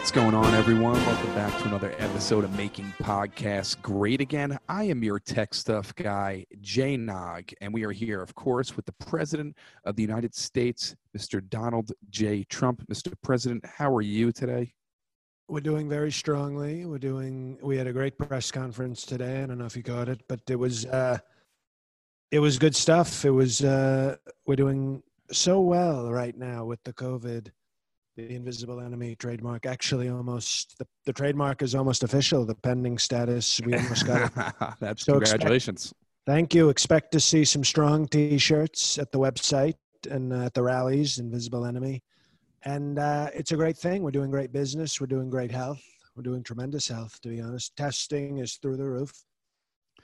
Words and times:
What's 0.00 0.12
going 0.12 0.34
on, 0.34 0.54
everyone? 0.54 0.94
Welcome 0.94 1.34
back 1.34 1.56
to 1.58 1.66
another 1.66 1.94
episode 1.98 2.42
of 2.42 2.56
Making 2.56 2.90
Podcasts 3.02 3.80
Great 3.82 4.22
Again. 4.22 4.58
I 4.66 4.84
am 4.84 5.04
your 5.04 5.20
tech 5.20 5.52
stuff 5.52 5.94
guy, 5.94 6.46
Jay 6.62 6.96
Nog, 6.96 7.44
and 7.60 7.72
we 7.72 7.84
are 7.84 7.92
here, 7.92 8.22
of 8.22 8.34
course, 8.34 8.76
with 8.76 8.86
the 8.86 8.94
President 8.94 9.58
of 9.84 9.96
the 9.96 10.02
United 10.02 10.34
States, 10.34 10.96
Mr. 11.16 11.46
Donald 11.46 11.92
J. 12.08 12.44
Trump. 12.44 12.82
Mr. 12.90 13.12
President, 13.22 13.62
how 13.66 13.94
are 13.94 14.00
you 14.00 14.32
today? 14.32 14.72
We're 15.48 15.60
doing 15.60 15.86
very 15.86 16.10
strongly. 16.10 16.86
We're 16.86 16.96
doing. 16.96 17.58
We 17.62 17.76
had 17.76 17.86
a 17.86 17.92
great 17.92 18.16
press 18.16 18.50
conference 18.50 19.04
today. 19.04 19.42
I 19.42 19.46
don't 19.46 19.58
know 19.58 19.66
if 19.66 19.76
you 19.76 19.82
got 19.82 20.08
it, 20.08 20.22
but 20.28 20.40
it 20.48 20.56
was. 20.56 20.86
uh 20.86 21.18
It 22.30 22.38
was 22.38 22.58
good 22.58 22.74
stuff. 22.74 23.26
It 23.26 23.32
was. 23.32 23.62
uh 23.62 24.16
We're 24.46 24.56
doing 24.56 25.02
so 25.30 25.60
well 25.60 26.10
right 26.10 26.36
now 26.38 26.64
with 26.64 26.82
the 26.84 26.94
COVID 26.94 27.50
the 28.28 28.34
invisible 28.34 28.80
enemy 28.80 29.14
trademark. 29.16 29.66
Actually 29.66 30.08
almost 30.08 30.76
the, 30.78 30.86
the 31.06 31.12
trademark 31.12 31.62
is 31.62 31.74
almost 31.74 32.02
official 32.02 32.44
the 32.44 32.54
pending 32.54 32.98
status 32.98 33.60
we 33.64 33.74
almost 33.74 34.06
got 34.06 34.30
it. 34.36 34.54
That's 34.80 35.04
So 35.04 35.16
expect- 35.16 35.40
congratulations. 35.40 35.94
thank 36.26 36.54
you. 36.54 36.68
Expect 36.68 37.12
to 37.12 37.20
see 37.20 37.44
some 37.44 37.64
strong 37.64 38.06
t-shirts 38.08 38.98
at 38.98 39.12
the 39.12 39.18
website 39.18 39.74
and 40.10 40.32
uh, 40.32 40.44
at 40.46 40.54
the 40.54 40.62
rallies 40.62 41.18
invisible 41.18 41.64
enemy. 41.66 42.02
And 42.64 42.98
uh, 42.98 43.30
it's 43.34 43.52
a 43.52 43.56
great 43.56 43.76
thing. 43.78 44.02
We're 44.02 44.10
doing 44.10 44.30
great 44.30 44.52
business. 44.52 45.00
We're 45.00 45.06
doing 45.06 45.30
great 45.30 45.50
health. 45.50 45.82
We're 46.14 46.22
doing 46.22 46.42
tremendous 46.42 46.88
health 46.88 47.20
to 47.22 47.28
be 47.28 47.40
honest. 47.40 47.76
Testing 47.76 48.38
is 48.38 48.54
through 48.56 48.76
the 48.76 48.88
roof. 48.88 49.12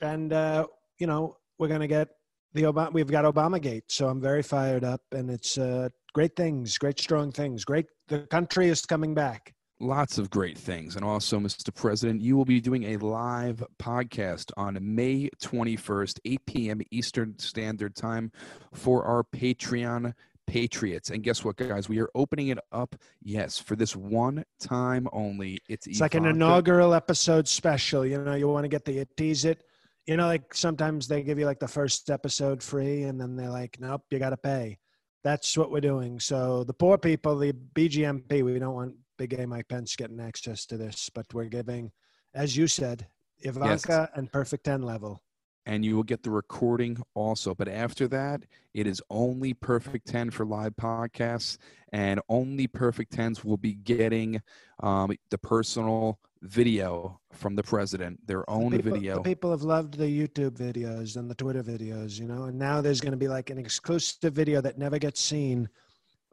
And 0.00 0.32
uh, 0.32 0.66
you 0.98 1.06
know 1.06 1.36
we're 1.58 1.68
going 1.68 1.80
to 1.80 1.86
get 1.88 2.08
the 2.54 2.62
Obama, 2.62 2.92
we've 2.92 3.10
got 3.10 3.24
obamagate 3.26 3.82
so 3.88 4.08
i'm 4.08 4.18
very 4.20 4.42
fired 4.42 4.82
up 4.82 5.02
and 5.12 5.30
it's 5.30 5.58
uh, 5.58 5.88
great 6.14 6.34
things 6.36 6.78
great 6.78 6.98
strong 6.98 7.30
things 7.30 7.66
great 7.66 7.84
the 8.08 8.20
country 8.20 8.68
is 8.68 8.84
coming 8.84 9.14
back 9.14 9.54
Lots 9.78 10.16
of 10.16 10.30
great 10.30 10.56
things. 10.56 10.96
And 10.96 11.04
also, 11.04 11.38
Mr. 11.38 11.74
President, 11.74 12.22
you 12.22 12.34
will 12.34 12.46
be 12.46 12.62
doing 12.62 12.84
a 12.84 12.96
live 12.96 13.62
podcast 13.78 14.50
on 14.56 14.78
May 14.80 15.28
21st, 15.42 16.18
8 16.24 16.46
p.m. 16.46 16.80
Eastern 16.90 17.38
Standard 17.38 17.94
Time 17.94 18.32
for 18.72 19.04
our 19.04 19.22
Patreon 19.22 20.14
Patriots. 20.46 21.10
And 21.10 21.22
guess 21.22 21.44
what, 21.44 21.56
guys? 21.56 21.90
We 21.90 22.00
are 22.00 22.08
opening 22.14 22.48
it 22.48 22.58
up, 22.72 22.96
yes, 23.22 23.58
for 23.58 23.76
this 23.76 23.94
one 23.94 24.44
time 24.58 25.08
only. 25.12 25.58
It's, 25.68 25.86
It's 25.86 26.00
like 26.00 26.14
an 26.14 26.24
inaugural 26.24 26.94
episode 26.94 27.46
special. 27.46 28.06
You 28.06 28.22
know, 28.22 28.34
you 28.34 28.48
want 28.48 28.64
to 28.64 28.68
get 28.68 28.86
the 28.86 29.06
tease 29.18 29.44
it. 29.44 29.62
You 30.06 30.16
know, 30.16 30.26
like 30.26 30.54
sometimes 30.54 31.06
they 31.06 31.22
give 31.22 31.38
you 31.38 31.44
like 31.44 31.58
the 31.58 31.68
first 31.68 32.08
episode 32.08 32.62
free, 32.62 33.02
and 33.02 33.20
then 33.20 33.34
they're 33.34 33.50
like, 33.50 33.76
"Nope, 33.80 34.04
you 34.10 34.20
got 34.20 34.30
to 34.30 34.36
pay." 34.36 34.78
That's 35.26 35.58
what 35.58 35.72
we're 35.72 35.80
doing. 35.80 36.20
So 36.20 36.62
the 36.62 36.72
poor 36.72 36.98
people, 36.98 37.36
the 37.36 37.52
BGMP, 37.52 38.44
we 38.44 38.60
don't 38.60 38.76
want 38.76 38.94
Big 39.18 39.32
A 39.32 39.44
Mike 39.44 39.66
Pence 39.66 39.96
getting 39.96 40.20
access 40.20 40.64
to 40.66 40.76
this, 40.76 41.10
but 41.12 41.26
we're 41.34 41.46
giving, 41.46 41.90
as 42.32 42.56
you 42.56 42.68
said, 42.68 43.08
Ivanka 43.40 44.08
and 44.14 44.30
Perfect 44.30 44.62
Ten 44.66 44.82
level. 44.82 45.20
And 45.66 45.84
you 45.84 45.96
will 45.96 46.04
get 46.04 46.22
the 46.22 46.30
recording 46.30 47.02
also. 47.14 47.54
But 47.54 47.68
after 47.68 48.08
that, 48.08 48.44
it 48.72 48.86
is 48.86 49.02
only 49.10 49.52
Perfect 49.52 50.06
10 50.06 50.30
for 50.30 50.46
live 50.46 50.74
podcasts, 50.76 51.58
and 51.92 52.20
only 52.28 52.66
Perfect 52.66 53.12
10s 53.12 53.44
will 53.44 53.56
be 53.56 53.74
getting 53.74 54.40
um, 54.80 55.12
the 55.30 55.38
personal 55.38 56.20
video 56.42 57.20
from 57.32 57.56
the 57.56 57.62
president, 57.62 58.24
their 58.26 58.48
own 58.48 58.70
people, 58.70 58.92
video. 58.92 59.16
The 59.16 59.22
people 59.22 59.50
have 59.50 59.62
loved 59.62 59.98
the 59.98 60.04
YouTube 60.04 60.52
videos 60.52 61.16
and 61.16 61.28
the 61.28 61.34
Twitter 61.34 61.62
videos, 61.62 62.18
you 62.18 62.26
know, 62.26 62.44
and 62.44 62.58
now 62.58 62.80
there's 62.80 63.00
going 63.00 63.12
to 63.12 63.18
be 63.18 63.28
like 63.28 63.50
an 63.50 63.58
exclusive 63.58 64.32
video 64.32 64.60
that 64.60 64.78
never 64.78 64.98
gets 64.98 65.20
seen 65.20 65.68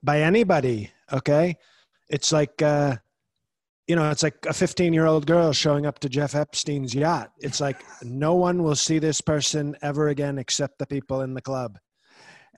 by 0.03 0.21
anybody. 0.21 0.91
Okay. 1.11 1.57
It's 2.09 2.31
like, 2.31 2.61
uh, 2.61 2.97
you 3.87 3.95
know, 3.95 4.09
it's 4.09 4.23
like 4.23 4.45
a 4.47 4.53
15 4.53 4.93
year 4.93 5.05
old 5.05 5.25
girl 5.25 5.51
showing 5.51 5.85
up 5.85 5.99
to 5.99 6.09
Jeff 6.09 6.35
Epstein's 6.35 6.95
yacht. 6.95 7.31
It's 7.39 7.59
like 7.59 7.83
no 8.01 8.35
one 8.35 8.63
will 8.63 8.75
see 8.75 8.99
this 8.99 9.21
person 9.21 9.75
ever 9.81 10.09
again 10.09 10.37
except 10.37 10.79
the 10.79 10.85
people 10.85 11.21
in 11.21 11.33
the 11.33 11.41
club. 11.41 11.77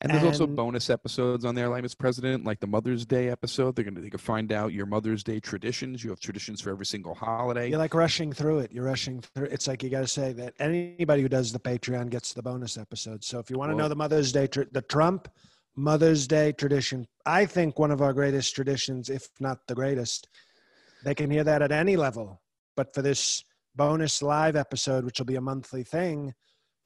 And 0.01 0.11
there's 0.11 0.23
also 0.25 0.45
bonus 0.45 0.89
episodes 0.89 1.45
on 1.45 1.55
there, 1.55 1.69
like 1.69 1.81
Mr. 1.81 1.97
President, 1.97 2.43
like 2.43 2.59
the 2.59 2.67
Mother's 2.67 3.05
Day 3.05 3.29
episode. 3.29 3.75
They're 3.75 3.85
gonna 3.85 4.01
they 4.01 4.09
can 4.09 4.19
find 4.19 4.51
out 4.51 4.73
your 4.73 4.85
Mother's 4.85 5.23
Day 5.23 5.39
traditions. 5.39 6.03
You 6.03 6.09
have 6.09 6.19
traditions 6.19 6.59
for 6.59 6.69
every 6.69 6.85
single 6.85 7.15
holiday. 7.15 7.69
You're 7.69 7.79
like 7.79 7.93
rushing 7.93 8.33
through 8.33 8.59
it. 8.59 8.73
You're 8.73 8.83
rushing 8.83 9.21
through. 9.21 9.45
It's 9.45 9.67
like 9.67 9.83
you 9.83 9.89
got 9.89 10.01
to 10.01 10.07
say 10.07 10.33
that 10.33 10.53
anybody 10.59 11.21
who 11.21 11.29
does 11.29 11.53
the 11.53 11.59
Patreon 11.59 12.09
gets 12.09 12.33
the 12.33 12.43
bonus 12.43 12.77
episode. 12.77 13.23
So 13.23 13.39
if 13.39 13.49
you 13.49 13.57
want 13.57 13.71
to 13.71 13.77
know 13.77 13.87
the 13.87 13.95
Mother's 13.95 14.33
Day, 14.33 14.47
tr- 14.47 14.63
the 14.69 14.81
Trump 14.81 15.29
Mother's 15.77 16.27
Day 16.27 16.51
tradition, 16.51 17.07
I 17.25 17.45
think 17.45 17.79
one 17.79 17.91
of 17.91 18.01
our 18.01 18.11
greatest 18.11 18.53
traditions, 18.53 19.09
if 19.09 19.29
not 19.39 19.65
the 19.67 19.75
greatest. 19.75 20.27
They 21.05 21.15
can 21.15 21.29
hear 21.29 21.43
that 21.43 21.61
at 21.61 21.71
any 21.71 21.95
level, 21.95 22.41
but 22.75 22.93
for 22.93 23.01
this 23.01 23.43
bonus 23.75 24.21
live 24.21 24.55
episode, 24.55 25.05
which 25.05 25.19
will 25.19 25.25
be 25.25 25.35
a 25.35 25.41
monthly 25.41 25.83
thing, 25.83 26.33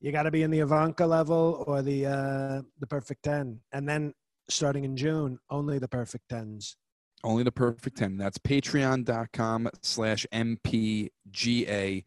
you 0.02 0.12
got 0.12 0.24
to 0.24 0.32
be 0.32 0.44
in 0.44 0.52
the 0.52 0.60
Ivanka 0.60 1.06
level 1.06 1.64
or 1.66 1.82
the 1.82 2.06
uh, 2.06 2.62
the 2.80 2.88
Perfect 2.88 3.24
Ten, 3.24 3.62
and 3.72 3.88
then 3.88 4.14
starting 4.50 4.84
in 4.84 4.96
June, 4.98 5.40
only 5.50 5.80
the 5.80 5.88
Perfect 5.88 6.30
Tens. 6.30 6.76
Only 7.24 7.44
the 7.44 7.52
perfect 7.52 7.98
10. 7.98 8.18
That's 8.18 8.38
patreon.com 8.38 9.70
slash 9.82 10.26
MPGA. 10.34 12.04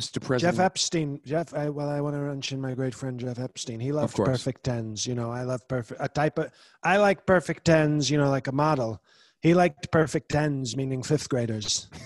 Mr. 0.00 0.22
President. 0.22 0.56
Jeff 0.56 0.64
Epstein. 0.64 1.20
Jeff. 1.24 1.52
I, 1.52 1.68
well, 1.68 1.88
I 1.88 2.00
want 2.00 2.14
to 2.14 2.20
mention 2.20 2.60
my 2.60 2.72
great 2.72 2.94
friend 2.94 3.18
Jeff 3.18 3.40
Epstein. 3.40 3.80
He 3.80 3.90
loved 3.90 4.14
perfect 4.14 4.62
tens. 4.62 5.06
You 5.06 5.16
know, 5.16 5.32
I 5.32 5.42
love 5.42 5.66
perfect. 5.66 6.00
A 6.00 6.08
type 6.08 6.38
of. 6.38 6.52
I 6.84 6.98
like 6.98 7.26
perfect 7.26 7.64
tens. 7.64 8.08
You 8.08 8.16
know, 8.16 8.30
like 8.30 8.46
a 8.46 8.52
model. 8.52 9.02
He 9.40 9.54
liked 9.54 9.90
perfect 9.92 10.30
tens, 10.30 10.76
meaning 10.76 11.02
fifth 11.02 11.28
graders. 11.28 11.88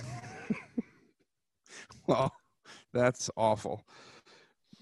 Well, 2.07 2.33
that's 2.93 3.31
awful. 3.37 3.87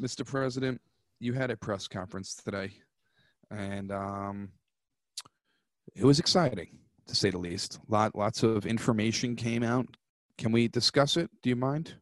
Mr. 0.00 0.26
President, 0.26 0.80
you 1.18 1.34
had 1.34 1.50
a 1.50 1.56
press 1.56 1.86
conference 1.86 2.34
today, 2.34 2.72
and 3.50 3.92
um, 3.92 4.48
it 5.94 6.04
was 6.04 6.18
exciting, 6.18 6.78
to 7.06 7.14
say 7.14 7.30
the 7.30 7.38
least. 7.38 7.78
Lot, 7.88 8.16
lots 8.16 8.42
of 8.42 8.64
information 8.64 9.36
came 9.36 9.62
out. 9.62 9.86
Can 10.38 10.50
we 10.50 10.68
discuss 10.68 11.16
it? 11.18 11.30
Do 11.42 11.50
you 11.50 11.56
mind? 11.56 11.94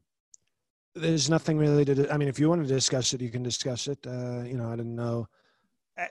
There's 0.95 1.29
nothing 1.29 1.59
really 1.59 1.85
to. 1.85 1.95
do- 1.95 2.09
I 2.11 2.17
mean, 2.17 2.29
if 2.29 2.39
you 2.39 2.49
want 2.49 2.63
to 2.63 2.69
discuss 2.69 3.13
it, 3.13 3.21
you 3.21 3.31
can 3.31 3.43
discuss 3.43 3.89
it. 3.89 3.99
Uh, 4.07 4.43
you 4.45 4.57
know, 4.57 4.71
I 4.71 4.77
didn't 4.77 4.95
know. 4.95 5.27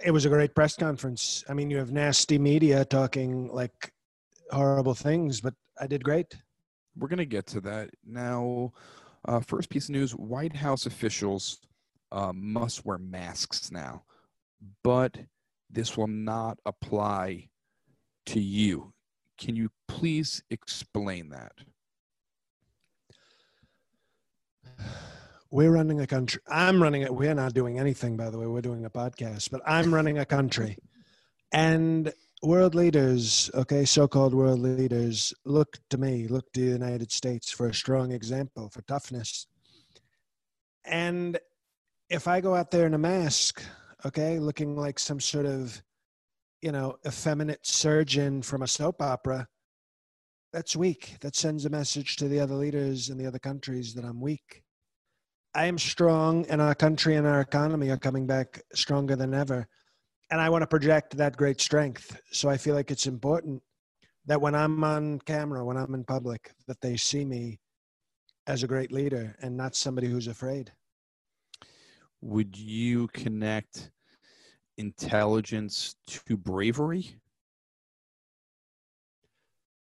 It 0.06 0.12
was 0.12 0.26
a 0.26 0.30
great 0.30 0.54
press 0.54 0.76
conference. 0.76 1.46
I 1.48 1.54
mean, 1.54 1.70
you 1.70 1.78
have 1.78 1.94
nasty 1.94 2.38
media 2.38 2.84
talking 2.84 3.48
like 3.48 3.94
horrible 4.52 4.94
things, 4.94 5.42
but 5.42 5.54
I 5.80 5.88
did 5.88 6.04
great. 6.04 6.36
We're 6.98 7.08
going 7.08 7.18
to 7.18 7.26
get 7.26 7.46
to 7.48 7.62
that. 7.62 7.90
Now, 8.06 8.74
uh, 9.26 9.40
first 9.40 9.70
piece 9.70 9.86
of 9.86 9.92
news 9.92 10.12
White 10.14 10.56
House 10.56 10.86
officials 10.86 11.60
uh, 12.12 12.32
must 12.34 12.86
wear 12.86 12.98
masks 12.98 13.72
now, 13.72 14.04
but 14.84 15.18
this 15.70 15.98
will 15.98 16.08
not 16.08 16.58
apply 16.66 17.50
to 18.28 18.40
you. 18.40 18.94
Can 19.38 19.56
you 19.56 19.70
please 19.88 20.42
explain 20.50 21.30
that? 21.30 21.52
We're 25.50 25.72
running 25.72 26.02
a 26.02 26.08
country. 26.08 26.42
I'm 26.48 26.82
running 26.82 27.04
it. 27.04 27.14
We're 27.14 27.34
not 27.34 27.54
doing 27.54 27.80
anything, 27.80 28.18
by 28.18 28.30
the 28.30 28.38
way. 28.38 28.48
We're 28.48 28.62
doing 28.62 28.86
a 28.86 28.90
podcast, 28.90 29.50
but 29.50 29.62
I'm 29.66 29.94
running 29.94 30.18
a 30.18 30.26
country. 30.26 30.78
And 31.54 32.12
world 32.44 32.76
leaders, 32.76 33.50
okay, 33.54 33.84
so-called 33.86 34.34
world 34.34 34.60
leaders, 34.60 35.34
look 35.46 35.78
to 35.90 35.98
me, 35.98 36.28
look 36.28 36.52
to 36.54 36.62
the 36.62 36.72
United 36.72 37.12
States 37.12 37.52
for 37.52 37.68
a 37.68 37.74
strong 37.74 38.12
example 38.12 38.70
for 38.70 38.82
toughness. 38.84 39.48
And 40.86 41.40
if 42.10 42.28
I 42.28 42.40
go 42.40 42.56
out 42.56 42.72
there 42.72 42.86
in 42.86 42.94
a 42.94 43.00
mask, 43.00 43.64
okay, 44.06 44.40
looking 44.40 44.76
like 44.76 45.00
some 45.00 45.20
sort 45.20 45.46
of, 45.46 45.82
you 46.62 46.72
know, 46.72 46.98
effeminate 47.06 47.66
surgeon 47.66 48.42
from 48.42 48.62
a 48.62 48.68
soap 48.68 49.02
opera, 49.02 49.48
that's 50.54 50.76
weak. 50.76 51.18
That 51.22 51.36
sends 51.36 51.66
a 51.66 51.70
message 51.70 52.16
to 52.18 52.28
the 52.28 52.40
other 52.40 52.56
leaders 52.56 53.10
in 53.10 53.18
the 53.18 53.26
other 53.26 53.40
countries 53.40 53.94
that 53.96 54.06
I'm 54.06 54.22
weak. 54.22 54.64
I 55.54 55.66
am 55.66 55.78
strong, 55.78 56.46
and 56.48 56.62
our 56.62 56.76
country 56.76 57.16
and 57.16 57.26
our 57.28 57.42
economy 57.42 57.90
are 57.90 57.98
coming 57.98 58.28
back 58.28 58.62
stronger 58.74 59.16
than 59.16 59.34
ever. 59.34 59.68
And 60.30 60.42
I 60.42 60.50
want 60.50 60.62
to 60.62 60.68
project 60.68 61.16
that 61.18 61.38
great 61.38 61.62
strength. 61.62 62.20
So 62.32 62.50
I 62.50 62.58
feel 62.58 62.76
like 62.76 62.92
it's 62.92 63.08
important 63.08 63.62
that 64.26 64.42
when 64.42 64.56
I'm 64.56 64.84
on 64.84 65.20
camera, 65.20 65.64
when 65.64 65.78
I'm 65.78 65.94
in 65.94 66.04
public, 66.04 66.52
that 66.68 66.82
they 66.82 66.98
see 66.98 67.24
me 67.24 67.60
as 68.46 68.64
a 68.64 68.68
great 68.68 68.92
leader 68.92 69.36
and 69.42 69.56
not 69.56 69.76
somebody 69.76 70.08
who's 70.08 70.28
afraid. 70.28 70.72
Would 72.22 72.58
you 72.58 73.08
connect 73.10 73.92
intelligence 74.78 75.96
to 76.08 76.36
bravery? 76.36 77.16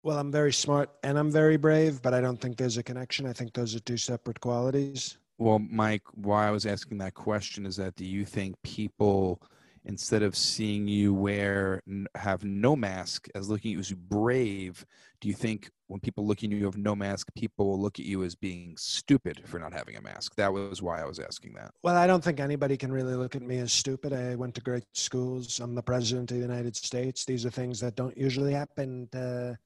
Well, 0.01 0.17
I'm 0.17 0.31
very 0.31 0.51
smart 0.51 0.89
and 1.03 1.17
I'm 1.17 1.31
very 1.31 1.55
brave, 1.55 2.01
but 2.01 2.13
I 2.13 2.19
don't 2.19 2.39
think 2.39 2.57
there's 2.57 2.77
a 2.77 2.83
connection. 2.83 3.25
I 3.25 3.33
think 3.33 3.53
those 3.53 3.75
are 3.75 3.79
two 3.79 3.95
separate 3.95 4.41
qualities. 4.41 5.17
Well, 5.37 5.59
Mike, 5.59 6.03
why 6.15 6.47
I 6.47 6.51
was 6.51 6.65
asking 6.65 6.97
that 6.97 7.13
question 7.13 7.65
is 7.65 7.77
that 7.77 7.95
do 7.95 8.05
you 8.05 8.25
think 8.25 8.55
people, 8.63 9.41
instead 9.85 10.23
of 10.23 10.35
seeing 10.35 10.87
you 10.87 11.13
wear 11.13 11.81
have 12.15 12.43
no 12.43 12.75
mask 12.75 13.27
as 13.35 13.49
looking 13.49 13.71
at 13.71 13.73
you 13.73 13.79
as 13.79 13.91
brave, 13.91 14.85
do 15.19 15.27
you 15.27 15.33
think 15.33 15.69
when 15.87 15.99
people 15.99 16.25
look 16.25 16.43
at 16.43 16.51
you 16.51 16.65
have 16.65 16.77
no 16.77 16.95
mask, 16.95 17.27
people 17.35 17.67
will 17.67 17.79
look 17.79 17.99
at 17.99 18.05
you 18.05 18.23
as 18.23 18.35
being 18.35 18.75
stupid 18.77 19.41
for 19.45 19.59
not 19.59 19.73
having 19.73 19.95
a 19.95 20.01
mask? 20.01 20.35
That 20.35 20.51
was 20.51 20.81
why 20.81 21.01
I 21.01 21.05
was 21.05 21.19
asking 21.19 21.53
that. 21.53 21.71
Well, 21.83 21.95
I 21.95 22.07
don't 22.07 22.23
think 22.23 22.39
anybody 22.39 22.77
can 22.77 22.91
really 22.91 23.15
look 23.15 23.35
at 23.35 23.41
me 23.41 23.59
as 23.59 23.73
stupid. 23.73 24.13
I 24.13 24.35
went 24.35 24.55
to 24.55 24.61
great 24.61 24.85
schools. 24.93 25.59
I'm 25.59 25.75
the 25.75 25.83
president 25.83 26.31
of 26.31 26.37
the 26.37 26.43
United 26.43 26.75
States. 26.75 27.25
These 27.25 27.45
are 27.45 27.51
things 27.51 27.79
that 27.81 27.95
don't 27.95 28.17
usually 28.17 28.53
happen. 28.53 29.07
To, 29.11 29.57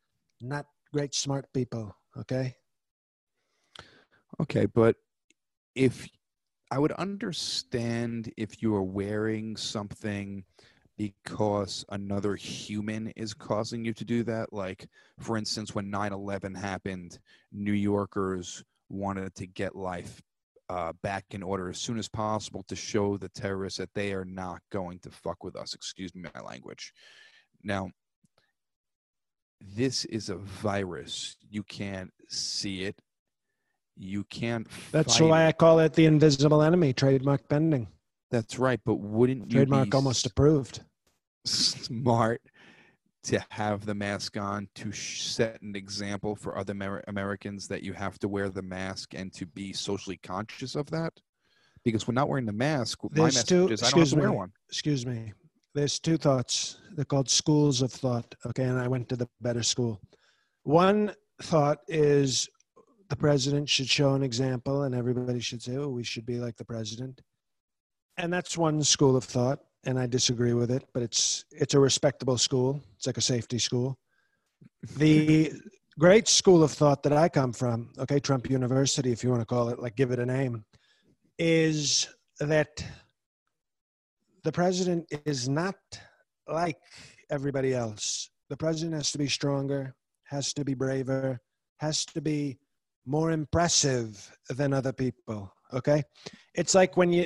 not 0.42 0.66
great 0.94 1.16
smart 1.16 1.46
people. 1.54 1.96
Okay. 2.18 2.56
Okay, 4.40 4.66
but 4.66 4.96
if 5.76 6.08
I 6.70 6.80
would 6.80 6.92
understand 6.94 8.32
if 8.36 8.62
you 8.62 8.76
are 8.76 8.84
wearing 8.84 9.56
something 9.56 10.44
because 10.98 11.86
another 11.90 12.36
human 12.36 13.08
is 13.16 13.34
causing 13.34 13.86
you 13.86 13.94
to 13.94 14.04
do 14.04 14.24
that. 14.24 14.52
Like, 14.52 14.88
for 15.20 15.38
instance, 15.38 15.76
when 15.76 15.90
9 15.90 16.12
11 16.12 16.56
happened, 16.56 17.20
New 17.52 17.74
Yorkers 17.74 18.64
wanted 18.90 19.36
to 19.36 19.48
get 19.48 19.76
life 19.76 20.22
uh, 20.70 20.92
back 21.02 21.26
in 21.32 21.44
order 21.44 21.70
as 21.70 21.78
soon 21.78 21.98
as 21.98 22.10
possible 22.10 22.64
to 22.68 22.76
show 22.76 23.18
the 23.18 23.30
terrorists 23.30 23.80
that 23.80 23.94
they 23.94 24.12
are 24.12 24.26
not 24.26 24.62
going 24.72 25.00
to 25.00 25.12
fuck 25.12 25.44
with 25.44 25.56
us. 25.56 25.74
Excuse 25.74 26.14
me, 26.14 26.28
my 26.34 26.42
language. 26.42 26.92
Now, 27.64 27.92
this 29.62 30.06
is 30.06 30.30
a 30.30 30.36
virus. 30.36 31.38
You 31.50 31.64
can't 31.64 32.12
see 32.28 32.84
it. 32.84 33.00
You 33.98 34.24
can't. 34.26 34.68
That's 34.92 35.20
why 35.20 35.46
it. 35.46 35.48
I 35.48 35.52
call 35.52 35.80
it 35.80 35.94
the 35.94 36.06
invisible 36.06 36.62
enemy, 36.62 36.94
trademark 36.94 37.48
bending. 37.50 37.88
That's 38.30 38.60
right. 38.60 38.80
But 38.86 38.96
wouldn't 38.96 39.50
trademark 39.50 39.94
almost 39.96 40.26
approved? 40.26 40.82
Smart 41.46 42.42
to 43.24 43.44
have 43.50 43.86
the 43.86 43.96
mask 43.96 44.38
on 44.38 44.70
to 44.76 44.92
set 44.92 45.62
an 45.62 45.76
example 45.76 46.36
for 46.36 46.58
other 46.58 46.74
Amer- 46.74 47.04
Americans 47.08 47.68
that 47.68 47.84
you 47.84 47.94
have 47.94 48.20
to 48.20 48.28
wear 48.28 48.50
the 48.50 48.62
mask 48.62 49.14
and 49.14 49.34
to 49.34 49.46
be 49.46 49.74
socially 49.74 50.18
conscious 50.18 50.76
of 50.76 50.90
that. 50.92 51.14
Because 51.84 52.08
we're 52.08 52.14
not 52.14 52.28
wearing 52.28 52.46
the 52.46 52.54
mask, 52.54 53.00
There's 53.12 53.18
my 53.18 53.26
message 53.26 53.48
two, 53.48 53.68
is 53.70 53.82
I 53.82 53.90
don't 53.90 54.00
have 54.00 54.10
to 54.10 54.16
me, 54.16 54.22
wear 54.22 54.32
one. 54.32 54.52
Excuse 54.70 55.06
me 55.06 55.34
there's 55.78 56.00
two 56.00 56.18
thoughts. 56.18 56.80
They're 56.96 57.06
called 57.06 57.30
schools 57.30 57.84
of 57.84 57.92
thought. 57.92 58.34
Okay, 58.48 58.64
and 58.64 58.80
I 58.80 58.88
went 58.88 59.08
to 59.10 59.16
the 59.16 59.30
better 59.42 59.62
school. 59.62 60.02
One 60.64 61.14
thought 61.44 61.80
is 61.88 62.50
the 63.10 63.16
president 63.16 63.70
should 63.70 63.90
show 63.90 64.14
an 64.14 64.24
example, 64.24 64.84
and 64.84 64.94
everybody 64.94 65.40
should 65.40 65.62
say, 65.62 65.78
"Oh, 65.78 65.90
we 65.90 66.04
should 66.04 66.26
be 66.26 66.40
like 66.40 66.58
the 66.58 66.66
president." 66.66 67.22
And 68.18 68.34
that's 68.34 68.58
one 68.58 68.84
school 68.84 69.16
of 69.16 69.24
thought, 69.24 69.60
and 69.86 70.00
I 70.00 70.08
disagree 70.08 70.54
with 70.54 70.72
it. 70.72 70.88
But 70.94 71.04
it's 71.04 71.46
it's 71.52 71.74
a 71.74 71.80
respectable 71.80 72.38
school. 72.38 72.82
It's 72.96 73.08
like 73.08 73.18
a 73.18 73.22
safety 73.22 73.60
school. 73.60 73.98
The 74.98 75.54
great 75.98 76.28
school 76.28 76.64
of 76.64 76.72
thought 76.72 77.04
that 77.04 77.14
I 77.14 77.30
come 77.30 77.54
from, 77.54 77.92
okay, 77.98 78.20
Trump 78.20 78.50
University, 78.50 79.12
if 79.12 79.24
you 79.24 79.30
want 79.30 79.42
to 79.42 79.46
call 79.46 79.70
it, 79.70 79.80
like 79.80 79.96
give 79.96 80.12
it 80.12 80.20
a 80.20 80.26
name, 80.26 80.64
is 81.40 82.08
that 82.40 82.84
the 84.44 84.52
president 84.52 85.06
is 85.26 85.50
not 85.50 85.76
like 86.48 86.78
everybody 87.30 87.74
else. 87.74 88.30
The 88.50 88.58
president 88.58 88.96
has 88.96 89.12
to 89.12 89.18
be 89.18 89.28
stronger, 89.28 89.96
has 90.26 90.54
to 90.54 90.64
be 90.64 90.74
braver, 90.74 91.40
has 91.78 92.06
to 92.06 92.22
be 92.22 92.60
more 93.08 93.32
impressive 93.32 94.32
than 94.50 94.74
other 94.74 94.94
people. 94.94 95.52
Okay. 95.74 96.04
It's 96.54 96.76
like 96.76 96.98
when 96.98 97.12
you, 97.12 97.26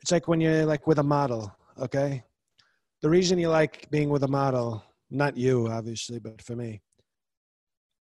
it's 0.00 0.12
like 0.12 0.28
when 0.28 0.40
you're 0.40 0.64
like 0.64 0.86
with 0.86 0.98
a 0.98 1.02
model. 1.02 1.54
Okay. 1.78 2.22
The 3.02 3.10
reason 3.10 3.38
you 3.38 3.48
like 3.48 3.90
being 3.90 4.08
with 4.08 4.22
a 4.22 4.28
model, 4.28 4.82
not 5.10 5.36
you, 5.36 5.68
obviously, 5.68 6.18
but 6.18 6.40
for 6.42 6.54
me, 6.54 6.80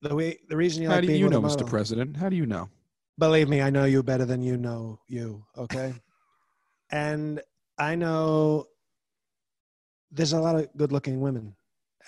the 0.02 0.14
way, 0.14 0.38
the 0.48 0.56
reason 0.56 0.82
you 0.82 0.88
How 0.88 0.96
like 0.96 1.02
do 1.02 1.08
being 1.08 1.20
you 1.20 1.26
with 1.26 1.32
know, 1.32 1.38
a 1.38 1.42
model, 1.42 1.66
Mr. 1.66 1.68
President? 1.68 2.16
How 2.16 2.28
do 2.28 2.36
you 2.36 2.46
know? 2.46 2.68
Believe 3.18 3.48
me, 3.48 3.62
I 3.62 3.70
know 3.70 3.84
you 3.84 4.02
better 4.02 4.24
than 4.26 4.42
you 4.42 4.56
know 4.56 5.00
you. 5.08 5.44
Okay. 5.56 5.94
and 6.90 7.40
I 7.78 7.94
know 7.94 8.66
there's 10.10 10.32
a 10.32 10.40
lot 10.40 10.56
of 10.56 10.68
good 10.76 10.92
looking 10.92 11.20
women 11.20 11.54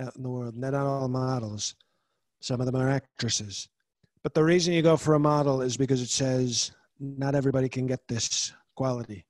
out 0.00 0.16
in 0.16 0.22
the 0.22 0.30
world. 0.30 0.54
They're 0.56 0.72
not 0.72 0.86
all 0.86 1.08
models, 1.08 1.74
some 2.40 2.60
of 2.60 2.66
them 2.66 2.76
are 2.76 2.88
actresses. 2.88 3.68
But 4.22 4.34
the 4.34 4.44
reason 4.44 4.74
you 4.74 4.82
go 4.82 4.96
for 4.96 5.14
a 5.14 5.18
model 5.18 5.62
is 5.62 5.76
because 5.76 6.02
it 6.02 6.10
says 6.10 6.72
not 6.98 7.34
everybody 7.34 7.68
can 7.68 7.86
get 7.86 8.00
this 8.08 8.52
quality. 8.76 9.24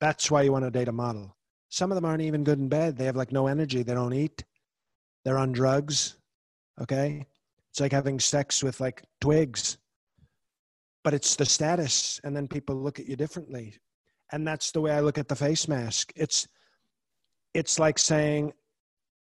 That's 0.00 0.30
why 0.30 0.42
you 0.42 0.52
want 0.52 0.64
to 0.64 0.70
date 0.70 0.88
a 0.88 0.92
model. 0.92 1.36
Some 1.68 1.90
of 1.90 1.94
them 1.94 2.04
aren't 2.04 2.22
even 2.22 2.44
good 2.44 2.58
in 2.58 2.68
bed. 2.68 2.96
They 2.96 3.04
have 3.04 3.16
like 3.16 3.32
no 3.32 3.46
energy. 3.46 3.82
They 3.82 3.94
don't 3.94 4.14
eat. 4.14 4.44
They're 5.24 5.38
on 5.38 5.52
drugs. 5.52 6.16
Okay. 6.80 7.26
It's 7.70 7.80
like 7.80 7.92
having 7.92 8.18
sex 8.18 8.62
with 8.62 8.80
like 8.80 9.02
twigs. 9.20 9.78
But 11.04 11.14
it's 11.14 11.36
the 11.36 11.46
status. 11.46 12.20
And 12.24 12.36
then 12.36 12.48
people 12.48 12.76
look 12.76 12.98
at 12.98 13.06
you 13.06 13.16
differently 13.16 13.78
and 14.32 14.46
that's 14.46 14.70
the 14.70 14.80
way 14.80 14.92
I 14.92 15.00
look 15.00 15.18
at 15.18 15.28
the 15.28 15.36
face 15.36 15.68
mask. 15.68 16.12
It's 16.16 16.46
it's 17.54 17.78
like 17.78 17.98
saying 17.98 18.52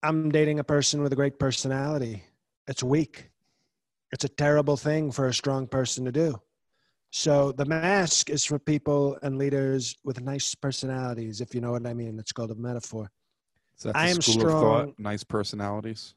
I'm 0.02 0.30
dating 0.30 0.58
a 0.58 0.64
person 0.64 1.02
with 1.02 1.12
a 1.12 1.16
great 1.16 1.38
personality. 1.38 2.24
It's 2.66 2.82
weak. 2.82 3.30
It's 4.12 4.24
a 4.24 4.28
terrible 4.28 4.76
thing 4.76 5.10
for 5.10 5.26
a 5.28 5.34
strong 5.34 5.66
person 5.66 6.04
to 6.04 6.12
do. 6.12 6.40
So 7.10 7.52
the 7.52 7.66
mask 7.66 8.30
is 8.30 8.44
for 8.44 8.58
people 8.58 9.18
and 9.22 9.36
leaders 9.36 9.96
with 10.04 10.20
nice 10.22 10.54
personalities, 10.54 11.40
if 11.40 11.54
you 11.54 11.60
know 11.60 11.72
what 11.72 11.86
I 11.86 11.92
mean. 11.92 12.18
It's 12.18 12.32
called 12.32 12.50
a 12.50 12.54
metaphor. 12.54 13.10
So 13.76 13.92
I 13.94 14.08
am 14.08 14.22
strong. 14.22 14.94
nice 14.98 15.24
personalities. 15.24 16.14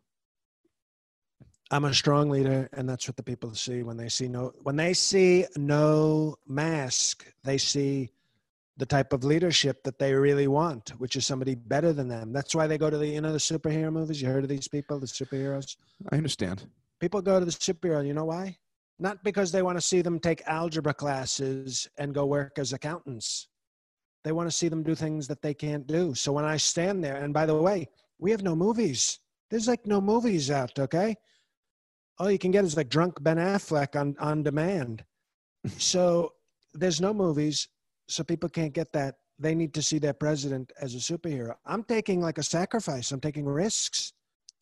I'm 1.72 1.86
a 1.86 1.94
strong 1.94 2.30
leader, 2.30 2.70
and 2.74 2.88
that's 2.88 3.08
what 3.08 3.18
the 3.18 3.24
people 3.24 3.54
see 3.56 3.82
when 3.82 3.98
they 3.98 4.08
see 4.08 4.28
no 4.28 4.54
when 4.62 4.76
they 4.76 4.94
see 4.94 5.46
no 5.58 6.36
mask. 6.48 7.26
They 7.44 7.58
see 7.58 8.12
the 8.78 8.86
type 8.86 9.14
of 9.14 9.24
leadership 9.24 9.84
that 9.84 9.98
they 9.98 10.14
really 10.14 10.48
want, 10.48 10.90
which 11.00 11.16
is 11.16 11.26
somebody 11.26 11.56
better 11.56 11.92
than 11.92 12.08
them. 12.08 12.32
That's 12.32 12.54
why 12.54 12.68
they 12.68 12.78
go 12.78 12.90
to 12.90 12.98
the 12.98 13.08
you 13.08 13.20
know 13.20 13.32
the 13.32 13.40
superhero 13.40 13.92
movies. 13.92 14.22
You 14.22 14.28
heard 14.28 14.44
of 14.44 14.50
these 14.50 14.68
people, 14.68 15.00
the 15.00 15.08
superheroes? 15.08 15.76
I 16.12 16.18
understand. 16.18 16.68
People 17.00 17.22
go 17.22 17.40
to 17.40 17.46
the 17.46 17.52
superhero. 17.52 18.06
You 18.06 18.14
know 18.14 18.26
why? 18.26 18.58
Not 19.00 19.24
because 19.24 19.52
they 19.52 19.62
want 19.62 19.78
to 19.78 19.82
see 19.82 20.02
them 20.02 20.20
take 20.20 20.42
algebra 20.48 20.94
classes 20.94 21.88
and 21.98 22.14
go 22.14 22.26
work 22.26 22.58
as 22.58 22.74
accountants. 22.74 23.48
They 24.24 24.32
want 24.32 24.50
to 24.50 24.56
see 24.56 24.70
them 24.70 24.84
do 24.84 24.96
things 24.96 25.28
that 25.28 25.42
they 25.42 25.54
can't 25.54 25.86
do. 25.86 26.16
So 26.16 26.32
when 26.32 26.46
I 26.46 26.58
stand 26.58 27.04
there, 27.04 27.18
and 27.18 27.34
by 27.34 27.46
the 27.46 27.56
way, 27.56 27.88
we 28.18 28.32
have 28.32 28.42
no 28.42 28.56
movies. 28.56 29.20
There's 29.52 29.68
like 29.68 29.86
no 29.86 30.02
movies 30.02 30.50
out. 30.50 30.80
Okay, 30.80 31.16
all 32.18 32.32
you 32.32 32.40
can 32.40 32.52
get 32.52 32.64
is 32.64 32.78
like 32.78 32.90
drunk 32.90 33.22
Ben 33.22 33.38
Affleck 33.38 34.00
on 34.00 34.16
on 34.20 34.44
demand. 34.44 35.04
so 35.78 36.34
there's 36.74 37.02
no 37.02 37.14
movies 37.14 37.68
so 38.08 38.24
people 38.24 38.50
can't 38.50 38.74
get 38.74 38.92
that. 38.94 39.16
They 39.38 39.56
need 39.56 39.74
to 39.74 39.82
see 39.82 40.00
their 40.00 40.14
president 40.14 40.72
as 40.80 40.96
a 40.96 40.98
superhero. 40.98 41.56
I'm 41.66 41.84
taking 41.84 42.22
like 42.22 42.38
a 42.38 42.44
sacrifice. 42.44 43.12
I'm 43.12 43.20
taking 43.20 43.46
risks 43.46 44.14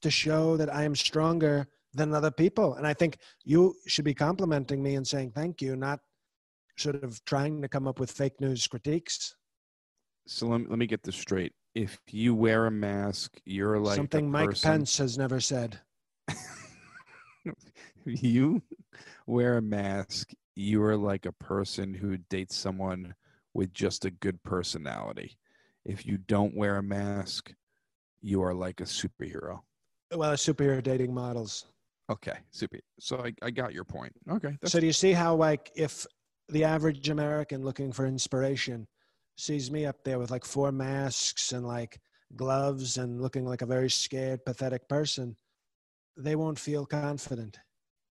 to 0.01 0.09
show 0.09 0.57
that 0.57 0.73
I 0.73 0.83
am 0.83 0.95
stronger 0.95 1.67
than 1.93 2.13
other 2.13 2.31
people. 2.31 2.75
And 2.75 2.87
I 2.87 2.93
think 2.93 3.17
you 3.43 3.75
should 3.87 4.05
be 4.05 4.13
complimenting 4.13 4.81
me 4.81 4.95
and 4.95 5.07
saying 5.07 5.31
thank 5.31 5.61
you, 5.61 5.75
not 5.75 5.99
sort 6.77 7.03
of 7.03 7.23
trying 7.25 7.61
to 7.61 7.67
come 7.67 7.87
up 7.87 7.99
with 7.99 8.11
fake 8.11 8.39
news 8.39 8.65
critiques. 8.67 9.35
So 10.27 10.47
let 10.47 10.61
me, 10.61 10.67
let 10.69 10.79
me 10.79 10.87
get 10.87 11.03
this 11.03 11.15
straight. 11.15 11.53
if 11.75 11.99
you 12.09 12.33
wear 12.35 12.65
a 12.67 12.71
mask, 12.71 13.37
you're 13.45 13.79
like 13.79 13.95
Something 13.95 14.29
Mike 14.29 14.49
person- 14.49 14.71
Pence 14.71 14.97
has 14.97 15.17
never 15.17 15.39
said. 15.39 15.79
you 18.05 18.61
wear 19.27 19.57
a 19.57 19.61
mask, 19.61 20.31
you 20.55 20.81
are 20.83 20.95
like 20.97 21.25
a 21.25 21.31
person 21.31 21.93
who 21.93 22.17
dates 22.29 22.55
someone 22.55 23.15
with 23.53 23.73
just 23.73 24.05
a 24.05 24.11
good 24.11 24.41
personality. 24.43 25.37
If 25.85 26.05
you 26.05 26.17
don't 26.17 26.55
wear 26.55 26.77
a 26.77 26.83
mask, 26.83 27.53
you 28.21 28.41
are 28.41 28.53
like 28.53 28.79
a 28.79 28.85
superhero. 28.85 29.59
Well, 30.15 30.33
superhero 30.33 30.81
dating 30.81 31.13
models. 31.13 31.65
Okay, 32.13 32.37
super. 32.51 32.79
So 32.99 33.17
I, 33.17 33.33
I 33.41 33.49
got 33.49 33.73
your 33.73 33.83
point. 33.83 34.13
Okay, 34.29 34.55
So 34.65 34.79
do 34.79 34.85
you 34.85 34.93
see 34.93 35.13
how 35.13 35.35
like 35.35 35.71
if 35.75 36.05
the 36.49 36.63
average 36.63 37.09
American 37.09 37.63
looking 37.63 37.91
for 37.91 38.05
inspiration 38.05 38.87
sees 39.35 39.71
me 39.71 39.87
up 39.87 40.03
there 40.03 40.19
with 40.19 40.29
like 40.29 40.45
four 40.45 40.71
masks 40.71 41.53
and 41.53 41.65
like 41.65 41.99
gloves 42.35 42.97
and 42.97 43.19
looking 43.19 43.45
like 43.45 43.63
a 43.63 43.65
very 43.65 43.89
scared, 43.89 44.45
pathetic 44.45 44.87
person, 44.87 45.35
they 46.15 46.35
won't 46.35 46.59
feel 46.59 46.85
confident. 46.85 47.57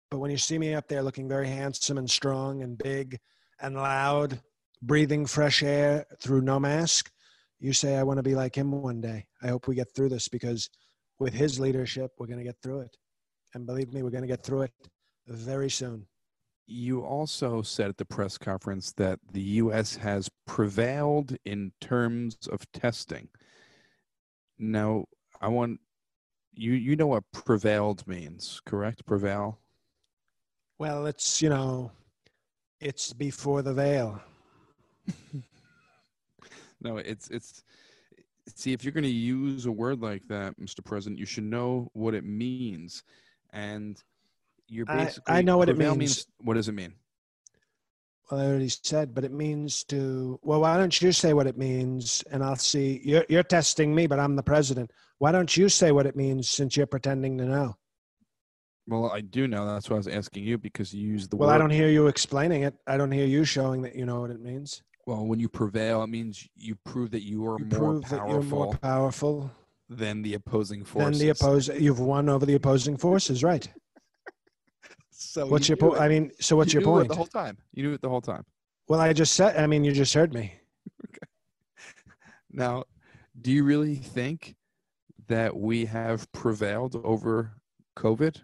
But 0.10 0.20
when 0.20 0.32
you 0.32 0.38
see 0.38 0.58
me 0.58 0.74
up 0.74 0.88
there 0.88 1.04
looking 1.04 1.30
very 1.30 1.48
handsome 1.48 2.00
and 2.00 2.10
strong 2.10 2.64
and 2.64 2.78
big 2.78 3.20
and 3.62 3.76
loud, 3.76 4.42
breathing 4.82 5.26
fresh 5.28 5.62
air 5.62 6.06
through 6.20 6.42
no 6.42 6.60
mask, 6.60 7.12
you 7.60 7.74
say, 7.74 7.96
I 7.96 8.04
want 8.04 8.18
to 8.18 8.24
be 8.24 8.36
like 8.36 8.56
him 8.56 8.72
one 8.72 9.02
day. 9.02 9.26
I 9.42 9.48
hope 9.50 9.68
we 9.68 9.76
get 9.76 9.94
through 9.96 10.10
this 10.10 10.28
because 10.28 10.70
with 11.20 11.34
his 11.34 11.60
leadership, 11.60 12.12
we're 12.18 12.28
going 12.28 12.40
to 12.40 12.44
get 12.44 12.58
through 12.62 12.82
it. 12.82 12.98
And 13.54 13.66
believe 13.66 13.94
me, 13.94 14.02
we're 14.04 14.10
going 14.10 14.24
to 14.24 14.28
get 14.28 14.44
through 14.44 14.64
it 14.64 14.72
very 15.28 15.70
soon. 15.70 16.06
you 16.66 17.02
also 17.02 17.62
said 17.62 17.90
at 17.90 17.98
the 17.98 18.06
press 18.06 18.38
conference 18.38 18.94
that 18.94 19.20
the 19.32 19.42
U.S. 19.64 19.96
has 19.98 20.30
prevailed 20.48 21.36
in 21.46 21.72
terms 21.82 22.38
of 22.52 22.60
testing. 22.72 23.28
Now, 24.58 25.06
I 25.42 25.50
want 25.50 25.80
you. 26.54 26.74
You 26.74 26.96
know 26.96 27.08
what 27.08 27.24
prevailed 27.32 28.08
means, 28.08 28.62
correct? 28.66 29.06
Prevail. 29.06 29.60
Well, 30.80 31.06
it's, 31.06 31.42
you 31.42 31.50
know, 31.50 31.92
it's 32.80 33.14
before 33.14 33.62
the 33.62 33.74
veil. 33.74 34.22
No, 36.82 36.98
it's 36.98 37.30
it's. 37.30 37.64
See, 38.56 38.74
if 38.74 38.84
you're 38.84 38.92
going 38.92 39.06
to 39.06 39.10
use 39.10 39.66
a 39.68 39.72
word 39.72 40.02
like 40.02 40.28
that, 40.28 40.60
Mr. 40.60 40.84
President, 40.84 41.18
you 41.18 41.26
should 41.26 41.46
know 41.46 41.90
what 41.94 42.14
it 42.14 42.26
means, 42.26 43.04
and 43.54 44.02
you're 44.68 44.86
I- 44.90 45.14
I 45.28 45.42
know 45.42 45.58
what 45.58 45.70
it 45.70 45.76
prevail 45.76 45.96
means. 45.96 46.28
What 46.40 46.56
does 46.56 46.68
it 46.68 46.74
mean? 46.74 46.96
Well, 48.32 48.42
I 48.42 48.46
already 48.46 48.70
said, 48.70 49.14
but 49.14 49.24
it 49.24 49.32
means 49.32 49.84
to, 49.86 50.40
well, 50.42 50.62
why 50.62 50.78
don't 50.78 51.00
you 51.02 51.12
say 51.12 51.34
what 51.34 51.46
it 51.46 51.58
means 51.58 52.24
and 52.32 52.44
I'll 52.44 52.56
see. 52.56 53.02
You're, 53.04 53.26
you're 53.30 53.44
testing 53.44 53.94
me, 53.94 54.08
but 54.08 54.18
I'm 54.20 54.36
the 54.36 54.44
president. 54.44 54.92
Why 55.20 55.32
don't 55.32 55.56
you 55.56 55.70
say 55.70 55.92
what 55.92 56.06
it 56.06 56.16
means 56.16 56.50
since 56.50 56.76
you're 56.76 56.88
pretending 56.88 57.38
to 57.38 57.46
know? 57.46 57.76
Well, 58.88 59.12
I 59.12 59.22
do 59.22 59.48
know. 59.48 59.66
That's 59.66 59.90
why 59.90 59.96
I 59.96 59.98
was 59.98 60.08
asking 60.08 60.46
you 60.46 60.58
because 60.58 60.94
you 60.94 61.08
use 61.08 61.28
the 61.28 61.36
Well, 61.36 61.50
word. 61.50 61.56
I 61.56 61.58
don't 61.58 61.70
hear 61.70 61.90
you 61.90 62.08
explaining 62.08 62.64
it. 62.64 62.76
I 62.88 62.98
don't 62.98 63.12
hear 63.12 63.26
you 63.26 63.46
showing 63.46 63.82
that 63.84 63.96
you 63.96 64.06
know 64.06 64.22
what 64.22 64.32
it 64.32 64.42
means. 64.42 64.82
Well, 65.06 65.26
when 65.26 65.40
you 65.40 65.50
prevail, 65.50 66.02
it 66.04 66.08
means 66.08 66.48
you 66.56 66.76
prove 66.86 67.12
that 67.12 67.24
you 67.24 67.46
are 67.46 67.60
You 67.60 67.66
more 67.66 67.78
prove 67.80 68.10
that 68.10 68.28
you're 68.28 68.42
more 68.42 68.74
powerful 68.78 69.52
than 69.90 70.22
the 70.22 70.34
opposing 70.36 70.84
forces. 70.84 71.20
than 71.20 71.28
the 71.28 71.32
oppose. 71.32 71.68
You've 71.68 72.00
won 72.00 72.30
over 72.30 72.46
the 72.46 72.56
opposing 72.56 72.98
forces, 72.98 73.44
right? 73.44 73.68
So 75.16 75.46
What's 75.48 75.70
you 75.70 75.74
your 75.74 75.90
point? 75.90 76.02
I 76.02 76.10
mean, 76.10 76.32
so 76.42 76.56
what's 76.58 76.74
You 76.74 76.82
your 76.82 76.90
point? 76.90 77.08
the 77.08 77.16
whole 77.16 77.26
time. 77.26 77.58
You 77.74 77.84
knew 77.84 77.94
it 77.94 78.02
the 78.02 78.10
whole 78.10 78.22
time. 78.22 78.44
Well, 78.90 79.00
I 79.00 79.14
just 79.14 79.34
said, 79.34 79.56
I 79.56 79.68
mean, 79.68 79.84
you 79.84 79.94
just 79.94 80.14
heard 80.14 80.34
me. 80.34 80.54
okay. 81.08 81.28
Now, 82.52 82.84
do 83.42 83.52
you 83.52 83.64
really 83.64 83.96
think 83.96 84.56
that 85.28 85.56
we 85.56 85.86
have 85.86 86.30
prevailed 86.34 87.00
over 87.06 87.54
COVID? 87.98 88.42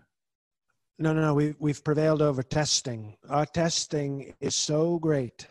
No, 0.98 1.14
no, 1.14 1.22
no. 1.22 1.34
We, 1.34 1.54
we've 1.60 1.84
prevailed 1.84 2.22
over 2.22 2.42
testing. 2.44 3.16
Our 3.30 3.46
testing 3.46 4.34
is 4.40 4.56
so 4.56 5.00
great. 5.00 5.48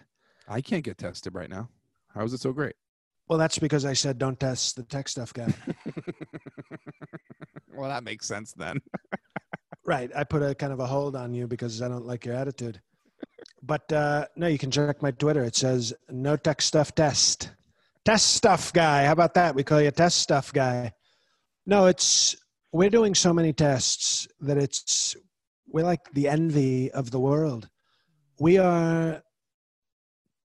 I 0.48 0.60
can't 0.60 0.82
get 0.84 0.98
tested 0.98 1.34
right 1.34 1.50
now. 1.50 1.68
How 2.14 2.24
is 2.24 2.32
it 2.32 2.40
so 2.40 2.52
great? 2.52 2.74
Well, 3.28 3.38
that's 3.38 3.58
because 3.58 3.84
I 3.84 3.92
said 3.92 4.18
don't 4.18 4.40
test 4.40 4.76
the 4.76 4.84
tech 4.84 5.08
stuff 5.08 5.34
guy. 5.34 5.52
well, 7.74 7.90
that 7.90 8.02
makes 8.02 8.26
sense 8.26 8.52
then. 8.52 8.80
right. 9.86 10.10
I 10.16 10.24
put 10.24 10.42
a 10.42 10.54
kind 10.54 10.72
of 10.72 10.80
a 10.80 10.86
hold 10.86 11.14
on 11.14 11.34
you 11.34 11.46
because 11.46 11.82
I 11.82 11.88
don't 11.88 12.06
like 12.06 12.24
your 12.24 12.34
attitude. 12.34 12.80
But 13.62 13.92
uh, 13.92 14.26
no, 14.36 14.46
you 14.46 14.56
can 14.56 14.70
check 14.70 15.02
my 15.02 15.10
Twitter. 15.10 15.44
It 15.44 15.56
says 15.56 15.92
no 16.08 16.36
tech 16.36 16.62
stuff 16.62 16.94
test. 16.94 17.50
Test 18.04 18.34
stuff 18.34 18.72
guy. 18.72 19.04
How 19.04 19.12
about 19.12 19.34
that? 19.34 19.54
We 19.54 19.62
call 19.62 19.82
you 19.82 19.90
test 19.90 20.18
stuff 20.18 20.52
guy. 20.52 20.92
No, 21.66 21.86
it's 21.86 22.34
we're 22.72 22.88
doing 22.88 23.14
so 23.14 23.34
many 23.34 23.52
tests 23.52 24.26
that 24.40 24.56
it's 24.56 25.16
we're 25.66 25.84
like 25.84 26.00
the 26.14 26.28
envy 26.28 26.90
of 26.92 27.10
the 27.10 27.20
world. 27.20 27.68
We 28.40 28.56
are 28.56 29.22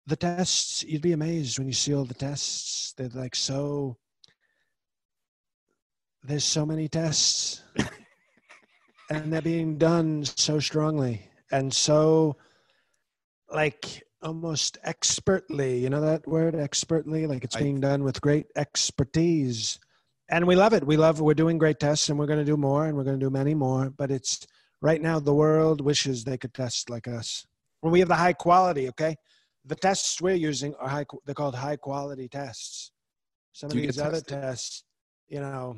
the 0.06 0.16
tests. 0.16 0.82
You'd 0.82 1.02
be 1.02 1.12
amazed 1.12 1.58
when 1.58 1.66
you 1.68 1.74
see 1.74 1.94
all 1.94 2.04
the 2.04 2.14
tests. 2.14 2.92
They're 2.96 3.08
like 3.08 3.34
so. 3.34 3.96
There's 6.24 6.44
so 6.44 6.64
many 6.64 6.88
tests, 6.88 7.62
and 9.10 9.32
they're 9.32 9.42
being 9.42 9.76
done 9.76 10.24
so 10.24 10.60
strongly 10.60 11.28
and 11.50 11.74
so, 11.74 12.36
like 13.50 14.04
almost 14.22 14.78
expertly. 14.84 15.78
You 15.78 15.90
know 15.90 16.00
that 16.00 16.26
word, 16.28 16.54
expertly. 16.54 17.26
Like 17.26 17.44
it's 17.44 17.56
being 17.56 17.80
done 17.80 18.04
with 18.04 18.20
great 18.20 18.46
expertise 18.56 19.78
and 20.32 20.46
we 20.46 20.56
love 20.56 20.72
it. 20.72 20.86
We 20.86 20.96
love. 20.96 21.20
We're 21.20 21.34
doing 21.34 21.58
great 21.58 21.78
tests, 21.78 22.08
and 22.08 22.18
we're 22.18 22.26
going 22.26 22.38
to 22.38 22.44
do 22.44 22.56
more, 22.56 22.86
and 22.86 22.96
we're 22.96 23.04
going 23.04 23.20
to 23.20 23.24
do 23.24 23.30
many 23.30 23.54
more. 23.54 23.90
But 23.90 24.10
it's 24.10 24.46
right 24.80 25.00
now 25.00 25.20
the 25.20 25.34
world 25.34 25.82
wishes 25.82 26.24
they 26.24 26.38
could 26.38 26.54
test 26.54 26.88
like 26.88 27.06
us. 27.06 27.46
When 27.80 27.92
we 27.92 27.98
have 28.00 28.08
the 28.08 28.14
high 28.14 28.32
quality, 28.32 28.88
okay, 28.88 29.16
the 29.64 29.76
tests 29.76 30.20
we're 30.20 30.34
using 30.34 30.74
are 30.76 30.88
high. 30.88 31.04
They're 31.24 31.34
called 31.34 31.54
high 31.54 31.76
quality 31.76 32.28
tests. 32.28 32.92
Some 33.52 33.70
of 33.70 33.76
these 33.76 34.00
other 34.00 34.20
tests, 34.20 34.84
you 35.28 35.40
know, 35.40 35.76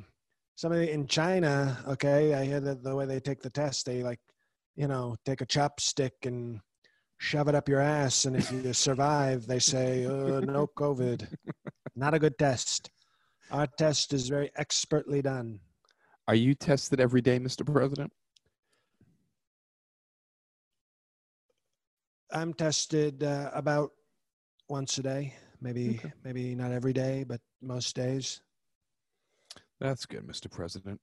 some 0.56 0.70
of 0.72 0.78
the, 0.78 0.90
in 0.90 1.06
China, 1.06 1.76
okay, 1.88 2.34
I 2.34 2.44
hear 2.44 2.60
that 2.60 2.84
the 2.84 2.94
way 2.94 3.06
they 3.06 3.18
take 3.18 3.42
the 3.42 3.50
test, 3.50 3.86
they 3.86 4.02
like, 4.02 4.20
you 4.76 4.86
know, 4.86 5.16
take 5.24 5.40
a 5.40 5.46
chopstick 5.46 6.12
and 6.24 6.60
shove 7.18 7.48
it 7.48 7.54
up 7.54 7.68
your 7.68 7.80
ass, 7.80 8.24
and 8.24 8.36
if 8.36 8.52
you 8.52 8.72
survive, 8.72 9.46
they 9.46 9.58
say, 9.58 10.04
uh, 10.04 10.40
no 10.40 10.68
COVID. 10.76 11.26
Not 11.96 12.14
a 12.14 12.18
good 12.18 12.38
test. 12.38 12.90
Our 13.50 13.66
test 13.78 14.12
is 14.12 14.28
very 14.28 14.50
expertly 14.56 15.22
done. 15.22 15.60
Are 16.28 16.34
you 16.34 16.54
tested 16.54 17.00
every 17.00 17.20
day, 17.20 17.38
Mr. 17.38 17.64
President? 17.70 18.12
I'm 22.34 22.52
tested 22.52 23.22
uh, 23.22 23.50
about 23.54 23.92
once 24.68 24.98
a 24.98 25.02
day, 25.02 25.34
maybe 25.60 26.00
Okay. 26.00 26.12
maybe 26.24 26.54
not 26.54 26.72
every 26.72 26.92
day, 26.92 27.24
but 27.26 27.40
most 27.62 27.94
days. 27.94 28.42
That's 29.80 30.04
good, 30.06 30.26
Mr. 30.26 30.50
President. 30.50 31.00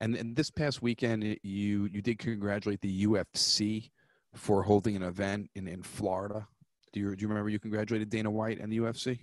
And, 0.00 0.14
and 0.14 0.36
this 0.36 0.50
past 0.50 0.82
weekend, 0.82 1.24
you 1.42 1.88
you 1.90 2.02
did 2.02 2.18
congratulate 2.18 2.80
the 2.82 3.06
UFC 3.06 3.90
for 4.34 4.62
holding 4.62 4.94
an 4.96 5.02
event 5.02 5.48
in, 5.54 5.66
in 5.66 5.82
Florida. 5.82 6.46
Do 6.92 7.00
you 7.00 7.16
do 7.16 7.22
you 7.22 7.28
remember 7.28 7.48
you 7.48 7.58
congratulated 7.58 8.10
Dana 8.10 8.30
White 8.30 8.60
and 8.60 8.70
the 8.70 8.78
UFC? 8.78 9.18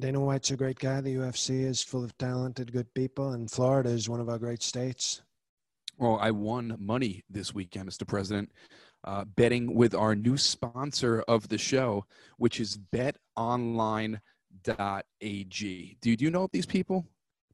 Dana 0.00 0.20
White's 0.20 0.50
a 0.50 0.56
great 0.56 0.78
guy. 0.80 1.00
The 1.00 1.14
UFC 1.14 1.64
is 1.64 1.82
full 1.82 2.04
of 2.04 2.16
talented, 2.18 2.72
good 2.72 2.92
people, 2.94 3.32
and 3.32 3.50
Florida 3.50 3.90
is 3.90 4.08
one 4.08 4.20
of 4.20 4.28
our 4.28 4.38
great 4.38 4.62
states. 4.62 5.22
Well, 5.96 6.18
I 6.20 6.30
won 6.30 6.76
money 6.78 7.24
this 7.30 7.54
weekend, 7.54 7.88
Mr. 7.88 8.06
President, 8.06 8.52
uh, 9.04 9.24
betting 9.24 9.74
with 9.74 9.94
our 9.94 10.14
new 10.14 10.36
sponsor 10.36 11.22
of 11.28 11.48
the 11.48 11.58
show, 11.58 12.04
which 12.36 12.60
is 12.60 12.78
betonline.ag. 12.92 14.20
Do, 16.00 16.16
do 16.16 16.24
you 16.24 16.30
know 16.30 16.48
these 16.52 16.66
people? 16.66 17.06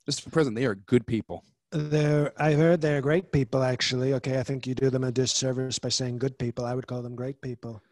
Mr. 0.09 0.31
President, 0.31 0.57
they 0.57 0.67
are 0.67 0.75
good 0.75 1.07
people. 1.07 1.45
They're, 1.71 2.33
I 2.41 2.53
heard 2.53 2.81
they're 2.81 3.01
great 3.01 3.33
people, 3.33 3.63
actually. 3.63 4.15
Okay, 4.15 4.39
I 4.39 4.43
think 4.43 4.67
you 4.67 4.75
do 4.75 4.91
them 4.91 5.05
a 5.05 5.11
disservice 5.11 5.79
by 5.79 5.89
saying 5.89 6.19
good 6.19 6.39
people. 6.39 6.65
I 6.65 6.75
would 6.75 6.87
call 6.87 7.03
them 7.03 7.17
great 7.17 7.41
people. 7.41 7.83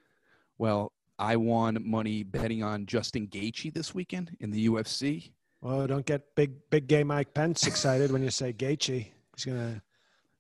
Well, 0.59 0.93
I 1.19 1.37
won 1.37 1.79
money 1.85 2.23
betting 2.23 2.63
on 2.63 2.87
Justin 2.87 3.27
Gaethje 3.29 3.73
this 3.73 3.95
weekend 3.95 4.37
in 4.41 4.51
the 4.51 4.69
UFC. 4.69 5.33
Oh, 5.63 5.87
don't 5.87 6.07
get 6.07 6.35
big, 6.35 6.53
big 6.71 6.87
gay 6.89 7.05
Mike 7.05 7.33
Pence 7.35 7.67
excited 7.67 8.11
when 8.11 8.23
you 8.23 8.31
say 8.31 8.53
Gaethje. 8.53 9.07
He's 9.37 9.45
gonna 9.45 9.83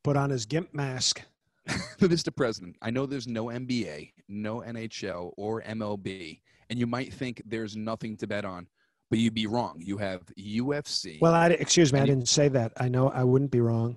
put 0.03 0.17
on 0.17 0.31
his 0.31 0.47
gimp 0.47 0.75
mask. 0.75 1.23
Mr. 2.01 2.35
President, 2.35 2.77
I 2.83 2.91
know 2.91 3.07
there's 3.07 3.29
no 3.29 3.47
NBA, 3.47 4.13
no 4.29 4.61
NHL, 4.61 5.33
or 5.37 5.63
MLB, 5.63 6.41
and 6.71 6.79
you 6.79 6.87
might 6.87 7.13
think 7.13 7.43
there's 7.47 7.77
nothing 7.77 8.17
to 8.19 8.27
bet 8.27 8.45
on, 8.45 8.67
but 9.11 9.19
you'd 9.19 9.35
be 9.35 9.47
wrong. 9.47 9.77
You 9.79 9.99
have 9.99 10.23
UFC. 10.39 11.21
Well, 11.21 11.35
I, 11.35 11.49
excuse 11.49 11.93
me, 11.93 12.01
I 12.01 12.07
didn't 12.07 12.29
say 12.29 12.49
that. 12.49 12.73
I 12.77 12.89
know 12.89 13.11
I 13.11 13.25
wouldn't 13.25 13.51
be 13.51 13.61
wrong 13.61 13.97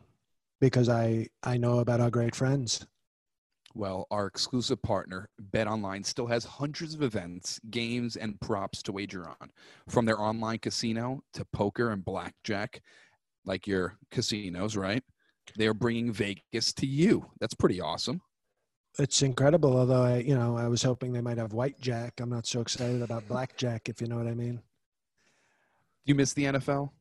because 0.60 0.90
I 0.90 1.28
I 1.44 1.58
know 1.58 1.80
about 1.80 2.02
our 2.02 2.12
great 2.12 2.36
friends. 2.36 2.86
Well, 3.74 4.08
our 4.10 4.26
exclusive 4.26 4.82
partner, 4.82 5.30
BetOnline, 5.52 6.06
still 6.06 6.28
has 6.28 6.46
hundreds 6.46 6.94
of 6.96 7.04
events, 7.04 7.60
games, 7.70 8.16
and 8.16 8.40
props 8.40 8.82
to 8.84 8.94
wager 8.94 9.28
on. 9.28 9.52
From 9.90 10.06
their 10.06 10.20
online 10.20 10.60
casino 10.60 11.22
to 11.34 11.44
poker 11.52 11.92
and 11.92 12.04
blackjack, 12.04 12.82
like 13.44 13.68
your 13.68 13.98
casinos, 14.12 14.78
right? 14.78 15.04
They 15.58 15.68
are 15.68 15.74
bringing 15.74 16.12
Vegas 16.12 16.74
to 16.74 16.86
you. 16.86 17.30
That's 17.40 17.54
pretty 17.54 17.82
awesome. 17.82 18.22
It's 18.98 19.22
incredible. 19.22 19.78
Although 19.78 20.04
I, 20.04 20.18
you 20.18 20.36
know, 20.36 20.58
I 20.58 20.68
was 20.68 20.84
hoping 20.84 21.12
they 21.12 21.22
might 21.22 21.38
have 21.38 21.54
white 21.54 21.80
jack. 21.80 22.20
I'm 22.20 22.30
not 22.30 22.48
so 22.48 22.62
excited 22.62 23.02
about 23.02 23.28
blackjack, 23.28 23.90
if 23.90 24.02
you 24.02 24.08
know 24.08 24.18
what 24.18 24.28
I 24.28 24.34
mean. 24.34 24.62
You 26.06 26.16
miss 26.16 26.34
the 26.34 26.46
NFL? 26.46 26.92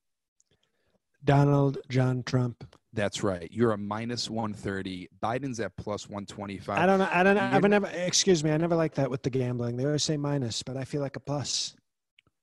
Donald 1.24 1.80
John 1.90 2.24
Trump. 2.24 2.64
That's 2.94 3.24
right. 3.24 3.48
You're 3.52 3.72
a 3.72 3.78
minus 3.78 4.30
130. 4.30 5.10
Biden's 5.22 5.60
at 5.60 5.76
plus 5.78 6.10
125. 6.10 6.78
I 6.78 6.86
don't 6.86 7.00
know. 7.00 7.10
I 7.12 7.24
don't 7.24 7.36
know. 7.36 7.50
I've 7.52 7.64
never, 7.64 7.88
excuse 7.88 8.44
me. 8.44 8.52
I 8.52 8.58
never 8.58 8.76
like 8.76 8.96
that 8.96 9.10
with 9.12 9.22
the 9.22 9.30
gambling. 9.30 9.78
They 9.78 9.86
always 9.86 10.04
say 10.04 10.18
minus, 10.18 10.64
but 10.64 10.76
I 10.76 10.86
feel 10.86 11.02
like 11.02 11.16
a 11.16 11.20
plus. 11.20 11.76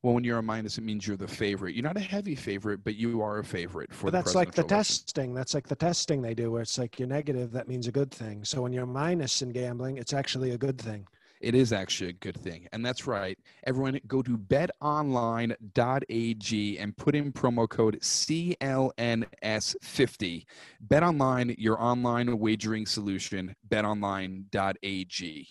Well, 0.02 0.14
when 0.14 0.22
you're 0.22 0.38
a 0.38 0.42
minus, 0.42 0.78
it 0.78 0.84
means 0.84 1.04
you're 1.04 1.16
the 1.16 1.26
favorite. 1.26 1.74
You're 1.74 1.82
not 1.82 1.96
a 1.96 2.00
heavy 2.00 2.36
favorite, 2.36 2.84
but 2.84 2.94
you 2.94 3.22
are 3.22 3.40
a 3.40 3.44
favorite 3.44 3.92
for. 3.92 4.04
But 4.04 4.12
that's 4.12 4.36
like 4.36 4.52
the 4.52 4.62
election. 4.62 4.78
testing. 4.78 5.34
That's 5.34 5.52
like 5.52 5.66
the 5.66 5.74
testing 5.74 6.22
they 6.22 6.34
do, 6.34 6.52
where 6.52 6.62
it's 6.62 6.78
like 6.78 7.00
you're 7.00 7.08
negative. 7.08 7.50
That 7.50 7.66
means 7.66 7.88
a 7.88 7.92
good 7.92 8.12
thing. 8.12 8.44
So 8.44 8.62
when 8.62 8.72
you're 8.72 8.86
minus 8.86 9.42
in 9.42 9.48
gambling, 9.48 9.96
it's 9.96 10.12
actually 10.12 10.52
a 10.52 10.58
good 10.58 10.78
thing. 10.80 11.08
It 11.40 11.54
is 11.54 11.72
actually 11.72 12.10
a 12.10 12.14
good 12.14 12.36
thing, 12.36 12.66
and 12.72 12.84
that's 12.84 13.06
right. 13.06 13.38
Everyone, 13.66 13.98
go 14.06 14.22
to 14.22 14.36
betonline.ag 14.38 16.78
and 16.78 16.96
put 16.96 17.14
in 17.14 17.32
promo 17.32 17.68
code 17.68 18.00
CLNS50. 18.00 20.44
BetOnline, 20.86 21.54
your 21.58 21.82
online 21.82 22.38
wagering 22.38 22.86
solution. 22.86 23.54
BetOnline.ag. 23.68 25.48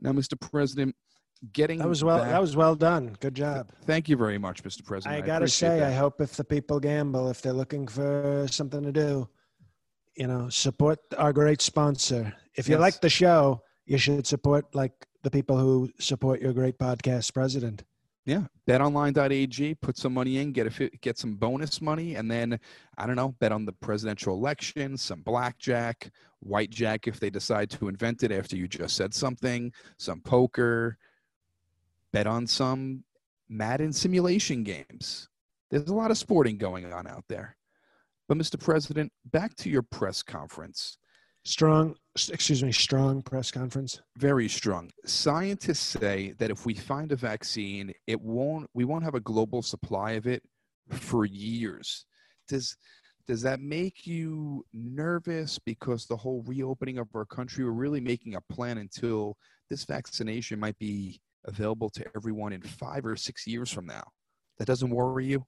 Now, 0.00 0.12
Mr. 0.12 0.40
President, 0.40 0.96
getting 1.52 1.78
that 1.78 1.88
was 1.88 2.04
well 2.04 2.18
back, 2.18 2.28
that 2.28 2.40
was 2.40 2.54
well 2.54 2.76
done 2.76 3.16
good 3.18 3.34
job 3.34 3.68
thank 3.84 4.08
you 4.08 4.16
very 4.16 4.38
much 4.38 4.62
mr 4.62 4.84
president 4.84 5.20
i 5.20 5.26
gotta 5.26 5.48
say 5.48 5.80
that. 5.80 5.88
i 5.88 5.92
hope 5.92 6.20
if 6.20 6.36
the 6.36 6.44
people 6.44 6.78
gamble 6.78 7.28
if 7.30 7.42
they're 7.42 7.52
looking 7.52 7.88
for 7.88 8.46
something 8.48 8.84
to 8.84 8.92
do 8.92 9.28
you 10.16 10.28
know 10.28 10.48
support 10.48 11.00
our 11.18 11.32
great 11.32 11.60
sponsor 11.60 12.32
if 12.54 12.68
you 12.68 12.74
yes. 12.74 12.80
like 12.80 13.00
the 13.00 13.08
show 13.08 13.60
you 13.86 13.98
should 13.98 14.26
support 14.26 14.66
like 14.74 14.92
the 15.22 15.30
people 15.30 15.56
who 15.58 15.90
support 15.98 16.40
your 16.40 16.52
great 16.52 16.78
podcast 16.78 17.32
president 17.32 17.84
yeah 18.24 18.44
betonline.ag 18.68 19.74
put 19.76 19.96
some 19.96 20.14
money 20.14 20.38
in 20.38 20.52
get 20.52 20.80
a 20.80 20.90
get 21.00 21.18
some 21.18 21.34
bonus 21.34 21.80
money 21.80 22.14
and 22.14 22.30
then 22.30 22.58
i 22.98 23.06
don't 23.06 23.16
know 23.16 23.34
bet 23.40 23.52
on 23.52 23.64
the 23.64 23.72
presidential 23.72 24.34
election 24.34 24.96
some 24.96 25.20
blackjack 25.22 26.10
white 26.40 26.70
jack 26.70 27.08
if 27.08 27.18
they 27.18 27.30
decide 27.30 27.68
to 27.68 27.88
invent 27.88 28.22
it 28.22 28.30
after 28.30 28.56
you 28.56 28.68
just 28.68 28.96
said 28.96 29.12
something 29.12 29.72
some 29.98 30.20
poker 30.20 30.96
bet 32.12 32.26
on 32.26 32.46
some 32.46 33.02
Madden 33.52 33.92
simulation 33.92 34.62
games. 34.64 35.28
There's 35.70 35.88
a 35.88 35.94
lot 35.94 36.10
of 36.10 36.18
sporting 36.18 36.56
going 36.56 36.90
on 36.90 37.06
out 37.06 37.24
there. 37.28 37.56
But, 38.28 38.38
Mr. 38.38 38.58
President, 38.58 39.12
back 39.30 39.54
to 39.56 39.68
your 39.68 39.82
press 39.82 40.22
conference. 40.22 40.96
Strong, 41.44 41.96
excuse 42.14 42.62
me, 42.62 42.72
strong 42.72 43.22
press 43.22 43.50
conference. 43.50 44.00
Very 44.18 44.48
strong. 44.48 44.90
Scientists 45.04 45.80
say 45.80 46.34
that 46.38 46.50
if 46.50 46.66
we 46.66 46.74
find 46.74 47.12
a 47.12 47.16
vaccine, 47.16 47.92
it 48.06 48.20
won't. 48.20 48.68
We 48.74 48.84
won't 48.84 49.04
have 49.04 49.14
a 49.14 49.20
global 49.20 49.62
supply 49.62 50.12
of 50.12 50.26
it 50.26 50.42
for 50.90 51.24
years. 51.24 52.04
Does 52.48 52.76
does 53.26 53.42
that 53.42 53.60
make 53.60 54.06
you 54.06 54.64
nervous 54.72 55.58
because 55.58 56.06
the 56.06 56.16
whole 56.16 56.42
reopening 56.46 56.98
of 56.98 57.08
our 57.14 57.24
country, 57.24 57.64
we're 57.64 57.70
really 57.70 58.00
making 58.00 58.34
a 58.34 58.40
plan 58.52 58.78
until 58.78 59.36
this 59.70 59.84
vaccination 59.84 60.58
might 60.58 60.78
be 60.78 61.20
available 61.44 61.88
to 61.90 62.04
everyone 62.16 62.52
in 62.52 62.60
five 62.60 63.06
or 63.06 63.16
six 63.16 63.46
years 63.46 63.70
from 63.70 63.86
now. 63.86 64.02
That 64.58 64.66
doesn't 64.66 64.90
worry 64.90 65.26
you? 65.26 65.46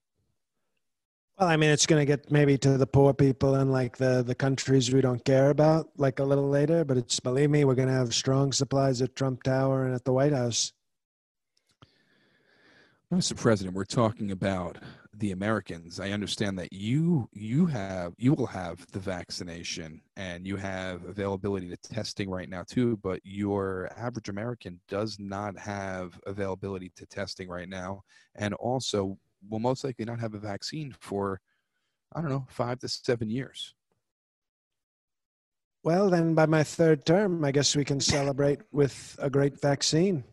Well, 1.38 1.49
I 1.49 1.57
mean, 1.57 1.70
it's 1.70 1.87
going 1.87 2.01
to 2.01 2.07
get 2.07 2.31
maybe 2.31 2.57
to 2.59 2.79
the 2.79 2.87
poor 2.87 3.12
people 3.12 3.57
and 3.57 3.73
like 3.73 3.97
the 3.97 4.23
the 4.23 4.37
countries 4.37 4.92
we 4.92 5.01
don't 5.01 5.25
care 5.25 5.51
about, 5.51 5.88
like 5.97 6.20
a 6.20 6.25
little 6.25 6.49
later. 6.49 6.85
But 6.85 6.97
it's 6.97 7.18
believe 7.18 7.51
me, 7.51 7.64
we're 7.64 7.75
going 7.75 7.88
to 7.88 7.94
have 7.94 8.14
strong 8.14 8.53
supplies 8.53 9.03
at 9.03 9.16
Trump 9.16 9.42
Tower 9.42 9.85
and 9.85 9.94
at 9.94 10.05
the 10.05 10.12
White 10.12 10.33
House. 10.33 10.73
Mr. 13.12 13.37
President, 13.37 13.77
we're 13.77 13.85
talking 13.85 14.31
about 14.31 14.79
the 15.18 15.33
Americans. 15.33 16.01
I 16.01 16.11
understand 16.11 16.59
that 16.59 16.73
you 16.73 17.29
you 17.33 17.66
have 17.66 18.14
you 18.16 18.33
will 18.35 18.47
have 18.47 18.87
the 18.92 18.99
vaccination 18.99 20.01
and 20.16 20.47
you 20.47 20.57
have 20.57 21.05
availability 21.05 21.68
to 21.68 21.77
testing 21.77 22.31
right 22.31 22.49
now 22.49 22.62
too, 22.62 22.97
but 23.03 23.20
your 23.25 23.90
average 23.97 24.29
American 24.29 24.81
does 24.88 25.18
not 25.18 25.59
have 25.59 26.18
availability 26.27 26.92
to 26.97 27.07
testing 27.07 27.49
right 27.49 27.68
now 27.68 28.03
and 28.37 28.55
also 28.55 29.18
will 29.48 29.61
most 29.61 29.85
likely 29.85 30.04
not 30.04 30.20
have 30.20 30.35
a 30.35 30.38
vaccine 30.38 30.94
for 31.00 31.40
I 32.14 32.20
don't 32.20 32.30
know, 32.30 32.46
5 32.48 32.78
to 32.80 32.88
7 32.88 33.28
years. 33.28 33.74
Well, 35.83 36.09
then 36.09 36.35
by 36.35 36.46
my 36.46 36.62
third 36.62 37.04
term, 37.04 37.44
I 37.44 37.50
guess 37.50 37.76
we 37.76 37.85
can 37.85 38.00
celebrate 38.00 38.61
with 38.72 39.16
a 39.20 39.28
great 39.28 39.61
vaccine. 39.61 40.24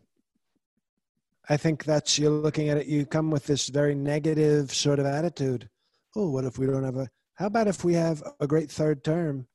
I 1.48 1.56
think 1.56 1.84
that's 1.84 2.18
you're 2.18 2.30
looking 2.30 2.68
at 2.68 2.78
it. 2.78 2.86
You 2.86 3.04
come 3.04 3.30
with 3.30 3.46
this 3.46 3.68
very 3.68 3.94
negative 3.94 4.72
sort 4.72 4.98
of 4.98 5.06
attitude. 5.06 5.68
Oh, 6.16 6.30
what 6.30 6.44
if 6.44 6.56
we 6.56 6.66
don't 6.66 6.84
have 6.84 6.96
a? 6.96 7.08
How 7.34 7.46
about 7.46 7.68
if 7.68 7.84
we 7.84 7.94
have 7.94 8.22
a 8.40 8.46
great 8.46 8.70
third 8.70 9.02
term, 9.04 9.46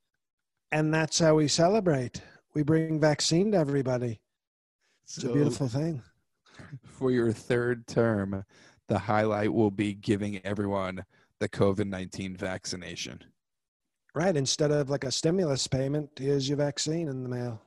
and 0.70 0.92
that's 0.92 1.18
how 1.18 1.34
we 1.34 1.48
celebrate? 1.48 2.20
We 2.54 2.62
bring 2.62 3.00
vaccine 3.00 3.52
to 3.52 3.58
everybody. 3.58 4.20
It's 5.04 5.22
so, 5.22 5.30
a 5.30 5.32
beautiful 5.32 5.68
thing. 5.68 6.02
For 6.84 7.10
your 7.10 7.32
third 7.32 7.86
term, 7.86 8.44
the 8.88 8.98
highlight 8.98 9.52
will 9.52 9.70
be 9.70 9.94
giving 9.94 10.44
everyone 10.44 11.04
the 11.40 11.48
COVID 11.48 11.86
nineteen 11.86 12.36
vaccination. 12.36 13.22
Right. 14.14 14.36
Instead 14.36 14.72
of 14.72 14.90
like 14.90 15.04
a 15.04 15.12
stimulus 15.12 15.66
payment, 15.66 16.10
here's 16.16 16.48
your 16.48 16.58
vaccine 16.58 17.08
in 17.08 17.22
the 17.22 17.28
mail. 17.28 17.60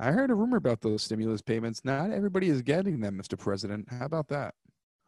I 0.00 0.10
heard 0.10 0.30
a 0.30 0.34
rumor 0.34 0.56
about 0.56 0.80
those 0.80 1.04
stimulus 1.04 1.42
payments. 1.42 1.84
Not 1.84 2.10
everybody 2.10 2.48
is 2.48 2.62
getting 2.62 2.98
them, 3.00 3.20
Mr. 3.20 3.38
President. 3.38 3.86
How 3.88 4.06
about 4.06 4.28
that? 4.28 4.54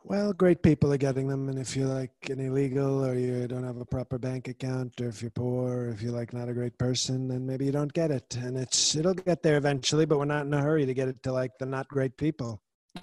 Well, 0.06 0.34
great 0.34 0.62
people 0.62 0.92
are 0.92 0.98
getting 0.98 1.28
them, 1.28 1.48
and 1.48 1.58
if 1.58 1.74
you're 1.74 1.88
like 1.88 2.12
an 2.28 2.38
illegal 2.38 3.04
or 3.04 3.14
you 3.14 3.48
don't 3.48 3.64
have 3.64 3.78
a 3.78 3.86
proper 3.86 4.18
bank 4.18 4.48
account, 4.48 5.00
or 5.00 5.08
if 5.08 5.22
you're 5.22 5.30
poor, 5.30 5.86
or 5.86 5.88
if 5.88 6.02
you're 6.02 6.12
like 6.12 6.34
not 6.34 6.50
a 6.50 6.52
great 6.52 6.76
person, 6.76 7.26
then 7.26 7.46
maybe 7.46 7.64
you 7.64 7.72
don't 7.72 7.92
get 7.92 8.10
it. 8.10 8.36
And 8.36 8.58
it's 8.58 8.94
it'll 8.94 9.14
get 9.14 9.42
there 9.42 9.56
eventually, 9.56 10.04
but 10.04 10.18
we're 10.18 10.26
not 10.26 10.44
in 10.44 10.52
a 10.52 10.60
hurry 10.60 10.84
to 10.84 10.92
get 10.92 11.08
it 11.08 11.22
to 11.22 11.32
like 11.32 11.56
the 11.58 11.64
not 11.64 11.88
great 11.88 12.18
people. 12.18 12.60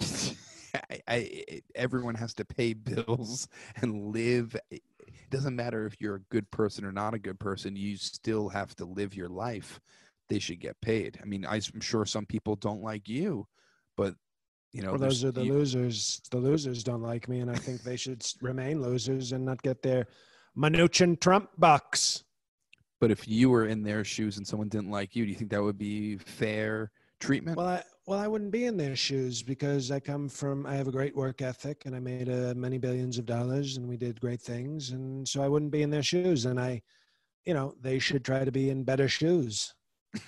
I, 0.74 1.00
I, 1.08 1.62
everyone 1.74 2.14
has 2.14 2.34
to 2.34 2.44
pay 2.44 2.72
bills 2.74 3.48
and 3.76 4.12
live. 4.12 4.56
Eh, 4.70 4.78
it 5.06 5.30
doesn't 5.30 5.56
matter 5.56 5.86
if 5.86 5.96
you're 6.00 6.16
a 6.16 6.30
good 6.30 6.50
person 6.50 6.84
or 6.84 6.92
not 6.92 7.14
a 7.14 7.18
good 7.18 7.38
person. 7.38 7.76
You 7.76 7.96
still 7.96 8.48
have 8.48 8.74
to 8.76 8.84
live 8.84 9.14
your 9.14 9.28
life. 9.28 9.80
They 10.28 10.38
should 10.38 10.60
get 10.60 10.80
paid. 10.80 11.18
I 11.22 11.26
mean, 11.26 11.44
I'm 11.46 11.80
sure 11.80 12.06
some 12.06 12.26
people 12.26 12.56
don't 12.56 12.82
like 12.82 13.08
you, 13.08 13.46
but 13.96 14.14
you 14.72 14.82
know, 14.82 14.92
well, 14.92 15.00
those 15.00 15.22
are 15.24 15.32
the 15.32 15.44
you, 15.44 15.52
losers. 15.52 16.22
The 16.30 16.38
losers 16.38 16.82
don't 16.82 17.02
like 17.02 17.28
me, 17.28 17.40
and 17.40 17.50
I 17.50 17.54
think 17.54 17.82
they 17.82 17.96
should 17.96 18.24
remain 18.40 18.80
losers 18.80 19.32
and 19.32 19.44
not 19.44 19.62
get 19.62 19.82
their 19.82 20.06
Mnuchin 20.56 21.20
Trump 21.20 21.50
bucks. 21.58 22.24
But 22.98 23.10
if 23.10 23.28
you 23.28 23.50
were 23.50 23.66
in 23.66 23.82
their 23.82 24.04
shoes 24.04 24.38
and 24.38 24.46
someone 24.46 24.68
didn't 24.68 24.90
like 24.90 25.14
you, 25.14 25.24
do 25.24 25.30
you 25.30 25.36
think 25.36 25.50
that 25.50 25.62
would 25.62 25.76
be 25.76 26.16
fair 26.16 26.90
treatment? 27.22 27.56
Well, 27.56 27.68
I, 27.68 27.82
well, 28.06 28.18
I 28.18 28.26
wouldn't 28.26 28.50
be 28.50 28.64
in 28.64 28.76
their 28.76 28.96
shoes 28.96 29.42
because 29.42 29.90
I 29.90 30.00
come 30.00 30.28
from, 30.28 30.66
I 30.66 30.74
have 30.74 30.88
a 30.88 30.92
great 30.92 31.16
work 31.16 31.40
ethic 31.40 31.86
and 31.86 31.94
I 31.94 32.00
made 32.00 32.28
uh, 32.28 32.52
many 32.56 32.76
billions 32.78 33.16
of 33.16 33.26
dollars 33.26 33.76
and 33.76 33.88
we 33.88 33.96
did 33.96 34.20
great 34.20 34.42
things. 34.42 34.90
And 34.90 35.26
so 35.26 35.42
I 35.42 35.48
wouldn't 35.48 35.70
be 35.70 35.82
in 35.82 35.90
their 35.90 36.02
shoes. 36.02 36.46
And 36.46 36.60
I, 36.60 36.82
you 37.44 37.54
know, 37.54 37.74
they 37.80 38.00
should 38.00 38.24
try 38.24 38.44
to 38.44 38.52
be 38.52 38.70
in 38.70 38.82
better 38.82 39.08
shoes. 39.08 39.72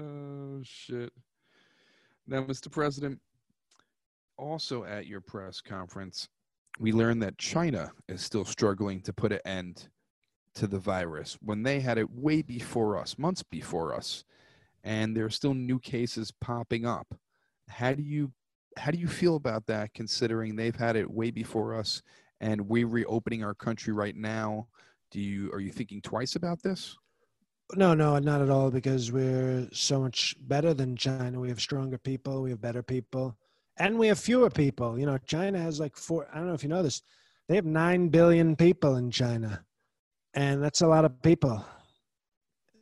oh, 0.00 0.60
shit. 0.64 1.12
Now, 2.26 2.42
Mr. 2.42 2.70
President, 2.70 3.20
also 4.36 4.84
at 4.84 5.06
your 5.06 5.20
press 5.20 5.60
conference, 5.60 6.28
we 6.80 6.92
learned 6.92 7.22
that 7.22 7.38
China 7.38 7.92
is 8.08 8.20
still 8.22 8.44
struggling 8.44 9.00
to 9.02 9.12
put 9.12 9.32
an 9.32 9.40
end 9.44 9.88
to 10.58 10.66
the 10.66 10.78
virus 10.78 11.38
when 11.40 11.62
they 11.62 11.78
had 11.78 11.98
it 11.98 12.10
way 12.10 12.42
before 12.42 12.98
us, 12.98 13.16
months 13.16 13.44
before 13.44 13.94
us, 13.94 14.24
and 14.82 15.16
there 15.16 15.24
are 15.24 15.30
still 15.30 15.54
new 15.54 15.78
cases 15.78 16.32
popping 16.40 16.84
up. 16.84 17.14
How 17.68 17.94
do 17.94 18.02
you 18.02 18.32
how 18.76 18.90
do 18.90 18.98
you 18.98 19.08
feel 19.08 19.36
about 19.36 19.66
that 19.66 19.94
considering 19.94 20.54
they've 20.54 20.76
had 20.76 20.94
it 20.96 21.10
way 21.10 21.30
before 21.30 21.74
us 21.74 22.02
and 22.40 22.68
we're 22.68 22.86
reopening 22.86 23.44
our 23.44 23.54
country 23.54 23.92
right 23.92 24.16
now? 24.16 24.66
Do 25.12 25.20
you 25.20 25.50
are 25.52 25.60
you 25.60 25.70
thinking 25.70 26.02
twice 26.02 26.34
about 26.34 26.60
this? 26.62 26.96
No, 27.76 27.94
no, 27.94 28.18
not 28.18 28.42
at 28.42 28.50
all 28.50 28.70
because 28.70 29.12
we're 29.12 29.68
so 29.72 30.00
much 30.00 30.34
better 30.40 30.74
than 30.74 30.96
China. 30.96 31.38
We 31.38 31.50
have 31.50 31.60
stronger 31.60 31.98
people, 31.98 32.42
we 32.42 32.50
have 32.50 32.60
better 32.60 32.82
people, 32.82 33.36
and 33.76 33.96
we 33.96 34.08
have 34.08 34.18
fewer 34.18 34.50
people. 34.50 34.98
You 34.98 35.06
know, 35.06 35.18
China 35.18 35.58
has 35.60 35.78
like 35.78 35.96
four 35.96 36.28
I 36.32 36.38
don't 36.38 36.48
know 36.48 36.54
if 36.54 36.64
you 36.64 36.68
know 36.68 36.82
this. 36.82 37.02
They 37.48 37.54
have 37.54 37.64
9 37.64 38.08
billion 38.08 38.56
people 38.56 38.96
in 38.96 39.10
China 39.10 39.64
and 40.38 40.62
that's 40.62 40.82
a 40.82 40.86
lot 40.86 41.04
of 41.04 41.20
people. 41.22 41.64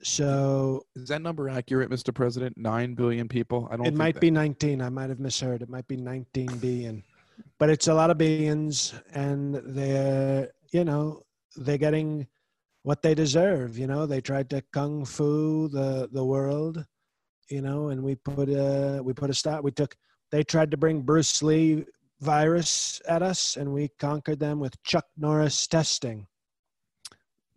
So 0.03 0.85
is 0.95 1.09
that 1.09 1.23
number 1.23 1.49
accurate, 1.49 1.91
Mr. 1.91 2.15
President? 2.15 2.57
Nine 2.59 2.95
billion 2.95 3.29
people. 3.29 3.67
I 3.71 3.77
don't. 3.77 3.87
It 3.87 3.95
might 3.95 4.15
that. 4.15 4.21
be 4.21 4.31
nineteen. 4.31 4.83
I 4.83 4.91
might 4.91 5.09
have 5.09 5.21
misheard. 5.21 5.63
It 5.63 5.71
might 5.71 5.89
be 5.89 5.97
nineteen 5.97 6.59
billion, 6.59 7.03
but 7.59 7.71
it's 7.71 7.89
a 7.89 7.95
lot 7.95 8.11
of 8.11 8.19
billions, 8.19 8.95
and 9.15 9.55
they're 9.65 10.51
you 10.71 10.85
know 10.85 11.23
they're 11.57 11.79
getting 11.79 12.27
what 12.83 13.01
they 13.01 13.15
deserve. 13.15 13.79
You 13.79 13.87
know, 13.87 14.05
they 14.05 14.21
tried 14.21 14.51
to 14.51 14.63
kung 14.75 15.07
fu 15.07 15.69
the 15.69 16.11
the 16.13 16.25
world, 16.25 16.85
you 17.49 17.63
know, 17.63 17.89
and 17.89 18.03
we 18.03 18.17
put 18.17 18.51
a 18.51 19.01
we 19.03 19.15
put 19.15 19.31
a 19.31 19.35
stop. 19.35 19.65
We 19.65 19.71
took. 19.71 19.97
They 20.31 20.43
tried 20.43 20.71
to 20.73 20.77
bring 20.77 21.01
Bruce 21.01 21.43
Lee 21.43 21.87
virus 22.21 23.01
at 23.09 23.23
us, 23.23 23.57
and 23.57 23.73
we 23.73 23.89
conquered 23.99 24.41
them 24.41 24.61
with 24.61 24.81
Chuck 24.83 25.07
Norris 25.17 25.67
testing. 25.67 26.27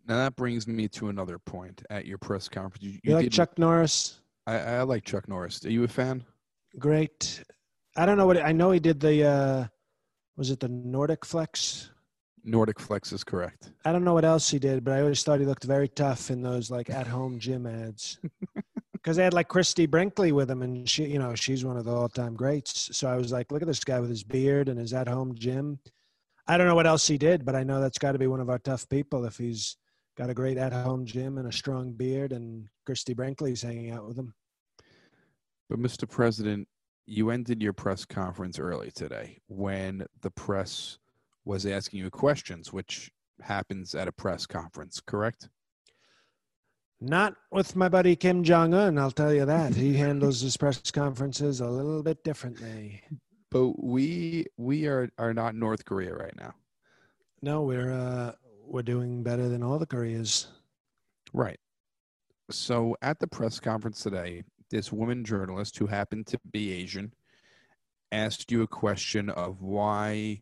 Now 0.06 0.16
that 0.16 0.36
brings 0.36 0.66
me 0.66 0.88
to 0.88 1.08
another 1.08 1.38
point 1.38 1.82
at 1.90 2.06
your 2.06 2.18
press 2.18 2.48
conference. 2.48 2.82
You, 2.82 2.90
you, 2.90 3.00
you 3.04 3.14
like 3.14 3.30
Chuck 3.30 3.58
Norris? 3.58 4.20
I, 4.46 4.58
I 4.58 4.82
like 4.82 5.04
Chuck 5.04 5.28
Norris. 5.28 5.64
Are 5.64 5.70
you 5.70 5.84
a 5.84 5.88
fan? 5.88 6.24
Great. 6.78 7.42
I 7.96 8.06
don't 8.06 8.16
know 8.16 8.26
what 8.26 8.38
I 8.38 8.52
know. 8.52 8.70
He 8.70 8.80
did 8.80 9.00
the 9.00 9.24
uh, 9.24 9.66
was 10.36 10.50
it 10.50 10.60
the 10.60 10.68
Nordic 10.68 11.24
Flex? 11.24 11.90
Nordic 12.44 12.80
Flex 12.80 13.12
is 13.12 13.22
correct. 13.22 13.70
I 13.84 13.92
don't 13.92 14.04
know 14.04 14.14
what 14.14 14.24
else 14.24 14.48
he 14.48 14.58
did, 14.58 14.82
but 14.84 14.94
I 14.94 15.00
always 15.02 15.22
thought 15.22 15.40
he 15.40 15.46
looked 15.46 15.64
very 15.64 15.88
tough 15.88 16.30
in 16.30 16.42
those 16.42 16.70
like 16.70 16.88
at 16.90 17.06
home 17.06 17.38
gym 17.38 17.66
ads. 17.66 18.18
Because 18.92 19.16
they 19.16 19.24
had 19.24 19.32
like 19.32 19.48
Christie 19.48 19.86
Brinkley 19.86 20.30
with 20.30 20.50
him, 20.50 20.60
and 20.60 20.86
she, 20.86 21.06
you 21.06 21.18
know, 21.18 21.34
she's 21.34 21.64
one 21.64 21.78
of 21.78 21.86
the 21.86 21.90
all 21.90 22.10
time 22.10 22.34
greats. 22.34 22.94
So 22.94 23.08
I 23.08 23.16
was 23.16 23.32
like, 23.32 23.50
look 23.50 23.62
at 23.62 23.66
this 23.66 23.82
guy 23.82 23.98
with 23.98 24.10
his 24.10 24.22
beard 24.22 24.68
and 24.68 24.78
his 24.78 24.92
at 24.92 25.08
home 25.08 25.34
gym. 25.34 25.78
I 26.46 26.58
don't 26.58 26.66
know 26.66 26.74
what 26.74 26.86
else 26.86 27.06
he 27.06 27.16
did, 27.16 27.46
but 27.46 27.56
I 27.56 27.62
know 27.62 27.80
that's 27.80 27.96
got 27.96 28.12
to 28.12 28.18
be 28.18 28.26
one 28.26 28.40
of 28.40 28.50
our 28.50 28.58
tough 28.58 28.86
people 28.90 29.24
if 29.24 29.38
he's 29.38 29.78
got 30.20 30.28
a 30.28 30.34
great 30.34 30.58
at-home 30.58 31.06
gym 31.06 31.38
and 31.38 31.48
a 31.48 31.52
strong 31.52 31.92
beard, 31.92 32.32
and 32.32 32.68
Christie 32.84 33.14
Brinkley's 33.14 33.62
hanging 33.62 33.90
out 33.90 34.06
with 34.06 34.18
him. 34.18 34.34
But 35.70 35.78
Mr. 35.78 36.06
President, 36.06 36.68
you 37.06 37.30
ended 37.30 37.62
your 37.62 37.72
press 37.72 38.04
conference 38.04 38.58
early 38.58 38.90
today 38.90 39.40
when 39.46 40.04
the 40.20 40.30
press 40.32 40.98
was 41.46 41.64
asking 41.64 42.00
you 42.00 42.10
questions, 42.10 42.70
which 42.70 43.10
happens 43.40 43.94
at 43.94 44.08
a 44.08 44.12
press 44.12 44.44
conference, 44.44 45.00
correct? 45.00 45.48
Not 47.00 47.32
with 47.50 47.74
my 47.74 47.88
buddy 47.88 48.14
Kim 48.14 48.44
Jong 48.44 48.74
Un, 48.74 48.98
I'll 48.98 49.10
tell 49.10 49.32
you 49.32 49.46
that. 49.46 49.74
He 49.74 49.94
handles 49.96 50.42
his 50.42 50.54
press 50.58 50.90
conferences 50.90 51.62
a 51.62 51.66
little 51.66 52.02
bit 52.02 52.22
differently. 52.24 53.02
But 53.50 53.82
we 53.82 54.44
we 54.58 54.86
are 54.86 55.08
are 55.16 55.32
not 55.32 55.54
North 55.54 55.86
Korea 55.86 56.14
right 56.14 56.36
now. 56.36 56.54
No, 57.40 57.62
we're 57.62 57.90
uh 57.90 58.32
we're 58.70 58.82
doing 58.82 59.22
better 59.22 59.48
than 59.48 59.62
all 59.62 59.78
the 59.78 59.86
Koreas. 59.86 60.46
Right. 61.32 61.58
So 62.50 62.96
at 63.02 63.18
the 63.18 63.26
press 63.26 63.58
conference 63.58 64.02
today, 64.02 64.44
this 64.70 64.92
woman 64.92 65.24
journalist 65.24 65.76
who 65.76 65.86
happened 65.86 66.28
to 66.28 66.38
be 66.52 66.72
Asian 66.72 67.12
asked 68.12 68.50
you 68.50 68.62
a 68.62 68.68
question 68.68 69.28
of 69.28 69.60
why 69.60 70.40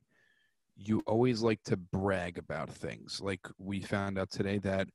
you 0.77 1.03
always 1.07 1.41
like 1.41 1.62
to 1.64 1.77
brag 1.77 2.38
about 2.38 2.71
things. 2.71 3.21
Like 3.23 3.41
we 3.59 3.81
found 3.81 4.19
out 4.19 4.31
today 4.31 4.59
that 4.59 4.88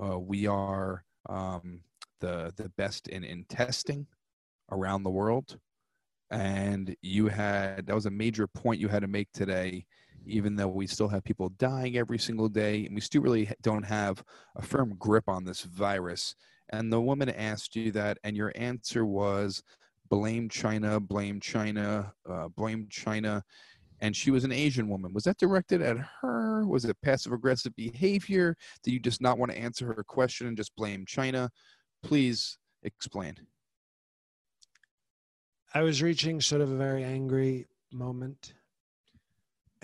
uh, 0.00 0.18
we 0.18 0.46
are 0.46 1.04
um, 1.28 1.80
the 2.20 2.52
the 2.56 2.68
best 2.76 3.08
in 3.08 3.24
in 3.24 3.44
testing 3.44 4.06
around 4.70 5.02
the 5.02 5.10
world, 5.10 5.58
and 6.30 6.94
you 7.00 7.28
had 7.28 7.86
that 7.86 7.94
was 7.94 8.06
a 8.06 8.10
major 8.10 8.46
point 8.46 8.80
you 8.80 8.88
had 8.88 9.02
to 9.02 9.08
make 9.08 9.32
today 9.32 9.86
even 10.26 10.56
though 10.56 10.68
we 10.68 10.86
still 10.86 11.08
have 11.08 11.24
people 11.24 11.48
dying 11.50 11.96
every 11.96 12.18
single 12.18 12.48
day, 12.48 12.86
and 12.86 12.94
we 12.94 13.00
still 13.00 13.22
really 13.22 13.50
don't 13.62 13.84
have 13.84 14.22
a 14.56 14.62
firm 14.62 14.94
grip 14.98 15.28
on 15.28 15.44
this 15.44 15.62
virus. 15.62 16.34
And 16.70 16.92
the 16.92 17.00
woman 17.00 17.28
asked 17.30 17.76
you 17.76 17.92
that, 17.92 18.18
and 18.24 18.36
your 18.36 18.52
answer 18.54 19.04
was 19.04 19.62
blame 20.08 20.48
China, 20.48 21.00
blame 21.00 21.40
China, 21.40 22.12
uh, 22.28 22.48
blame 22.48 22.86
China. 22.90 23.42
And 24.00 24.14
she 24.14 24.30
was 24.30 24.44
an 24.44 24.52
Asian 24.52 24.88
woman. 24.88 25.12
Was 25.12 25.24
that 25.24 25.38
directed 25.38 25.80
at 25.80 25.96
her? 26.20 26.66
Was 26.66 26.84
it 26.84 26.96
passive 27.02 27.32
aggressive 27.32 27.74
behavior? 27.76 28.56
Did 28.82 28.92
you 28.92 29.00
just 29.00 29.20
not 29.20 29.38
want 29.38 29.52
to 29.52 29.58
answer 29.58 29.86
her 29.86 30.04
question 30.04 30.46
and 30.46 30.56
just 30.56 30.74
blame 30.76 31.04
China? 31.06 31.50
Please 32.02 32.58
explain. 32.82 33.34
I 35.72 35.82
was 35.82 36.02
reaching 36.02 36.40
sort 36.40 36.60
of 36.60 36.70
a 36.70 36.76
very 36.76 37.02
angry 37.02 37.66
moment 37.92 38.54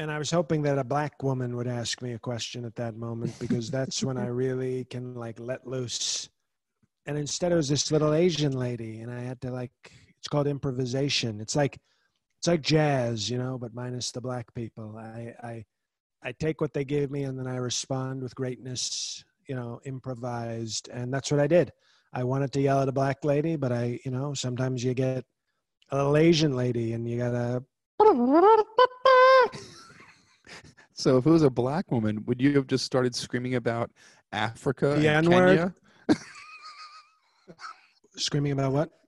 and 0.01 0.11
I 0.11 0.17
was 0.17 0.31
hoping 0.31 0.63
that 0.63 0.79
a 0.79 0.85
black 0.85 1.23
woman 1.23 1.55
would 1.57 1.67
ask 1.67 2.01
me 2.01 2.15
a 2.15 2.19
question 2.19 2.65
at 2.65 2.75
that 2.77 2.97
moment 2.97 3.39
because 3.39 3.71
that's 3.71 4.03
when 4.03 4.17
I 4.17 4.27
really 4.45 4.87
can 4.87 5.15
like 5.15 5.39
let 5.39 5.67
loose. 5.67 6.31
And 7.05 7.19
instead, 7.19 7.53
it 7.53 7.57
was 7.57 7.69
this 7.69 7.93
little 7.93 8.15
Asian 8.15 8.53
lady, 8.53 9.01
and 9.01 9.13
I 9.13 9.21
had 9.21 9.43
to 9.43 9.51
like 9.51 9.73
it's 10.19 10.27
called 10.27 10.47
improvisation. 10.47 11.39
It's 11.39 11.55
like 11.55 11.79
it's 12.39 12.49
like 12.49 12.63
jazz, 12.63 13.29
you 13.29 13.37
know, 13.37 13.59
but 13.59 13.75
minus 13.75 14.11
the 14.11 14.23
black 14.23 14.55
people. 14.55 14.97
I 14.97 15.35
I 15.43 15.65
I 16.23 16.33
take 16.33 16.63
what 16.63 16.73
they 16.73 16.85
give 16.85 17.11
me 17.11 17.25
and 17.25 17.39
then 17.39 17.47
I 17.47 17.57
respond 17.57 18.23
with 18.23 18.35
greatness, 18.35 19.23
you 19.49 19.55
know, 19.55 19.81
improvised, 19.85 20.89
and 20.89 21.13
that's 21.13 21.31
what 21.31 21.41
I 21.41 21.47
did. 21.47 21.73
I 22.15 22.25
wanted 22.25 22.53
to 22.53 22.61
yell 22.63 22.81
at 22.81 22.89
a 22.89 22.93
black 22.93 23.23
lady, 23.23 23.57
but 23.57 23.71
I, 23.71 24.01
you 24.07 24.11
know, 24.11 24.33
sometimes 24.33 24.83
you 24.83 24.95
get 24.95 25.27
a 25.91 25.97
little 25.97 26.17
Asian 26.17 26.57
lady 26.57 26.95
and 26.95 27.07
you 27.07 27.19
gotta 27.19 27.63
So 31.01 31.17
if 31.17 31.25
it 31.25 31.31
was 31.31 31.43
a 31.43 31.49
black 31.49 31.91
woman, 31.91 32.23
would 32.27 32.43
you 32.43 32.53
have 32.57 32.67
just 32.67 32.85
started 32.85 33.15
screaming 33.15 33.55
about 33.55 33.91
Africa 34.33 34.97
the 34.99 35.09
and 35.09 35.27
Kenya? 35.27 35.75
screaming 38.17 38.53
about 38.53 38.73
what? 38.73 38.91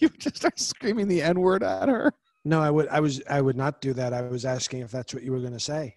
You 0.00 0.08
would 0.08 0.18
just 0.18 0.38
start 0.38 0.58
screaming 0.58 1.06
the 1.06 1.22
N 1.22 1.38
word 1.38 1.62
at 1.62 1.88
her. 1.88 2.12
No, 2.44 2.60
I 2.60 2.70
would. 2.70 2.88
I 2.88 2.98
was. 2.98 3.22
I 3.30 3.40
would 3.40 3.56
not 3.56 3.80
do 3.80 3.92
that. 3.92 4.12
I 4.12 4.22
was 4.22 4.44
asking 4.44 4.80
if 4.80 4.90
that's 4.90 5.14
what 5.14 5.22
you 5.22 5.30
were 5.30 5.38
going 5.38 5.52
to 5.52 5.60
say. 5.60 5.94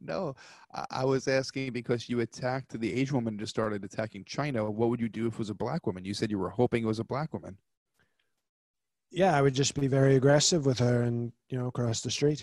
No, 0.00 0.34
I 0.90 1.04
was 1.04 1.28
asking 1.28 1.72
because 1.72 2.08
you 2.08 2.20
attacked 2.20 2.78
the 2.80 2.92
Asian 2.92 3.14
woman 3.14 3.34
and 3.34 3.38
just 3.40 3.50
started 3.50 3.84
attacking 3.84 4.24
China. 4.24 4.68
What 4.68 4.88
would 4.88 5.00
you 5.00 5.08
do 5.08 5.28
if 5.28 5.34
it 5.34 5.38
was 5.38 5.50
a 5.50 5.54
black 5.54 5.86
woman? 5.86 6.04
You 6.04 6.12
said 6.12 6.32
you 6.32 6.40
were 6.40 6.50
hoping 6.50 6.82
it 6.82 6.88
was 6.88 6.98
a 6.98 7.04
black 7.04 7.32
woman. 7.32 7.56
Yeah, 9.12 9.36
I 9.36 9.42
would 9.42 9.54
just 9.54 9.78
be 9.78 9.86
very 9.86 10.16
aggressive 10.16 10.66
with 10.66 10.80
her 10.80 11.02
and 11.02 11.30
you 11.48 11.56
know 11.56 11.70
cross 11.70 12.00
the 12.00 12.10
street. 12.10 12.42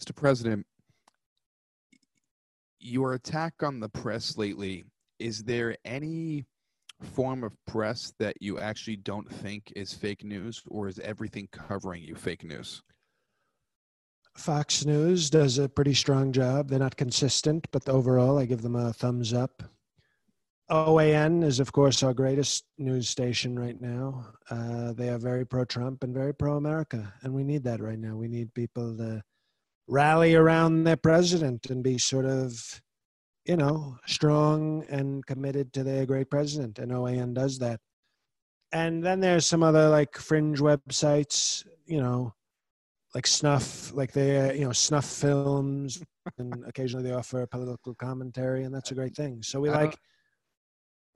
Mr. 0.00 0.14
President, 0.14 0.66
your 2.78 3.14
attack 3.14 3.54
on 3.62 3.80
the 3.80 3.88
press 3.88 4.38
lately 4.38 4.84
is 5.18 5.42
there 5.44 5.76
any 5.84 6.46
form 7.02 7.44
of 7.44 7.52
press 7.66 8.12
that 8.18 8.34
you 8.40 8.58
actually 8.58 8.96
don't 8.96 9.30
think 9.30 9.72
is 9.76 9.92
fake 9.92 10.24
news, 10.24 10.62
or 10.68 10.88
is 10.88 10.98
everything 11.00 11.48
covering 11.52 12.02
you 12.02 12.14
fake 12.14 12.44
news? 12.44 12.82
Fox 14.36 14.86
News 14.86 15.28
does 15.28 15.58
a 15.58 15.68
pretty 15.68 15.92
strong 15.92 16.32
job. 16.32 16.68
They're 16.68 16.78
not 16.78 16.96
consistent, 16.96 17.66
but 17.72 17.88
overall, 17.88 18.38
I 18.38 18.46
give 18.46 18.62
them 18.62 18.76
a 18.76 18.92
thumbs 18.92 19.34
up. 19.34 19.62
OAN 20.70 21.42
is, 21.42 21.58
of 21.58 21.72
course, 21.72 22.02
our 22.02 22.14
greatest 22.14 22.64
news 22.78 23.08
station 23.08 23.58
right 23.58 23.80
now. 23.80 24.24
Uh, 24.48 24.92
they 24.92 25.08
are 25.08 25.18
very 25.18 25.44
pro 25.44 25.64
Trump 25.64 26.04
and 26.04 26.14
very 26.14 26.32
pro 26.32 26.56
America. 26.56 27.12
And 27.22 27.34
we 27.34 27.42
need 27.42 27.64
that 27.64 27.80
right 27.80 27.98
now. 27.98 28.14
We 28.14 28.28
need 28.28 28.54
people 28.54 28.96
to 28.98 29.20
rally 29.90 30.34
around 30.34 30.84
their 30.84 30.96
president 30.96 31.66
and 31.68 31.82
be 31.82 31.98
sort 31.98 32.24
of, 32.24 32.80
you 33.44 33.56
know, 33.56 33.98
strong 34.06 34.84
and 34.88 35.26
committed 35.26 35.72
to 35.72 35.82
their 35.82 36.06
great 36.06 36.30
president. 36.30 36.78
And 36.78 36.92
OAN 36.92 37.34
does 37.34 37.58
that. 37.58 37.80
And 38.72 39.04
then 39.04 39.18
there's 39.18 39.46
some 39.46 39.64
other 39.64 39.88
like 39.88 40.16
fringe 40.16 40.60
websites, 40.60 41.66
you 41.86 42.00
know, 42.00 42.32
like 43.16 43.26
snuff, 43.26 43.92
like 43.92 44.12
they, 44.12 44.50
uh, 44.50 44.52
you 44.52 44.64
know, 44.64 44.72
snuff 44.72 45.04
films, 45.04 46.00
and 46.38 46.64
occasionally 46.68 47.08
they 47.08 47.14
offer 47.14 47.44
political 47.46 47.92
commentary, 47.96 48.62
and 48.62 48.72
that's 48.72 48.92
a 48.92 48.94
great 48.94 49.16
thing. 49.16 49.42
So 49.42 49.58
we 49.58 49.70
like 49.70 49.96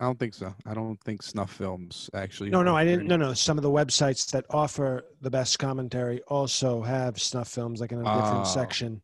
I 0.04 0.06
don't 0.08 0.18
think 0.18 0.34
so. 0.34 0.54
I 0.66 0.74
don't 0.74 1.00
think 1.02 1.22
snuff 1.22 1.50
films 1.50 2.10
actually. 2.12 2.50
No, 2.50 2.62
no, 2.62 2.76
I 2.76 2.84
didn't. 2.84 3.06
No, 3.06 3.16
no. 3.16 3.32
Some 3.32 3.56
of 3.56 3.62
the 3.62 3.70
websites 3.70 4.30
that 4.32 4.44
offer 4.50 5.02
the 5.22 5.30
best 5.30 5.58
commentary 5.58 6.20
also 6.28 6.82
have 6.82 7.18
snuff 7.18 7.48
films, 7.48 7.80
like 7.80 7.90
in 7.92 8.00
a 8.00 8.04
different 8.04 8.42
Oh. 8.42 8.44
section 8.44 9.00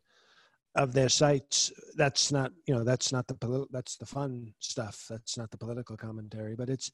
of 0.74 0.92
their 0.92 1.08
sites. 1.08 1.72
That's 1.96 2.30
not, 2.30 2.52
you 2.66 2.74
know, 2.74 2.84
that's 2.84 3.12
not 3.12 3.26
the 3.28 3.34
poli- 3.34 3.66
that's 3.70 3.96
the 3.96 4.04
fun 4.04 4.52
stuff. 4.58 5.06
That's 5.08 5.38
not 5.38 5.50
the 5.50 5.56
political 5.56 5.96
commentary, 5.96 6.54
but 6.54 6.68
it's 6.68 6.92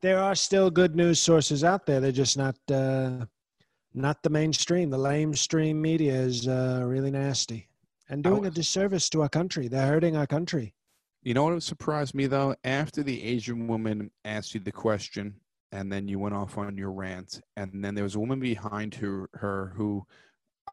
there 0.00 0.18
are 0.18 0.34
still 0.34 0.70
good 0.70 0.96
news 0.96 1.20
sources 1.20 1.62
out 1.62 1.84
there. 1.84 2.00
They're 2.00 2.10
just 2.10 2.38
not 2.38 2.56
uh, 2.70 3.26
not 3.92 4.22
the 4.22 4.30
mainstream. 4.30 4.88
The 4.88 4.96
lamestream 4.98 5.74
media 5.76 6.14
is 6.14 6.48
uh, 6.48 6.82
really 6.86 7.10
nasty 7.10 7.68
and 8.08 8.24
doing 8.24 8.46
a 8.46 8.50
disservice 8.50 9.10
to 9.10 9.20
our 9.20 9.28
country. 9.28 9.68
They're 9.68 9.86
hurting 9.86 10.16
our 10.16 10.26
country. 10.26 10.72
You 11.24 11.34
know 11.34 11.44
what 11.44 11.62
surprised 11.62 12.16
me 12.16 12.26
though? 12.26 12.56
After 12.64 13.04
the 13.04 13.22
Asian 13.22 13.68
woman 13.68 14.10
asked 14.24 14.54
you 14.54 14.60
the 14.60 14.72
question, 14.72 15.36
and 15.70 15.90
then 15.90 16.08
you 16.08 16.18
went 16.18 16.34
off 16.34 16.58
on 16.58 16.76
your 16.76 16.90
rant, 16.90 17.40
and 17.56 17.84
then 17.84 17.94
there 17.94 18.02
was 18.02 18.16
a 18.16 18.20
woman 18.20 18.40
behind 18.40 18.96
her, 18.96 19.30
her 19.34 19.72
who, 19.76 20.04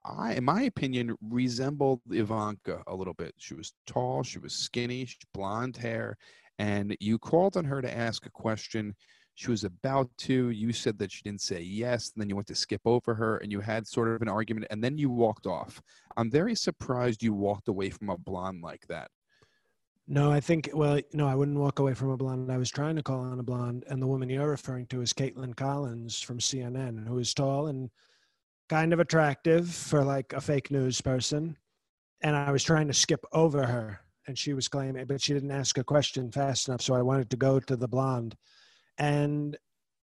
I, 0.03 0.33
in 0.33 0.43
my 0.43 0.63
opinion, 0.63 1.15
resembled 1.21 2.01
Ivanka 2.09 2.81
a 2.87 2.95
little 2.95 3.13
bit. 3.13 3.35
She 3.37 3.53
was 3.53 3.73
tall, 3.85 4.23
she 4.23 4.39
was 4.39 4.53
skinny, 4.53 5.05
she 5.05 5.19
blonde 5.35 5.77
hair, 5.77 6.17
and 6.57 6.97
you 6.99 7.19
called 7.19 7.55
on 7.55 7.65
her 7.65 7.79
to 7.81 7.97
ask 7.97 8.25
a 8.25 8.31
question. 8.31 8.95
She 9.35 9.51
was 9.51 9.63
about 9.63 10.09
to. 10.19 10.49
You 10.49 10.73
said 10.73 10.97
that 10.97 11.11
she 11.11 11.21
didn't 11.21 11.41
say 11.41 11.61
yes, 11.61 12.11
and 12.13 12.21
then 12.21 12.27
you 12.27 12.35
went 12.35 12.47
to 12.47 12.55
skip 12.55 12.81
over 12.85 13.13
her, 13.13 13.37
and 13.37 13.51
you 13.51 13.59
had 13.59 13.85
sort 13.85 14.09
of 14.09 14.21
an 14.23 14.27
argument, 14.27 14.65
and 14.71 14.83
then 14.83 14.97
you 14.97 15.11
walked 15.11 15.45
off. 15.45 15.79
I'm 16.17 16.31
very 16.31 16.55
surprised 16.55 17.21
you 17.21 17.35
walked 17.35 17.67
away 17.67 17.91
from 17.91 18.09
a 18.09 18.17
blonde 18.17 18.63
like 18.63 18.87
that. 18.87 19.11
No, 20.11 20.31
I 20.31 20.39
think, 20.39 20.71
well, 20.73 20.99
no, 21.13 21.27
I 21.27 21.35
wouldn't 21.35 21.59
walk 21.59 21.77
away 21.77 21.93
from 21.93 22.09
a 22.09 22.17
blonde. 22.17 22.51
I 22.51 22.57
was 22.57 22.71
trying 22.71 22.95
to 22.95 23.03
call 23.03 23.19
on 23.19 23.39
a 23.39 23.43
blonde, 23.43 23.83
and 23.87 24.01
the 24.01 24.07
woman 24.07 24.27
you're 24.27 24.49
referring 24.49 24.87
to 24.87 25.01
is 25.01 25.13
Kaitlan 25.13 25.55
Collins 25.55 26.19
from 26.19 26.39
CNN, 26.39 27.07
who 27.07 27.19
is 27.19 27.31
tall 27.31 27.67
and 27.67 27.91
kind 28.69 28.91
of 28.91 28.99
attractive 28.99 29.69
for 29.69 30.03
like 30.03 30.33
a 30.33 30.41
fake 30.41 30.71
news 30.71 30.99
person. 30.99 31.55
And 32.21 32.35
I 32.35 32.49
was 32.49 32.63
trying 32.63 32.87
to 32.87 32.93
skip 32.93 33.23
over 33.33 33.67
her, 33.67 33.99
and 34.25 34.35
she 34.35 34.53
was 34.53 34.67
claiming, 34.67 35.05
but 35.05 35.21
she 35.21 35.33
didn't 35.35 35.51
ask 35.51 35.77
a 35.77 35.83
question 35.83 36.31
fast 36.31 36.67
enough. 36.67 36.81
So 36.81 36.95
I 36.95 37.03
wanted 37.03 37.29
to 37.29 37.37
go 37.37 37.59
to 37.59 37.75
the 37.75 37.87
blonde. 37.87 38.35
And 38.97 39.55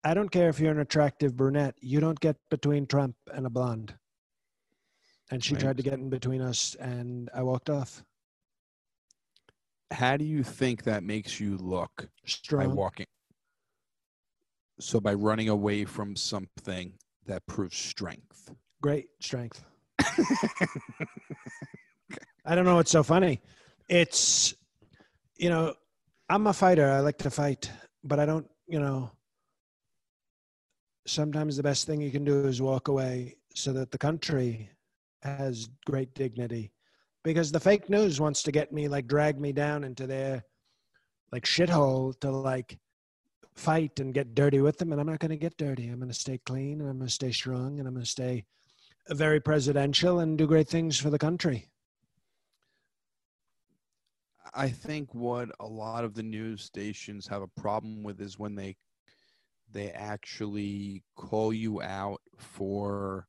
I 0.05 0.15
don't 0.15 0.31
care 0.31 0.49
if 0.49 0.61
you're 0.61 0.71
an 0.71 0.79
attractive 0.79 1.37
brunette, 1.37 1.75
you 1.81 1.99
don't 1.99 2.21
get 2.21 2.37
between 2.49 2.87
Trump 2.87 3.17
and 3.35 3.45
a 3.45 3.51
blonde. 3.51 3.93
And 5.33 5.43
she 5.43 5.55
Right. 5.55 5.63
tried 5.63 5.77
to 5.79 5.83
get 5.83 5.95
in 5.95 6.11
between 6.11 6.43
us, 6.43 6.77
and 6.77 7.29
I 7.35 7.43
walked 7.43 7.71
off. 7.71 8.05
How 9.97 10.17
do 10.17 10.25
you 10.25 10.43
think 10.43 10.85
that 10.85 11.03
makes 11.03 11.41
you 11.41 11.57
look 11.57 12.09
by 12.51 12.67
walking 12.67 13.07
so 14.79 15.01
by 15.01 15.15
running 15.15 15.49
away 15.49 15.85
from 15.85 16.15
something 16.15 16.93
that 17.27 17.45
proves 17.47 17.77
strength 17.77 18.51
Great 18.83 19.09
strength. 19.21 19.65
I 22.45 22.55
don't 22.55 22.65
know 22.65 22.77
what's 22.77 22.91
so 22.91 23.03
funny. 23.03 23.41
It's, 23.89 24.55
you 25.37 25.49
know, 25.49 25.75
I'm 26.29 26.47
a 26.47 26.53
fighter. 26.53 26.89
I 26.89 27.01
like 27.01 27.19
to 27.19 27.31
fight, 27.31 27.71
but 28.05 28.21
I 28.21 28.27
don't, 28.27 28.47
you 28.67 28.79
know, 28.79 29.11
sometimes 31.07 31.57
the 31.57 31.63
best 31.63 31.87
thing 31.87 32.01
you 32.01 32.11
can 32.11 32.25
do 32.25 32.47
is 32.47 32.61
walk 32.61 32.89
away 32.89 33.37
so 33.55 33.73
that 33.73 33.91
the 33.91 33.99
country 33.99 34.71
has 35.23 35.69
great 35.87 36.15
dignity. 36.15 36.71
Because 37.27 37.51
the 37.51 37.59
fake 37.59 37.91
news 37.91 38.21
wants 38.21 38.45
to 38.45 38.53
get 38.53 38.73
me, 38.73 38.87
like, 38.87 39.09
drag 39.09 39.41
me 39.41 39.51
down 39.51 39.83
into 39.83 40.07
their, 40.07 40.45
like, 41.33 41.45
shithole 41.45 42.17
to, 42.21 42.31
like, 42.31 42.79
fight 43.57 43.99
and 43.99 44.15
get 44.15 44.37
dirty 44.37 44.61
with 44.61 44.79
them. 44.79 44.93
And 44.93 45.01
I'm 45.01 45.09
not 45.09 45.19
going 45.19 45.33
to 45.33 45.37
get 45.37 45.57
dirty. 45.57 45.89
I'm 45.89 45.99
going 45.99 46.07
to 46.07 46.15
stay 46.15 46.39
clean 46.47 46.81
and 46.81 46.89
I'm 46.89 46.99
going 46.99 47.09
to 47.09 47.13
stay 47.13 47.33
strong 47.33 47.81
and 47.81 47.89
I'm 47.89 47.95
going 47.95 48.05
to 48.05 48.09
stay 48.09 48.45
very 49.11 49.41
presidential 49.41 50.21
and 50.21 50.39
do 50.39 50.47
great 50.47 50.69
things 50.69 51.01
for 51.01 51.11
the 51.11 51.19
country. 51.19 51.69
i 54.55 54.69
think 54.69 55.13
what 55.13 55.51
a 55.61 55.67
lot 55.67 56.03
of 56.03 56.15
the 56.15 56.23
news 56.23 56.63
stations 56.63 57.27
have 57.27 57.43
a 57.43 57.61
problem 57.61 58.03
with 58.03 58.21
is 58.23 58.39
when 58.39 58.55
they 58.55 58.75
they 59.71 59.91
actually 59.91 61.03
call 61.17 61.53
you 61.53 61.83
out 61.83 62.23
for 62.39 63.27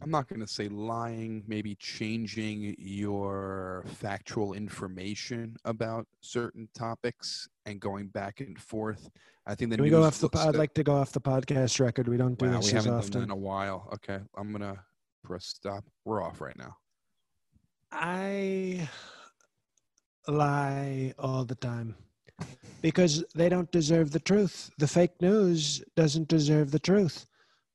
i'm 0.00 0.10
not 0.10 0.28
going 0.28 0.40
to 0.40 0.46
say 0.46 0.68
lying 0.68 1.42
maybe 1.46 1.74
changing 1.76 2.74
your 2.78 3.84
factual 3.86 4.54
information 4.54 5.56
about 5.64 6.06
certain 6.20 6.68
topics 6.74 7.48
and 7.66 7.80
going 7.80 8.06
back 8.08 8.40
and 8.40 8.58
forth 8.58 9.10
i 9.46 9.54
think 9.54 9.70
the 9.70 9.76
Can 9.76 9.84
we 9.84 9.90
go 9.90 10.02
off 10.04 10.18
the? 10.18 10.28
I'd 10.36 10.56
like 10.56 10.74
to 10.74 10.82
go 10.84 10.94
off 10.96 11.12
the 11.12 11.20
podcast 11.20 11.80
record. 11.80 12.08
We 12.08 12.16
don't 12.16 12.38
do 12.38 12.46
Wow, 12.46 12.56
this 12.58 12.66
we 12.72 12.76
haven't 12.76 12.92
done 12.92 13.10
that 13.10 13.22
in 13.22 13.30
a 13.30 13.36
while. 13.36 13.88
Okay, 13.94 14.20
I'm 14.36 14.52
gonna 14.52 14.78
press 15.24 15.46
stop. 15.46 15.84
We're 16.04 16.22
off 16.22 16.40
right 16.40 16.56
now. 16.56 16.76
I 17.90 18.88
lie 20.26 21.12
all 21.18 21.44
the 21.44 21.54
time 21.56 21.94
because 22.80 23.24
they 23.34 23.48
don't 23.48 23.70
deserve 23.70 24.10
the 24.12 24.20
truth. 24.20 24.70
The 24.78 24.86
fake 24.86 25.20
news 25.20 25.82
doesn't 25.96 26.28
deserve 26.28 26.70
the 26.70 26.78
truth. 26.78 27.26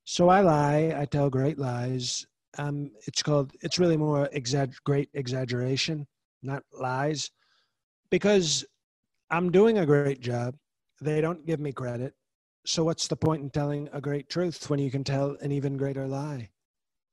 So 0.10 0.30
I 0.30 0.40
lie. 0.40 0.94
I 0.96 1.04
tell 1.04 1.30
great 1.30 1.60
lies. 1.60 2.26
Um, 2.58 2.92
it's 3.06 3.22
called. 3.22 3.52
It's 3.60 3.78
really 3.78 3.98
more 3.98 4.30
exag- 4.34 4.82
great 4.86 5.10
exaggeration, 5.14 6.08
not 6.42 6.64
lies, 6.72 7.30
because 8.10 8.64
I'm 9.30 9.52
doing 9.52 9.80
a 9.80 9.86
great 9.86 10.22
job. 10.22 10.56
They 11.02 11.20
don't 11.20 11.46
give 11.46 11.60
me 11.60 11.74
credit. 11.74 12.14
So 12.66 12.86
what's 12.86 13.10
the 13.10 13.18
point 13.18 13.42
in 13.42 13.50
telling 13.50 13.90
a 13.92 14.00
great 14.00 14.30
truth 14.30 14.70
when 14.70 14.80
you 14.80 14.90
can 14.90 15.04
tell 15.04 15.36
an 15.42 15.52
even 15.52 15.76
greater 15.76 16.08
lie? 16.08 16.52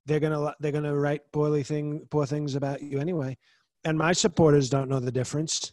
They're 0.07 0.20
gonna 0.20 0.54
they're 0.61 0.70
gonna 0.70 0.96
write 0.96 1.33
poorly 1.33 1.64
thing 1.64 2.07
poor 2.12 2.26
things 2.26 2.54
about 2.54 2.80
you 2.80 3.00
anyway. 3.00 3.37
And 3.83 3.98
my 3.98 4.12
supporters 4.12 4.70
don't 4.70 4.88
know 4.88 5.00
the 5.00 5.11
difference. 5.11 5.72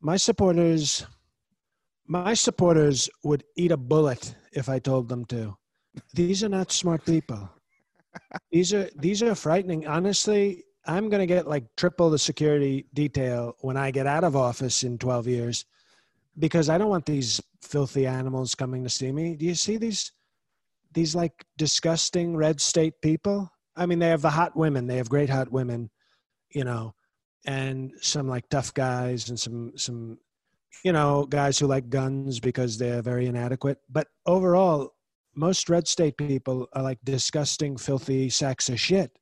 My 0.00 0.16
supporters, 0.16 1.04
my 2.06 2.32
supporters 2.32 3.10
would 3.22 3.44
eat 3.54 3.70
a 3.70 3.76
bullet 3.76 4.34
if 4.54 4.70
I 4.70 4.78
told 4.78 5.10
them 5.10 5.26
to. 5.26 5.58
These 6.14 6.42
are 6.44 6.48
not 6.48 6.72
smart 6.72 7.04
people. 7.04 7.48
These 8.50 8.72
are 8.72 8.88
these 8.96 9.22
are 9.22 9.34
frightening. 9.34 9.86
Honestly, 9.86 10.64
I'm 10.86 11.08
going 11.08 11.20
to 11.20 11.26
get 11.26 11.46
like 11.46 11.64
triple 11.76 12.10
the 12.10 12.18
security 12.18 12.86
detail 12.94 13.56
when 13.60 13.76
I 13.76 13.90
get 13.90 14.06
out 14.06 14.24
of 14.24 14.36
office 14.36 14.82
in 14.82 14.98
12 14.98 15.28
years 15.28 15.64
because 16.38 16.68
I 16.68 16.78
don't 16.78 16.88
want 16.88 17.06
these 17.06 17.40
filthy 17.62 18.06
animals 18.06 18.54
coming 18.54 18.82
to 18.82 18.90
see 18.90 19.12
me. 19.12 19.36
Do 19.36 19.44
you 19.44 19.54
see 19.54 19.76
these 19.76 20.12
these 20.92 21.14
like 21.14 21.44
disgusting 21.56 22.36
red 22.36 22.60
state 22.60 23.00
people? 23.00 23.50
I 23.76 23.86
mean, 23.86 23.98
they 23.98 24.08
have 24.08 24.22
the 24.22 24.30
hot 24.30 24.56
women. 24.56 24.86
They 24.86 24.96
have 24.96 25.08
great 25.08 25.30
hot 25.30 25.50
women, 25.50 25.90
you 26.50 26.64
know, 26.64 26.94
and 27.46 27.92
some 28.00 28.28
like 28.28 28.48
tough 28.48 28.74
guys 28.74 29.28
and 29.28 29.38
some 29.38 29.72
some 29.76 30.18
you 30.84 30.92
know 30.92 31.26
guys 31.26 31.58
who 31.58 31.66
like 31.66 31.88
guns 31.88 32.40
because 32.40 32.76
they're 32.76 33.02
very 33.02 33.26
inadequate. 33.26 33.78
But 33.88 34.08
overall, 34.26 34.94
most 35.34 35.68
red 35.68 35.88
state 35.88 36.16
people 36.16 36.68
are 36.72 36.82
like 36.82 36.98
disgusting, 37.04 37.76
filthy 37.76 38.28
sacks 38.28 38.68
of 38.68 38.78
shit. 38.78 39.18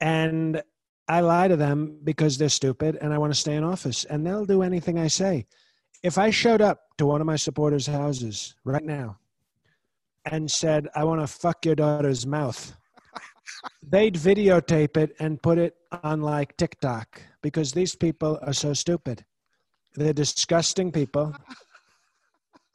And 0.00 0.62
I 1.08 1.20
lie 1.20 1.48
to 1.48 1.56
them 1.56 2.00
because 2.04 2.36
they're 2.36 2.48
stupid 2.48 2.98
and 3.00 3.12
I 3.12 3.18
want 3.18 3.32
to 3.32 3.38
stay 3.38 3.54
in 3.54 3.64
office. 3.64 4.04
And 4.04 4.26
they'll 4.26 4.44
do 4.44 4.62
anything 4.62 4.98
I 4.98 5.06
say. 5.06 5.46
If 6.02 6.18
I 6.18 6.30
showed 6.30 6.60
up 6.60 6.80
to 6.98 7.06
one 7.06 7.20
of 7.20 7.26
my 7.26 7.36
supporters' 7.36 7.86
houses 7.86 8.54
right 8.64 8.84
now 8.84 9.18
and 10.24 10.50
said, 10.50 10.88
I 10.94 11.04
want 11.04 11.20
to 11.20 11.26
fuck 11.26 11.64
your 11.64 11.74
daughter's 11.74 12.26
mouth, 12.26 12.76
they'd 13.82 14.14
videotape 14.14 14.96
it 14.96 15.14
and 15.18 15.42
put 15.42 15.58
it 15.58 15.76
on 16.02 16.20
like 16.20 16.56
TikTok 16.56 17.22
because 17.42 17.72
these 17.72 17.94
people 17.94 18.38
are 18.42 18.52
so 18.52 18.72
stupid. 18.72 19.24
They're 19.94 20.12
disgusting 20.12 20.92
people. 20.92 21.34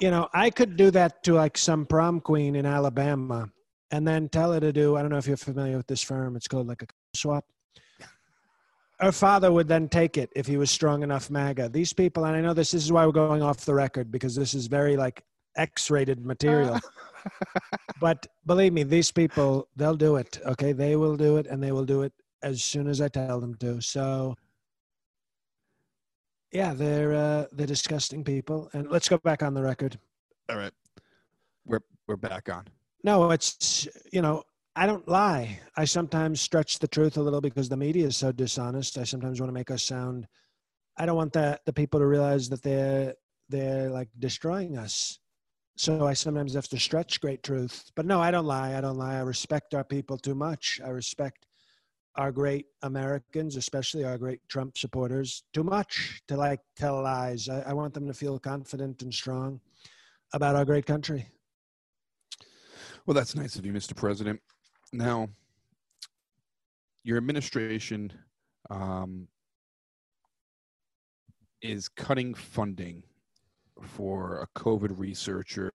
You 0.02 0.10
know, 0.10 0.28
I 0.34 0.50
could 0.50 0.78
do 0.78 0.90
that 0.92 1.22
to 1.26 1.36
like 1.36 1.60
some 1.60 1.86
prom 1.86 2.22
queen 2.22 2.56
in 2.56 2.66
Alabama 2.66 3.52
and 3.92 4.08
then 4.08 4.30
tell 4.30 4.52
her 4.52 4.60
to 4.60 4.74
do, 4.74 4.98
I 4.98 5.02
don't 5.04 5.12
know 5.12 5.20
if 5.20 5.28
you're 5.28 5.38
familiar 5.38 5.78
with 5.78 5.86
this 5.86 6.02
firm, 6.02 6.36
it's 6.36 6.48
called 6.48 6.68
like 6.68 6.82
a 6.82 6.88
swap. 7.14 7.46
Her 9.00 9.12
father 9.12 9.52
would 9.52 9.68
then 9.68 9.88
take 9.88 10.18
it 10.18 10.32
if 10.36 10.48
he 10.48 10.58
was 10.58 10.72
strong 10.72 11.04
enough 11.04 11.30
MAGA. 11.30 11.70
These 11.70 11.94
people, 11.94 12.26
and 12.26 12.36
I 12.36 12.42
know 12.42 12.56
this, 12.56 12.72
this 12.72 12.84
is 12.84 12.92
why 12.92 13.06
we're 13.06 13.12
going 13.12 13.44
off 13.44 13.64
the 13.64 13.76
record 13.76 14.12
because 14.12 14.36
this 14.36 14.56
is 14.56 14.66
very 14.66 14.98
like 14.98 15.24
X 15.56 15.92
rated 15.92 16.26
material. 16.26 16.80
but 18.02 18.26
believe 18.48 18.74
me, 18.74 18.82
these 18.82 19.12
people, 19.12 19.68
they'll 19.76 19.96
do 19.96 20.16
it. 20.16 20.40
Okay. 20.48 20.72
They 20.72 20.96
will 20.96 21.16
do 21.16 21.38
it 21.38 21.46
and 21.46 21.62
they 21.62 21.72
will 21.72 21.86
do 21.86 22.02
it 22.02 22.14
as 22.42 22.64
soon 22.64 22.88
as 22.88 23.02
I 23.02 23.08
tell 23.08 23.40
them 23.40 23.54
to. 23.56 23.80
So, 23.82 24.36
yeah, 26.52 26.74
they're 26.74 27.14
uh, 27.14 27.46
they're 27.52 27.68
disgusting 27.68 28.24
people. 28.24 28.70
And 28.74 28.90
let's 28.90 29.10
go 29.10 29.18
back 29.18 29.44
on 29.44 29.54
the 29.54 29.62
record. 29.62 29.98
All 30.50 30.58
right, 30.58 30.74
we're 31.66 31.82
we're 32.08 32.18
back 32.18 32.50
on. 32.50 32.68
No, 33.04 33.32
it's 33.32 33.88
you 34.12 34.22
know 34.22 34.44
I 34.76 34.86
don't 34.86 35.08
lie. 35.08 35.60
I 35.76 35.86
sometimes 35.86 36.40
stretch 36.42 36.80
the 36.80 36.88
truth 36.88 37.18
a 37.18 37.22
little 37.22 37.42
because 37.42 37.70
the 37.70 37.78
media 37.78 38.08
is 38.08 38.18
so 38.18 38.32
dishonest. 38.32 38.98
I 38.98 39.04
sometimes 39.04 39.40
want 39.40 39.50
to 39.50 39.54
make 39.54 39.72
us 39.72 39.84
sound. 39.84 40.28
I 40.98 41.06
don't 41.06 41.18
want 41.18 41.34
that 41.34 41.62
the 41.66 41.74
people 41.74 42.00
to 42.00 42.06
realize 42.06 42.50
that 42.50 42.64
they're 42.64 43.14
they're 43.50 43.90
like 43.90 44.10
destroying 44.20 44.78
us. 44.78 45.20
So 45.78 46.06
I 46.06 46.14
sometimes 46.14 46.54
have 46.54 46.68
to 46.70 46.80
stretch 46.80 47.22
great 47.22 47.44
truth. 47.44 47.92
But 47.96 48.06
no, 48.06 48.22
I 48.22 48.30
don't 48.32 48.46
lie. 48.46 48.78
I 48.78 48.82
don't 48.82 48.98
lie. 48.98 49.16
I 49.16 49.22
respect 49.22 49.74
our 49.74 49.84
people 49.84 50.18
too 50.18 50.36
much. 50.36 50.80
I 50.84 50.90
respect 50.90 51.46
our 52.16 52.32
great 52.32 52.66
Americans, 52.82 53.56
especially 53.56 54.04
our 54.04 54.18
great 54.18 54.42
Trump 54.50 54.78
supporters, 54.78 55.44
too 55.54 55.64
much 55.64 56.22
to 56.28 56.36
like 56.36 56.60
tell 56.76 57.02
lies. 57.02 57.48
I, 57.48 57.62
I, 57.62 57.74
want 57.74 57.94
them 57.94 58.08
to 58.08 58.14
feel 58.14 58.38
confident 58.38 59.02
and 59.02 59.14
strong 59.14 59.62
about 60.34 60.56
our 60.56 60.66
great 60.66 60.86
country. 60.86 61.28
Well, 63.06 63.16
that's 63.16 63.36
nice 63.36 63.56
of 63.56 63.66
you, 63.66 63.72
Mr. 63.72 63.96
President. 63.96 64.40
Now, 64.94 65.30
your 67.04 67.18
administration 67.18 68.12
um, 68.70 69.28
is 71.62 71.88
cutting 71.88 72.34
funding 72.34 73.04
for 73.82 74.42
a 74.42 74.60
COVID 74.60 74.98
researcher, 74.98 75.72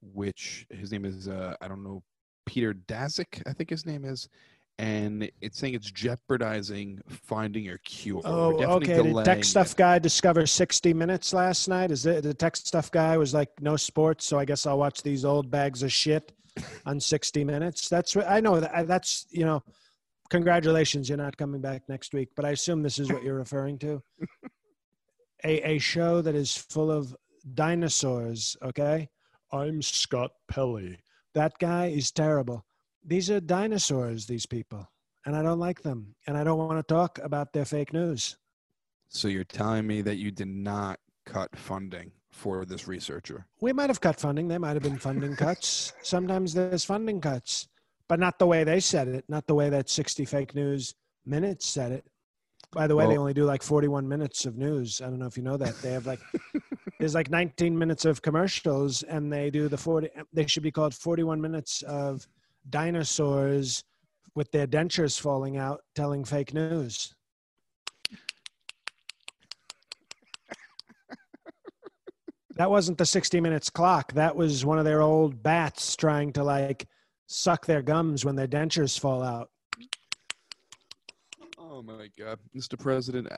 which 0.00 0.66
his 0.70 0.90
name 0.90 1.04
is, 1.04 1.28
uh, 1.28 1.54
I 1.60 1.68
don't 1.68 1.84
know, 1.84 2.02
Peter 2.46 2.74
Daszak, 2.74 3.42
I 3.46 3.52
think 3.52 3.70
his 3.70 3.86
name 3.86 4.04
is 4.04 4.28
and 4.78 5.30
it's 5.40 5.58
saying 5.58 5.74
it's 5.74 5.90
jeopardizing 5.90 7.00
finding 7.08 7.68
a 7.68 7.78
cure. 7.78 8.22
Oh, 8.24 8.54
okay. 8.76 8.94
Delaying. 8.94 9.14
The 9.16 9.22
tech 9.22 9.44
stuff 9.44 9.76
guy 9.76 9.98
discovered 9.98 10.46
60 10.46 10.94
minutes 10.94 11.32
last 11.32 11.68
night. 11.68 11.90
Is 11.90 12.06
it 12.06 12.22
the 12.22 12.34
tech 12.34 12.56
stuff 12.56 12.90
guy 12.90 13.16
was 13.16 13.34
like 13.34 13.50
no 13.60 13.76
sports, 13.76 14.26
so 14.26 14.38
I 14.38 14.44
guess 14.44 14.66
I'll 14.66 14.78
watch 14.78 15.02
these 15.02 15.24
old 15.24 15.50
bags 15.50 15.82
of 15.82 15.92
shit 15.92 16.32
on 16.86 17.00
60 17.00 17.44
minutes. 17.44 17.88
That's 17.88 18.16
what 18.16 18.28
I 18.28 18.40
know. 18.40 18.60
That 18.60 18.86
that's 18.86 19.26
you 19.30 19.44
know, 19.44 19.62
congratulations, 20.30 21.08
you're 21.08 21.18
not 21.18 21.36
coming 21.36 21.60
back 21.60 21.82
next 21.88 22.14
week. 22.14 22.30
But 22.34 22.44
I 22.44 22.50
assume 22.50 22.82
this 22.82 22.98
is 22.98 23.12
what 23.12 23.22
you're 23.22 23.36
referring 23.36 23.78
to. 23.80 24.02
a 25.44 25.74
a 25.74 25.78
show 25.78 26.22
that 26.22 26.34
is 26.34 26.56
full 26.56 26.90
of 26.90 27.14
dinosaurs. 27.54 28.56
Okay, 28.62 29.08
I'm 29.52 29.82
Scott 29.82 30.32
Pelley. 30.48 30.98
That 31.34 31.52
guy 31.58 31.86
is 31.86 32.10
terrible 32.10 32.64
these 33.04 33.30
are 33.30 33.40
dinosaurs, 33.40 34.26
these 34.26 34.46
people, 34.46 34.88
and 35.26 35.36
I 35.36 35.42
don't 35.42 35.58
like 35.58 35.82
them, 35.82 36.14
and 36.26 36.36
I 36.36 36.44
don't 36.44 36.58
want 36.58 36.78
to 36.78 36.94
talk 36.94 37.18
about 37.22 37.52
their 37.52 37.64
fake 37.64 37.92
news. 37.92 38.36
So 39.08 39.28
you're 39.28 39.44
telling 39.44 39.86
me 39.86 40.02
that 40.02 40.16
you 40.16 40.30
did 40.30 40.48
not 40.48 40.98
cut 41.26 41.54
funding 41.56 42.12
for 42.32 42.64
this 42.64 42.88
researcher? 42.88 43.46
We 43.60 43.72
might 43.72 43.90
have 43.90 44.00
cut 44.00 44.18
funding. 44.18 44.48
There 44.48 44.58
might 44.58 44.74
have 44.74 44.82
been 44.82 44.98
funding 44.98 45.36
cuts. 45.36 45.92
Sometimes 46.02 46.54
there's 46.54 46.84
funding 46.84 47.20
cuts, 47.20 47.68
but 48.08 48.18
not 48.18 48.38
the 48.38 48.46
way 48.46 48.64
they 48.64 48.80
said 48.80 49.08
it, 49.08 49.24
not 49.28 49.46
the 49.46 49.54
way 49.54 49.68
that 49.70 49.88
60 49.88 50.24
fake 50.24 50.54
news 50.54 50.94
minutes 51.24 51.66
said 51.68 51.92
it. 51.92 52.06
By 52.72 52.86
the 52.86 52.96
way, 52.96 53.04
well, 53.04 53.10
they 53.12 53.18
only 53.18 53.34
do 53.34 53.44
like 53.44 53.62
41 53.62 54.08
minutes 54.08 54.46
of 54.46 54.56
news. 54.56 55.02
I 55.02 55.06
don't 55.06 55.18
know 55.18 55.26
if 55.26 55.36
you 55.36 55.42
know 55.42 55.58
that. 55.58 55.76
They 55.82 55.92
have 55.92 56.06
like 56.06 56.20
there's 56.98 57.14
like 57.14 57.30
19 57.30 57.76
minutes 57.78 58.06
of 58.06 58.22
commercials 58.22 59.02
and 59.02 59.30
they 59.30 59.50
do 59.50 59.68
the 59.68 59.76
40 59.76 60.08
they 60.32 60.46
should 60.46 60.62
be 60.62 60.70
called 60.70 60.94
41 60.94 61.38
minutes 61.40 61.82
of 61.82 62.26
dinosaurs 62.68 63.84
with 64.34 64.50
their 64.52 64.66
dentures 64.66 65.20
falling 65.20 65.56
out 65.56 65.80
telling 65.94 66.24
fake 66.24 66.54
news. 66.54 67.14
that 72.56 72.70
wasn't 72.70 72.98
the 72.98 73.06
60 73.06 73.40
minutes 73.40 73.70
clock. 73.70 74.12
That 74.12 74.36
was 74.36 74.64
one 74.64 74.78
of 74.78 74.84
their 74.84 75.02
old 75.02 75.42
bats 75.42 75.96
trying 75.96 76.32
to 76.34 76.44
like 76.44 76.86
suck 77.26 77.66
their 77.66 77.82
gums 77.82 78.24
when 78.24 78.36
their 78.36 78.46
dentures 78.46 78.98
fall 78.98 79.22
out. 79.22 79.50
Oh 81.58 81.82
my 81.82 82.08
God. 82.18 82.38
Mr. 82.54 82.78
President, 82.78 83.28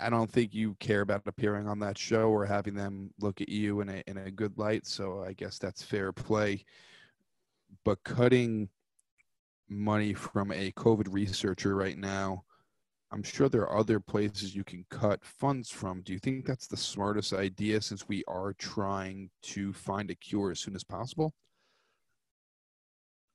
I 0.00 0.10
don't 0.10 0.30
think 0.30 0.52
you 0.52 0.74
care 0.80 1.02
about 1.02 1.22
appearing 1.26 1.68
on 1.68 1.78
that 1.80 1.96
show 1.96 2.28
or 2.28 2.44
having 2.44 2.74
them 2.74 3.10
look 3.20 3.40
at 3.40 3.48
you 3.48 3.80
in 3.80 3.88
a, 3.88 4.02
in 4.08 4.18
a 4.18 4.30
good 4.30 4.58
light. 4.58 4.86
So 4.86 5.24
I 5.26 5.32
guess 5.32 5.58
that's 5.58 5.82
fair 5.82 6.12
play. 6.12 6.64
But 7.84 8.02
cutting 8.04 8.68
money 9.68 10.14
from 10.14 10.52
a 10.52 10.72
COVID 10.72 11.06
researcher 11.10 11.74
right 11.74 11.98
now, 11.98 12.44
I'm 13.12 13.22
sure 13.22 13.48
there 13.48 13.62
are 13.62 13.78
other 13.78 14.00
places 14.00 14.56
you 14.56 14.64
can 14.64 14.84
cut 14.90 15.24
funds 15.24 15.70
from. 15.70 16.02
Do 16.02 16.12
you 16.12 16.18
think 16.18 16.46
that's 16.46 16.66
the 16.66 16.76
smartest 16.76 17.32
idea 17.32 17.80
since 17.80 18.08
we 18.08 18.24
are 18.26 18.52
trying 18.54 19.30
to 19.42 19.72
find 19.72 20.10
a 20.10 20.16
cure 20.16 20.50
as 20.50 20.60
soon 20.60 20.74
as 20.74 20.82
possible? 20.82 21.32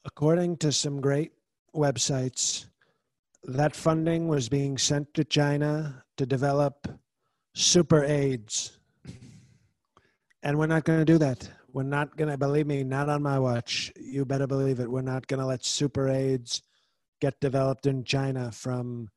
According 0.04 0.58
to 0.58 0.72
some 0.72 1.00
great 1.00 1.32
websites, 1.74 2.66
that 3.44 3.76
funding 3.76 4.28
was 4.28 4.50
being 4.50 4.78
sent 4.78 5.14
to 5.14 5.24
China 5.24 6.04
to 6.18 6.26
develop 6.26 6.88
super 7.54 8.04
AIDS. 8.04 8.78
And 10.42 10.58
we're 10.58 10.68
not 10.68 10.86
going 10.86 11.00
to 11.00 11.06
do 11.06 11.18
that. 11.18 11.50
We're 11.80 11.84
not 11.84 12.18
going 12.18 12.30
to, 12.30 12.38
believe 12.38 12.68
me, 12.68 12.84
not 12.84 13.08
on 13.08 13.24
my 13.24 13.40
watch. 13.40 13.90
You 13.96 14.26
better 14.26 14.48
believe 14.48 14.82
it. 14.82 14.92
We're 14.92 15.00
not 15.00 15.28
going 15.28 15.40
to 15.40 15.46
let 15.46 15.64
super 15.64 16.10
AIDS 16.10 16.62
get 17.22 17.40
developed 17.40 17.86
in 17.86 18.04
China 18.04 18.52
from 18.52 19.08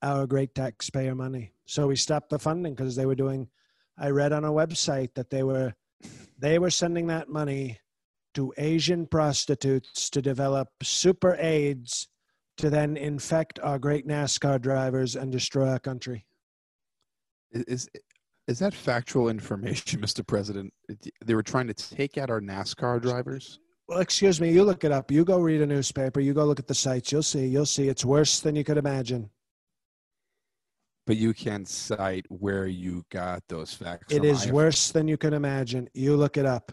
our 0.00 0.26
great 0.26 0.54
taxpayer 0.54 1.14
money. 1.14 1.52
So 1.66 1.88
we 1.88 1.96
stopped 1.96 2.30
the 2.30 2.38
funding 2.38 2.74
because 2.74 2.96
they 2.96 3.04
were 3.04 3.14
doing, 3.14 3.50
I 3.98 4.08
read 4.08 4.32
on 4.32 4.46
a 4.46 4.50
website 4.50 5.12
that 5.12 5.28
they 5.28 5.42
were, 5.42 5.74
they 6.38 6.58
were 6.58 6.70
sending 6.70 7.08
that 7.08 7.28
money 7.28 7.80
to 8.32 8.54
Asian 8.56 9.06
prostitutes 9.06 10.08
to 10.08 10.22
develop 10.22 10.68
super 10.82 11.36
AIDS 11.38 12.08
to 12.56 12.70
then 12.70 12.96
infect 12.96 13.60
our 13.62 13.78
great 13.78 14.08
NASCAR 14.08 14.58
drivers 14.58 15.16
and 15.16 15.30
destroy 15.30 15.68
our 15.68 15.78
country. 15.78 16.24
Is 17.52 17.90
is 18.48 18.58
that 18.60 18.72
factual 18.72 19.28
information, 19.28 20.00
Mr. 20.00 20.26
President? 20.26 20.72
They 21.24 21.34
were 21.34 21.42
trying 21.42 21.66
to 21.68 21.74
take 21.74 22.18
out 22.18 22.30
our 22.30 22.40
NASCAR 22.40 23.02
drivers. 23.02 23.58
Well, 23.88 24.00
excuse 24.00 24.40
me. 24.40 24.52
You 24.52 24.64
look 24.64 24.84
it 24.84 24.92
up. 24.92 25.10
You 25.10 25.24
go 25.24 25.38
read 25.40 25.60
a 25.60 25.66
newspaper. 25.66 26.20
You 26.20 26.34
go 26.34 26.44
look 26.44 26.58
at 26.58 26.66
the 26.66 26.74
sites. 26.74 27.12
You'll 27.12 27.22
see. 27.22 27.46
You'll 27.46 27.66
see. 27.66 27.88
It's 27.88 28.04
worse 28.04 28.40
than 28.40 28.56
you 28.56 28.64
could 28.64 28.78
imagine. 28.78 29.30
But 31.06 31.16
you 31.16 31.32
can't 31.34 31.68
cite 31.68 32.26
where 32.28 32.66
you 32.66 33.04
got 33.10 33.44
those 33.48 33.72
facts. 33.72 34.12
It 34.12 34.24
is 34.24 34.50
worse 34.50 34.90
than 34.90 35.06
you 35.06 35.16
can 35.16 35.34
imagine. 35.34 35.88
You 35.94 36.16
look 36.16 36.36
it 36.36 36.46
up. 36.46 36.72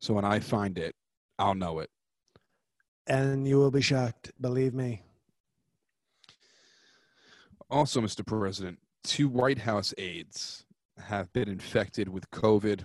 So 0.00 0.14
when 0.14 0.24
I 0.24 0.38
find 0.38 0.78
it, 0.78 0.94
I'll 1.38 1.54
know 1.54 1.80
it. 1.80 1.90
And 3.08 3.46
you 3.46 3.58
will 3.58 3.72
be 3.72 3.80
shocked. 3.80 4.30
Believe 4.40 4.72
me. 4.72 5.02
Also, 7.70 8.00
Mr. 8.00 8.24
President, 8.24 8.78
two 9.02 9.28
White 9.28 9.58
House 9.58 9.92
aides 9.98 10.64
have 10.98 11.32
been 11.32 11.48
infected 11.48 12.08
with 12.08 12.30
COVID, 12.30 12.84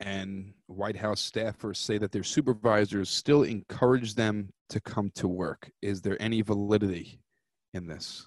and 0.00 0.52
White 0.66 0.96
House 0.96 1.28
staffers 1.28 1.76
say 1.76 1.98
that 1.98 2.12
their 2.12 2.22
supervisors 2.22 3.10
still 3.10 3.42
encourage 3.42 4.14
them 4.14 4.50
to 4.70 4.80
come 4.80 5.10
to 5.16 5.26
work. 5.26 5.70
Is 5.82 6.00
there 6.00 6.20
any 6.20 6.42
validity 6.42 7.20
in 7.74 7.86
this? 7.86 8.26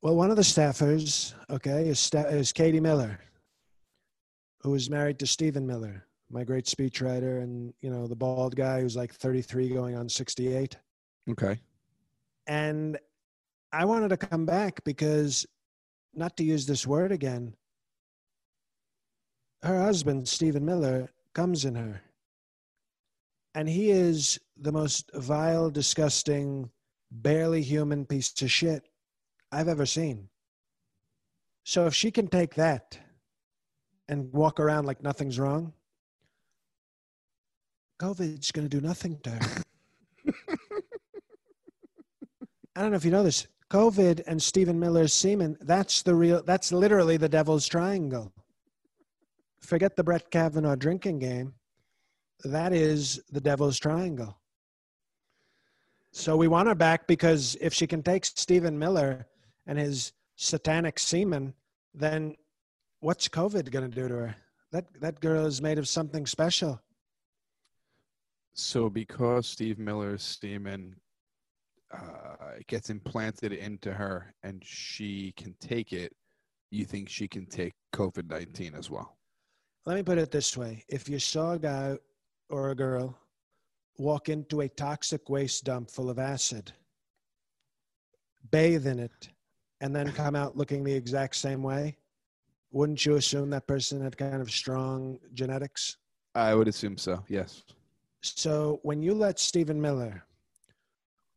Well, 0.00 0.14
one 0.14 0.30
of 0.30 0.36
the 0.36 0.42
staffers, 0.42 1.34
okay, 1.50 1.88
is, 1.88 2.08
is 2.14 2.52
Katie 2.52 2.78
Miller, 2.78 3.18
who 4.60 4.74
is 4.74 4.88
married 4.88 5.18
to 5.18 5.26
Stephen 5.26 5.66
Miller, 5.66 6.06
my 6.30 6.44
great 6.44 6.66
speechwriter, 6.66 7.42
and 7.42 7.74
you 7.80 7.90
know 7.90 8.06
the 8.06 8.14
bald 8.14 8.54
guy 8.54 8.80
who's 8.80 8.96
like 8.96 9.12
33 9.12 9.70
going 9.70 9.96
on 9.96 10.08
68. 10.08 10.76
Okay. 11.30 11.58
And 12.46 12.98
I 13.72 13.84
wanted 13.84 14.10
to 14.10 14.16
come 14.16 14.46
back 14.46 14.82
because, 14.84 15.44
not 16.14 16.36
to 16.36 16.44
use 16.44 16.64
this 16.64 16.86
word 16.86 17.10
again, 17.10 17.54
her 19.62 19.82
husband, 19.82 20.28
Stephen 20.28 20.64
Miller, 20.64 21.10
comes 21.34 21.64
in 21.64 21.74
her. 21.74 22.02
And 23.54 23.68
he 23.68 23.90
is 23.90 24.38
the 24.56 24.72
most 24.72 25.10
vile, 25.14 25.70
disgusting, 25.70 26.70
barely 27.10 27.62
human 27.62 28.04
piece 28.04 28.40
of 28.42 28.50
shit 28.50 28.88
I've 29.50 29.68
ever 29.68 29.86
seen. 29.86 30.28
So 31.64 31.86
if 31.86 31.94
she 31.94 32.10
can 32.10 32.28
take 32.28 32.54
that 32.54 32.98
and 34.08 34.32
walk 34.32 34.60
around 34.60 34.86
like 34.86 35.02
nothing's 35.02 35.38
wrong, 35.38 35.72
COVID's 38.00 38.52
going 38.52 38.68
to 38.68 38.80
do 38.80 38.86
nothing 38.86 39.18
to 39.24 39.30
her. 39.30 39.62
I 42.76 42.82
don't 42.82 42.90
know 42.90 42.96
if 42.96 43.04
you 43.04 43.10
know 43.10 43.24
this. 43.24 43.48
COVID 43.70 44.22
and 44.26 44.40
Stephen 44.40 44.78
Miller's 44.78 45.12
semen, 45.12 45.58
that's 45.60 46.02
the 46.02 46.14
real, 46.14 46.42
that's 46.42 46.72
literally 46.72 47.16
the 47.16 47.28
devil's 47.28 47.66
triangle. 47.66 48.32
Forget 49.60 49.96
the 49.96 50.04
Brett 50.04 50.30
Kavanaugh 50.30 50.76
drinking 50.76 51.18
game. 51.18 51.54
That 52.44 52.72
is 52.72 53.20
the 53.30 53.40
devil's 53.40 53.78
triangle. 53.78 54.38
So 56.12 56.36
we 56.36 56.48
want 56.48 56.68
her 56.68 56.74
back 56.74 57.06
because 57.06 57.56
if 57.60 57.74
she 57.74 57.86
can 57.86 58.02
take 58.02 58.24
Stephen 58.24 58.78
Miller 58.78 59.26
and 59.66 59.78
his 59.78 60.12
satanic 60.36 60.98
semen, 60.98 61.54
then 61.94 62.34
what's 63.00 63.28
COVID 63.28 63.70
going 63.70 63.90
to 63.90 63.94
do 63.94 64.08
to 64.08 64.14
her? 64.14 64.36
That, 64.72 64.86
that 65.00 65.20
girl 65.20 65.46
is 65.46 65.60
made 65.60 65.78
of 65.78 65.88
something 65.88 66.26
special. 66.26 66.80
So 68.52 68.90
because 68.90 69.46
Steve 69.46 69.78
Miller's 69.78 70.38
semen 70.40 70.96
uh, 71.92 72.54
gets 72.66 72.90
implanted 72.90 73.52
into 73.52 73.92
her 73.92 74.34
and 74.42 74.62
she 74.64 75.32
can 75.36 75.54
take 75.60 75.92
it, 75.92 76.12
you 76.70 76.84
think 76.84 77.08
she 77.08 77.28
can 77.28 77.46
take 77.46 77.72
COVID 77.94 78.28
19 78.28 78.74
as 78.74 78.90
well? 78.90 79.17
Let 79.88 79.96
me 79.96 80.02
put 80.02 80.18
it 80.18 80.30
this 80.30 80.54
way 80.54 80.84
if 80.90 81.08
you 81.08 81.18
saw 81.18 81.52
a 81.52 81.58
guy 81.58 81.96
or 82.50 82.72
a 82.72 82.74
girl 82.74 83.18
walk 83.96 84.28
into 84.28 84.60
a 84.60 84.68
toxic 84.68 85.30
waste 85.30 85.64
dump 85.64 85.90
full 85.90 86.10
of 86.10 86.18
acid, 86.18 86.72
bathe 88.50 88.86
in 88.86 88.98
it, 88.98 89.30
and 89.80 89.96
then 89.96 90.12
come 90.12 90.36
out 90.36 90.58
looking 90.58 90.84
the 90.84 90.92
exact 90.92 91.36
same 91.36 91.62
way, 91.62 91.96
wouldn't 92.70 93.06
you 93.06 93.14
assume 93.14 93.48
that 93.48 93.66
person 93.66 94.02
had 94.02 94.18
kind 94.18 94.42
of 94.42 94.50
strong 94.50 95.18
genetics? 95.32 95.96
I 96.34 96.54
would 96.54 96.68
assume 96.68 96.98
so, 96.98 97.24
yes. 97.26 97.62
So 98.20 98.80
when 98.82 99.00
you 99.00 99.14
let 99.14 99.38
Stephen 99.38 99.80
Miller, 99.80 100.22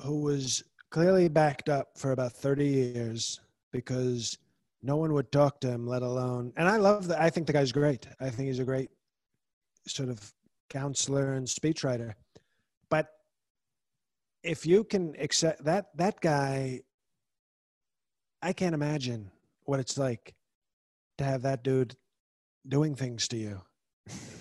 who 0.01 0.23
was 0.23 0.61
clearly 0.89 1.29
backed 1.29 1.69
up 1.69 1.97
for 1.97 2.11
about 2.11 2.33
30 2.33 2.65
years 2.65 3.39
because 3.71 4.37
no 4.83 4.97
one 4.97 5.13
would 5.13 5.31
talk 5.31 5.59
to 5.61 5.69
him, 5.69 5.87
let 5.87 6.01
alone, 6.01 6.53
and 6.57 6.67
I 6.67 6.77
love 6.77 7.07
that. 7.07 7.21
I 7.21 7.29
think 7.29 7.47
the 7.47 7.53
guy's 7.53 7.71
great. 7.71 8.07
I 8.19 8.29
think 8.29 8.47
he's 8.47 8.59
a 8.59 8.65
great 8.65 8.89
sort 9.87 10.09
of 10.09 10.33
counselor 10.69 11.33
and 11.33 11.47
speechwriter. 11.47 12.13
But 12.89 13.07
if 14.43 14.65
you 14.65 14.83
can 14.83 15.15
accept 15.19 15.63
that, 15.65 15.87
that 15.95 16.19
guy, 16.21 16.81
I 18.41 18.53
can't 18.53 18.73
imagine 18.73 19.31
what 19.65 19.79
it's 19.79 19.97
like 19.97 20.33
to 21.17 21.23
have 21.23 21.43
that 21.43 21.63
dude 21.63 21.95
doing 22.67 22.95
things 22.95 23.27
to 23.29 23.37
you. 23.37 23.61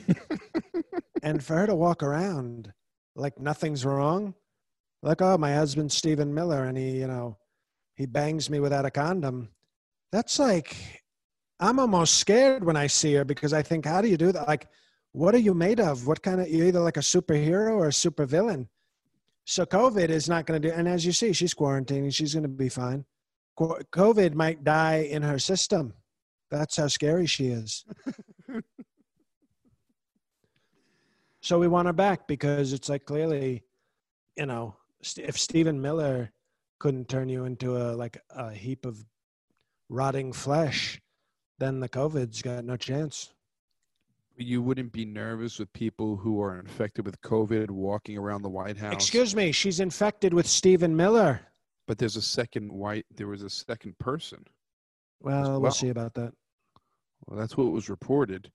and 1.22 1.44
for 1.44 1.56
her 1.56 1.66
to 1.66 1.74
walk 1.74 2.02
around 2.02 2.72
like 3.14 3.38
nothing's 3.38 3.84
wrong, 3.84 4.34
like, 5.02 5.20
oh, 5.22 5.38
my 5.38 5.54
husband's 5.54 5.94
Stephen 5.94 6.32
Miller 6.32 6.64
and 6.64 6.76
he, 6.76 6.98
you 6.98 7.06
know, 7.06 7.36
he 7.96 8.06
bangs 8.06 8.48
me 8.48 8.60
without 8.60 8.86
a 8.86 8.90
condom. 8.90 9.48
That's 10.12 10.38
like, 10.38 10.76
I'm 11.60 11.78
almost 11.78 12.18
scared 12.18 12.64
when 12.64 12.76
I 12.76 12.86
see 12.86 13.14
her 13.14 13.24
because 13.24 13.52
I 13.52 13.62
think, 13.62 13.84
how 13.86 14.00
do 14.00 14.08
you 14.08 14.16
do 14.16 14.32
that? 14.32 14.48
Like, 14.48 14.68
what 15.12 15.34
are 15.34 15.38
you 15.38 15.54
made 15.54 15.80
of? 15.80 16.06
What 16.06 16.22
kind 16.22 16.40
of, 16.40 16.48
you're 16.48 16.66
either 16.66 16.80
like 16.80 16.96
a 16.96 17.00
superhero 17.00 17.72
or 17.72 17.86
a 17.86 17.90
supervillain. 17.90 18.66
So 19.44 19.66
COVID 19.66 20.08
is 20.08 20.28
not 20.28 20.46
going 20.46 20.60
to 20.60 20.68
do, 20.68 20.74
and 20.74 20.86
as 20.88 21.04
you 21.04 21.12
see, 21.12 21.32
she's 21.32 21.54
quarantining, 21.54 22.14
she's 22.14 22.34
going 22.34 22.44
to 22.44 22.48
be 22.48 22.68
fine. 22.68 23.04
COVID 23.58 24.34
might 24.34 24.64
die 24.64 25.08
in 25.10 25.22
her 25.22 25.38
system. 25.38 25.92
That's 26.50 26.76
how 26.76 26.88
scary 26.88 27.26
she 27.26 27.48
is. 27.48 27.84
so 31.40 31.58
we 31.58 31.68
want 31.68 31.86
her 31.86 31.92
back 31.92 32.26
because 32.26 32.72
it's 32.72 32.88
like 32.88 33.04
clearly, 33.04 33.62
you 34.36 34.46
know, 34.46 34.76
if 35.16 35.38
Stephen 35.38 35.80
Miller 35.80 36.32
couldn't 36.78 37.08
turn 37.08 37.28
you 37.28 37.44
into 37.44 37.76
a 37.76 37.94
like 37.94 38.18
a 38.30 38.52
heap 38.52 38.86
of 38.86 39.04
rotting 39.90 40.32
flesh, 40.32 40.98
then 41.58 41.80
the 41.80 41.88
COVID's 41.88 42.40
got 42.40 42.64
no 42.64 42.76
chance. 42.76 43.34
You 44.36 44.62
wouldn't 44.62 44.92
be 44.92 45.04
nervous 45.04 45.58
with 45.58 45.70
people 45.74 46.16
who 46.16 46.40
are 46.40 46.58
infected 46.58 47.04
with 47.04 47.20
COVID 47.20 47.70
walking 47.70 48.16
around 48.16 48.40
the 48.40 48.48
White 48.48 48.78
House. 48.78 48.94
Excuse 48.94 49.36
me, 49.36 49.52
she's 49.52 49.80
infected 49.80 50.32
with 50.32 50.46
Stephen 50.46 50.96
Miller. 50.96 51.40
But 51.86 51.98
there's 51.98 52.16
a 52.16 52.22
second 52.22 52.72
white. 52.72 53.04
There 53.14 53.26
was 53.26 53.42
a 53.42 53.50
second 53.50 53.98
person. 53.98 54.46
Well, 55.20 55.42
well, 55.42 55.60
we'll 55.60 55.70
see 55.72 55.90
about 55.90 56.14
that. 56.14 56.32
Well, 57.26 57.38
that's 57.38 57.56
what 57.56 57.72
was 57.72 57.90
reported. 57.90 58.50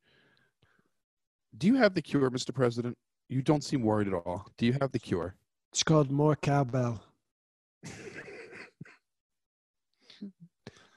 Do 1.57 1.67
you 1.67 1.75
have 1.75 1.93
the 1.93 2.01
cure, 2.01 2.31
Mr. 2.31 2.53
President? 2.53 2.97
You 3.29 3.41
don't 3.41 3.63
seem 3.63 3.83
worried 3.83 4.07
at 4.07 4.13
all. 4.13 4.47
Do 4.57 4.65
you 4.65 4.73
have 4.81 4.91
the 4.91 4.99
cure? 4.99 5.36
It's 5.71 5.83
called 5.83 6.09
more 6.09 6.36
cowbell. 6.36 7.03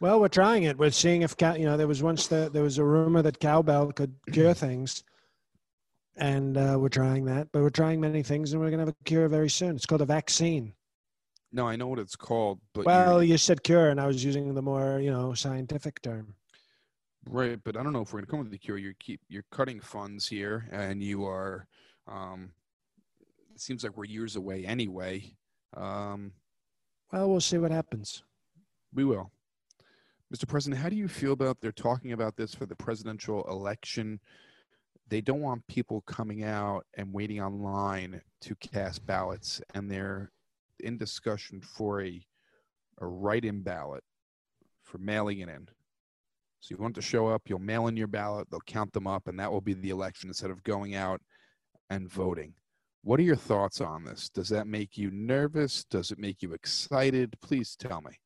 Well, 0.01 0.21
we're 0.21 0.29
trying 0.29 0.65
it. 0.65 0.79
We're 0.79 0.91
seeing 0.91 1.23
if. 1.23 1.35
You 1.41 1.65
know, 1.65 1.77
there 1.77 1.89
was 1.89 2.03
once 2.03 2.27
the, 2.27 2.51
there 2.53 2.63
was 2.63 2.79
a 2.79 2.85
rumor 2.85 3.23
that 3.23 3.41
cowbell 3.41 3.93
could 3.93 4.15
cure 4.33 4.55
things, 4.55 5.05
and 6.17 6.57
uh, 6.57 6.77
we're 6.79 6.89
trying 6.89 7.25
that. 7.27 7.49
But 7.53 7.63
we're 7.63 7.71
trying 7.71 8.01
many 8.01 8.23
things, 8.23 8.53
and 8.53 8.61
we're 8.61 8.71
going 8.71 8.81
to 8.81 8.87
have 8.87 8.95
a 9.01 9.05
cure 9.05 9.29
very 9.29 9.51
soon. 9.51 9.77
It's 9.77 9.87
called 9.87 10.03
a 10.03 10.07
vaccine. 10.07 10.73
No, 11.53 11.67
I 11.67 11.77
know 11.77 11.87
what 11.87 11.99
it's 11.99 12.17
called, 12.17 12.61
but 12.75 12.85
well, 12.85 13.23
you 13.23 13.39
said 13.39 13.63
cure, 13.63 13.89
and 13.89 14.01
I 14.01 14.07
was 14.07 14.23
using 14.23 14.55
the 14.55 14.63
more 14.63 15.01
you 15.01 15.11
know 15.11 15.35
scientific 15.35 16.03
term. 16.03 16.35
Right, 17.29 17.59
but 17.63 17.77
I 17.77 17.83
don't 17.83 17.93
know 17.93 18.03
if 18.03 18.13
we're 18.13 18.21
going 18.21 18.27
to 18.27 18.31
come 18.31 18.41
with 18.41 18.51
the 18.51 18.59
cure. 18.59 18.79
You 18.79 18.95
keep 18.99 19.21
you're 19.29 19.45
cutting 19.51 19.81
funds 19.81 20.29
here, 20.29 20.69
and 20.71 21.03
you 21.03 21.27
are 21.27 21.67
um, 22.07 22.53
it 23.55 23.61
seems 23.61 23.83
like 23.83 23.97
we're 23.97 24.05
years 24.05 24.37
away 24.37 24.65
anyway. 24.65 25.33
Um, 25.77 26.33
well, 27.13 27.29
we'll 27.31 27.41
see 27.41 27.59
what 27.59 27.71
happens. 27.71 28.23
We 28.95 29.05
will. 29.05 29.31
Mr. 30.35 30.47
President, 30.47 30.81
how 30.81 30.89
do 30.89 30.97
you 30.97 31.09
feel 31.09 31.33
about 31.33 31.61
they're 31.61 31.73
talking 31.73 32.13
about 32.13 32.37
this 32.37 32.55
for 32.55 32.67
the 32.67 32.77
presidential 32.77 33.45
election? 33.49 34.21
They 35.09 35.23
don't 35.23 35.41
want 35.41 35.67
people 35.69 36.03
coming 36.03 36.45
out 36.45 36.85
and 36.95 37.13
waiting 37.13 37.41
online 37.41 38.21
to 38.43 38.55
cast 38.57 39.07
ballots, 39.07 39.63
and 39.73 39.91
they're 39.91 40.31
in 40.81 40.99
discussion 40.99 41.61
for 41.61 42.03
a 42.03 42.25
a 43.01 43.07
write-in 43.07 43.63
ballot 43.63 44.03
for 44.83 44.99
mailing 44.99 45.41
it 45.41 45.49
in. 45.49 45.69
So 46.61 46.75
you 46.75 46.83
want 46.83 46.97
to 46.97 47.03
show 47.03 47.29
up, 47.29 47.43
you'll 47.47 47.61
mail 47.61 47.87
in 47.87 47.97
your 47.97 48.09
ballot, 48.09 48.49
they'll 48.51 48.61
count 48.61 48.93
them 48.93 49.07
up, 49.07 49.29
and 49.29 49.39
that 49.39 49.53
will 49.53 49.61
be 49.61 49.75
the 49.75 49.91
election 49.91 50.29
instead 50.29 50.51
of 50.51 50.63
going 50.65 50.95
out 50.95 51.21
and 51.91 52.11
voting. 52.11 52.55
What 53.03 53.21
are 53.21 53.25
your 53.25 53.37
thoughts 53.37 53.81
on 53.81 54.05
this? 54.05 54.29
Does 54.29 54.49
that 54.49 54.67
make 54.67 54.99
you 54.99 55.11
nervous? 55.13 55.85
Does 55.85 56.11
it 56.11 56.19
make 56.19 56.43
you 56.43 56.53
excited? 56.53 57.37
Please 57.41 57.77
tell 57.77 58.01
me. 58.01 58.19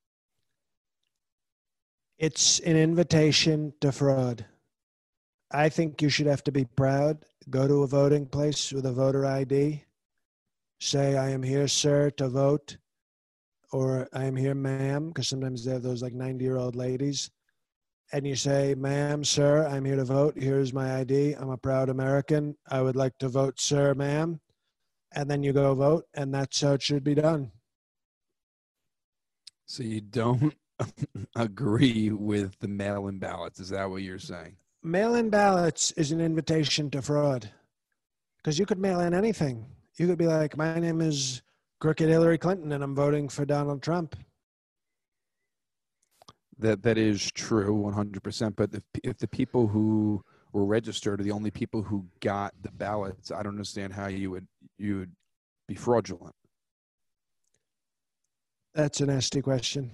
It's 2.22 2.60
an 2.60 2.76
invitation 2.76 3.74
to 3.82 3.92
fraud. 3.92 4.46
I 5.50 5.68
think 5.68 6.00
you 6.00 6.08
should 6.08 6.28
have 6.28 6.42
to 6.44 6.52
be 6.52 6.64
proud. 6.64 7.26
Go 7.50 7.68
to 7.68 7.82
a 7.82 7.86
voting 7.86 8.24
place 8.24 8.72
with 8.72 8.86
a 8.86 8.92
voter 8.92 9.26
ID. 9.26 9.84
Say, 10.80 11.18
I 11.18 11.28
am 11.30 11.42
here, 11.42 11.68
sir, 11.68 12.08
to 12.12 12.28
vote. 12.28 12.78
Or 13.72 14.08
I 14.14 14.24
am 14.24 14.36
here, 14.36 14.54
ma'am, 14.54 15.08
because 15.08 15.28
sometimes 15.28 15.64
they 15.64 15.72
have 15.72 15.82
those 15.82 16.02
like 16.02 16.14
90 16.14 16.42
year 16.42 16.56
old 16.56 16.76
ladies. 16.76 17.30
And 18.12 18.26
you 18.26 18.36
say, 18.36 18.74
ma'am, 18.74 19.24
sir, 19.24 19.66
I'm 19.66 19.84
here 19.84 19.96
to 19.96 20.04
vote. 20.04 20.34
Here's 20.36 20.72
my 20.72 21.00
ID. 21.00 21.34
I'm 21.34 21.50
a 21.50 21.58
proud 21.58 21.90
American. 21.90 22.56
I 22.70 22.80
would 22.80 22.96
like 22.96 23.18
to 23.18 23.28
vote, 23.28 23.60
sir, 23.60 23.92
ma'am 23.94 24.40
and 25.14 25.30
then 25.30 25.42
you 25.42 25.52
go 25.52 25.74
vote, 25.74 26.06
and 26.14 26.32
that's 26.32 26.60
how 26.60 26.72
it 26.72 26.82
should 26.82 27.04
be 27.04 27.14
done. 27.14 27.52
So 29.66 29.82
you 29.82 30.00
don't 30.00 30.54
agree 31.36 32.10
with 32.10 32.58
the 32.60 32.68
mail-in 32.68 33.18
ballots? 33.18 33.60
Is 33.60 33.70
that 33.70 33.90
what 33.90 34.02
you're 34.02 34.18
saying? 34.18 34.56
Mail-in 34.82 35.30
ballots 35.30 35.92
is 35.92 36.12
an 36.12 36.20
invitation 36.20 36.90
to 36.90 37.02
fraud, 37.02 37.50
because 38.38 38.58
you 38.58 38.66
could 38.66 38.78
mail 38.78 39.00
in 39.00 39.14
anything. 39.14 39.66
You 39.96 40.06
could 40.06 40.18
be 40.18 40.26
like, 40.26 40.56
"My 40.56 40.78
name 40.78 41.00
is 41.00 41.42
Crooked 41.80 42.08
Hillary 42.08 42.38
Clinton, 42.38 42.72
and 42.72 42.82
I'm 42.82 42.94
voting 42.94 43.28
for 43.28 43.44
Donald 43.44 43.82
Trump." 43.82 44.16
That 46.58 46.82
that 46.82 46.98
is 46.98 47.30
true, 47.30 47.74
100. 47.74 48.22
percent 48.22 48.56
But 48.56 48.74
if 48.74 48.82
if 49.04 49.18
the 49.18 49.28
people 49.28 49.68
who 49.68 50.24
were 50.52 50.64
registered 50.64 51.20
are 51.20 51.24
the 51.24 51.30
only 51.30 51.50
people 51.50 51.82
who 51.82 52.06
got 52.20 52.54
the 52.62 52.72
ballots, 52.72 53.30
I 53.30 53.42
don't 53.42 53.52
understand 53.52 53.92
how 53.92 54.08
you 54.08 54.30
would 54.30 54.46
you 54.78 54.98
would 54.98 55.12
be 55.68 55.74
fraudulent? 55.74 56.34
That's 58.74 59.00
a 59.00 59.06
nasty 59.06 59.42
question. 59.42 59.90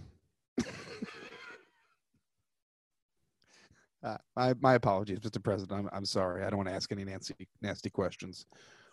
uh, 4.02 4.16
my 4.36 4.54
my 4.60 4.74
apologies, 4.74 5.20
Mr. 5.20 5.42
President. 5.42 5.78
I'm 5.78 5.88
I'm 5.92 6.04
sorry. 6.04 6.44
I 6.44 6.50
don't 6.50 6.58
want 6.58 6.68
to 6.68 6.74
ask 6.74 6.92
any 6.92 7.04
nasty 7.04 7.48
nasty 7.62 7.90
questions. 7.90 8.46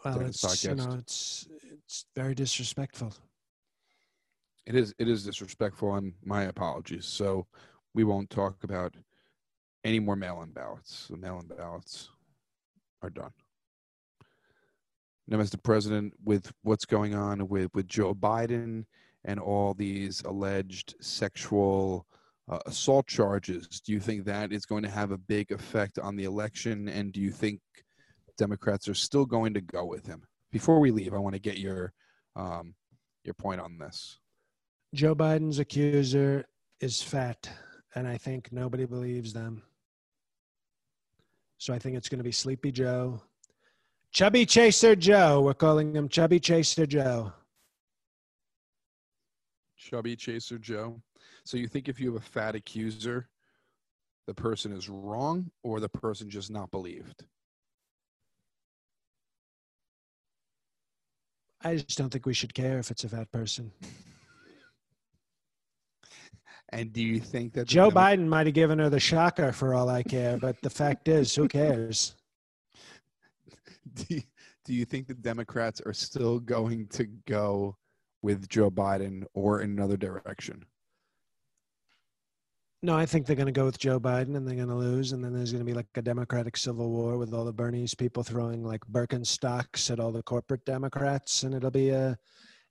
Well, 0.03 0.21
it's 0.21 0.63
you 0.63 0.75
know 0.75 0.97
it's 0.99 1.47
it's 1.61 2.05
very 2.15 2.35
disrespectful. 2.35 3.13
It 4.65 4.75
is 4.75 4.93
it 4.99 5.07
is 5.07 5.23
disrespectful, 5.23 5.95
and 5.95 6.13
my 6.23 6.43
apologies. 6.43 7.05
So 7.05 7.47
we 7.93 8.03
won't 8.03 8.29
talk 8.29 8.63
about 8.63 8.95
any 9.83 9.99
more 9.99 10.15
mail-in 10.15 10.51
ballots. 10.51 11.07
The 11.09 11.17
mail-in 11.17 11.47
ballots 11.47 12.09
are 13.01 13.09
done. 13.09 13.31
Now, 15.27 15.37
Mr. 15.37 15.61
President, 15.61 16.13
with 16.23 16.51
what's 16.63 16.85
going 16.85 17.15
on 17.15 17.47
with, 17.47 17.69
with 17.73 17.87
Joe 17.87 18.13
Biden 18.13 18.85
and 19.25 19.39
all 19.39 19.73
these 19.73 20.21
alleged 20.25 20.95
sexual 21.01 22.05
uh, 22.47 22.59
assault 22.65 23.07
charges, 23.07 23.81
do 23.81 23.91
you 23.91 23.99
think 23.99 24.23
that 24.23 24.53
is 24.53 24.65
going 24.65 24.83
to 24.83 24.89
have 24.89 25.11
a 25.11 25.17
big 25.17 25.51
effect 25.51 25.99
on 25.99 26.15
the 26.15 26.23
election? 26.23 26.87
And 26.87 27.11
do 27.11 27.19
you 27.19 27.31
think 27.31 27.59
Democrats 28.37 28.87
are 28.87 28.93
still 28.93 29.25
going 29.25 29.53
to 29.55 29.61
go 29.61 29.85
with 29.85 30.05
him? 30.05 30.23
Before 30.51 30.79
we 30.79 30.91
leave, 30.91 31.13
I 31.13 31.17
want 31.17 31.35
to 31.35 31.41
get 31.41 31.57
your 31.57 31.91
um, 32.35 32.75
your 33.23 33.33
point 33.33 33.59
on 33.59 33.77
this. 33.77 34.19
Joe 34.93 35.15
Biden's 35.15 35.59
accuser 35.59 36.45
is 36.79 37.01
fat, 37.01 37.49
and 37.95 38.07
I 38.07 38.17
think 38.17 38.51
nobody 38.51 38.85
believes 38.85 39.33
them. 39.33 39.63
So 41.57 41.73
I 41.73 41.79
think 41.79 41.97
it's 41.97 42.09
going 42.09 42.19
to 42.19 42.23
be 42.23 42.31
Sleepy 42.31 42.71
Joe. 42.71 43.21
Chubby 44.11 44.45
Chaser 44.45 44.95
Joe. 44.95 45.41
We're 45.41 45.53
calling 45.53 45.95
him 45.95 46.07
Chubby 46.07 46.39
Chaser 46.39 46.85
Joe. 46.85 47.33
Chubby 49.85 50.15
Chaser 50.15 50.57
Joe. 50.57 50.99
So 51.43 51.57
you 51.57 51.67
think 51.67 51.87
if 51.87 51.99
you 51.99 52.11
have 52.11 52.21
a 52.21 52.25
fat 52.25 52.55
accuser, 52.55 53.29
the 54.25 54.33
person 54.33 54.71
is 54.71 54.89
wrong 54.89 55.51
or 55.61 55.79
the 55.79 55.89
person 55.89 56.27
just 56.27 56.49
not 56.49 56.71
believed? 56.71 57.23
I 61.63 61.75
just 61.75 61.97
don't 61.97 62.09
think 62.09 62.25
we 62.25 62.33
should 62.33 62.53
care 62.53 62.79
if 62.79 62.89
it's 62.89 63.03
a 63.03 63.09
fat 63.09 63.31
person. 63.31 63.71
And 66.69 66.91
do 66.91 67.01
you 67.01 67.19
think 67.19 67.53
that 67.53 67.67
Joe 67.67 67.91
Biden 67.91 68.27
might 68.27 68.47
have 68.47 68.55
given 68.55 68.79
her 68.79 68.89
the 68.89 68.99
shocker 68.99 69.53
for 69.53 69.75
all 69.75 69.87
I 69.87 70.01
care, 70.01 70.35
but 70.35 70.59
the 70.61 70.69
fact 70.69 71.07
is, 71.07 71.33
who 71.33 71.47
cares? 71.47 72.15
Do 73.93 74.15
you, 74.15 74.21
do 74.65 74.73
you 74.73 74.83
think 74.83 75.07
the 75.07 75.13
Democrats 75.13 75.79
are 75.85 75.93
still 75.93 76.39
going 76.39 76.87
to 76.87 77.05
go 77.27 77.77
with 78.25 78.49
Joe 78.49 78.71
Biden 78.71 79.23
or 79.33 79.61
in 79.61 79.69
another 79.69 79.95
direction? 79.95 80.65
No, 82.81 82.97
I 82.97 83.05
think 83.05 83.25
they're 83.25 83.35
going 83.35 83.45
to 83.45 83.51
go 83.51 83.65
with 83.65 83.77
Joe 83.77 83.99
Biden 83.99 84.35
and 84.35 84.47
they're 84.47 84.55
going 84.55 84.67
to 84.67 84.75
lose. 84.75 85.11
And 85.11 85.23
then 85.23 85.33
there's 85.33 85.51
going 85.51 85.63
to 85.63 85.71
be 85.71 85.75
like 85.75 85.87
a 85.95 86.01
Democratic 86.01 86.57
civil 86.57 86.89
war 86.89 87.17
with 87.17 87.33
all 87.33 87.45
the 87.45 87.53
Bernie's 87.53 87.95
people 87.95 88.23
throwing 88.23 88.63
like 88.63 88.81
Birkenstocks 88.91 89.89
at 89.91 89.99
all 89.99 90.11
the 90.11 90.23
corporate 90.23 90.65
Democrats. 90.65 91.43
And 91.43 91.53
it'll 91.55 91.71
be 91.71 91.89
a, 91.89 92.17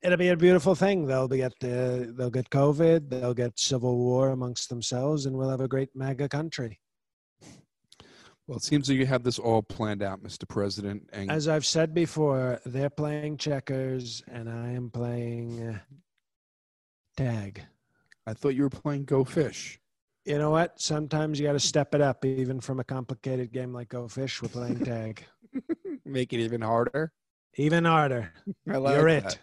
it'll 0.02 0.18
be 0.18 0.28
a 0.28 0.36
beautiful 0.36 0.74
thing. 0.74 1.06
They'll 1.06 1.28
be 1.28 1.42
at 1.42 1.54
the, 1.60 2.12
they'll 2.16 2.30
get 2.30 2.50
COVID, 2.50 3.08
they'll 3.08 3.34
get 3.34 3.58
civil 3.58 3.96
war 3.96 4.30
amongst 4.30 4.68
themselves, 4.68 5.26
and 5.26 5.36
we'll 5.36 5.50
have 5.50 5.60
a 5.60 5.68
great 5.68 5.90
MAGA 5.94 6.28
country. 6.28 6.80
Well, 8.46 8.58
it 8.58 8.62
seems 8.62 8.88
that 8.88 8.94
you 8.94 9.06
have 9.06 9.22
this 9.22 9.38
all 9.38 9.62
planned 9.62 10.02
out, 10.02 10.22
Mr. 10.22 10.46
President. 10.46 11.08
And 11.12 11.30
As 11.30 11.48
I've 11.48 11.64
said 11.64 11.94
before, 11.94 12.60
they're 12.66 12.90
playing 12.90 13.38
checkers 13.38 14.22
and 14.30 14.50
I 14.50 14.72
am 14.72 14.90
playing 14.90 15.68
uh, 15.68 15.78
tag. 17.16 17.62
I 18.26 18.34
thought 18.34 18.50
you 18.50 18.64
were 18.64 18.70
playing 18.70 19.04
Go 19.04 19.24
Fish. 19.24 19.78
You 20.26 20.38
know 20.38 20.50
what? 20.50 20.80
Sometimes 20.80 21.38
you 21.38 21.46
got 21.46 21.52
to 21.52 21.60
step 21.60 21.94
it 21.94 22.00
up, 22.00 22.24
even 22.24 22.60
from 22.60 22.80
a 22.80 22.84
complicated 22.84 23.52
game 23.52 23.72
like 23.72 23.88
Go 23.88 24.08
Fish. 24.08 24.40
We're 24.42 24.48
playing 24.48 24.80
tag. 24.80 25.24
Make 26.04 26.32
it 26.32 26.40
even 26.40 26.60
harder. 26.60 27.12
Even 27.56 27.84
harder. 27.84 28.32
I 28.70 28.76
like 28.76 28.96
You're 28.96 29.10
that. 29.10 29.34
it. 29.34 29.38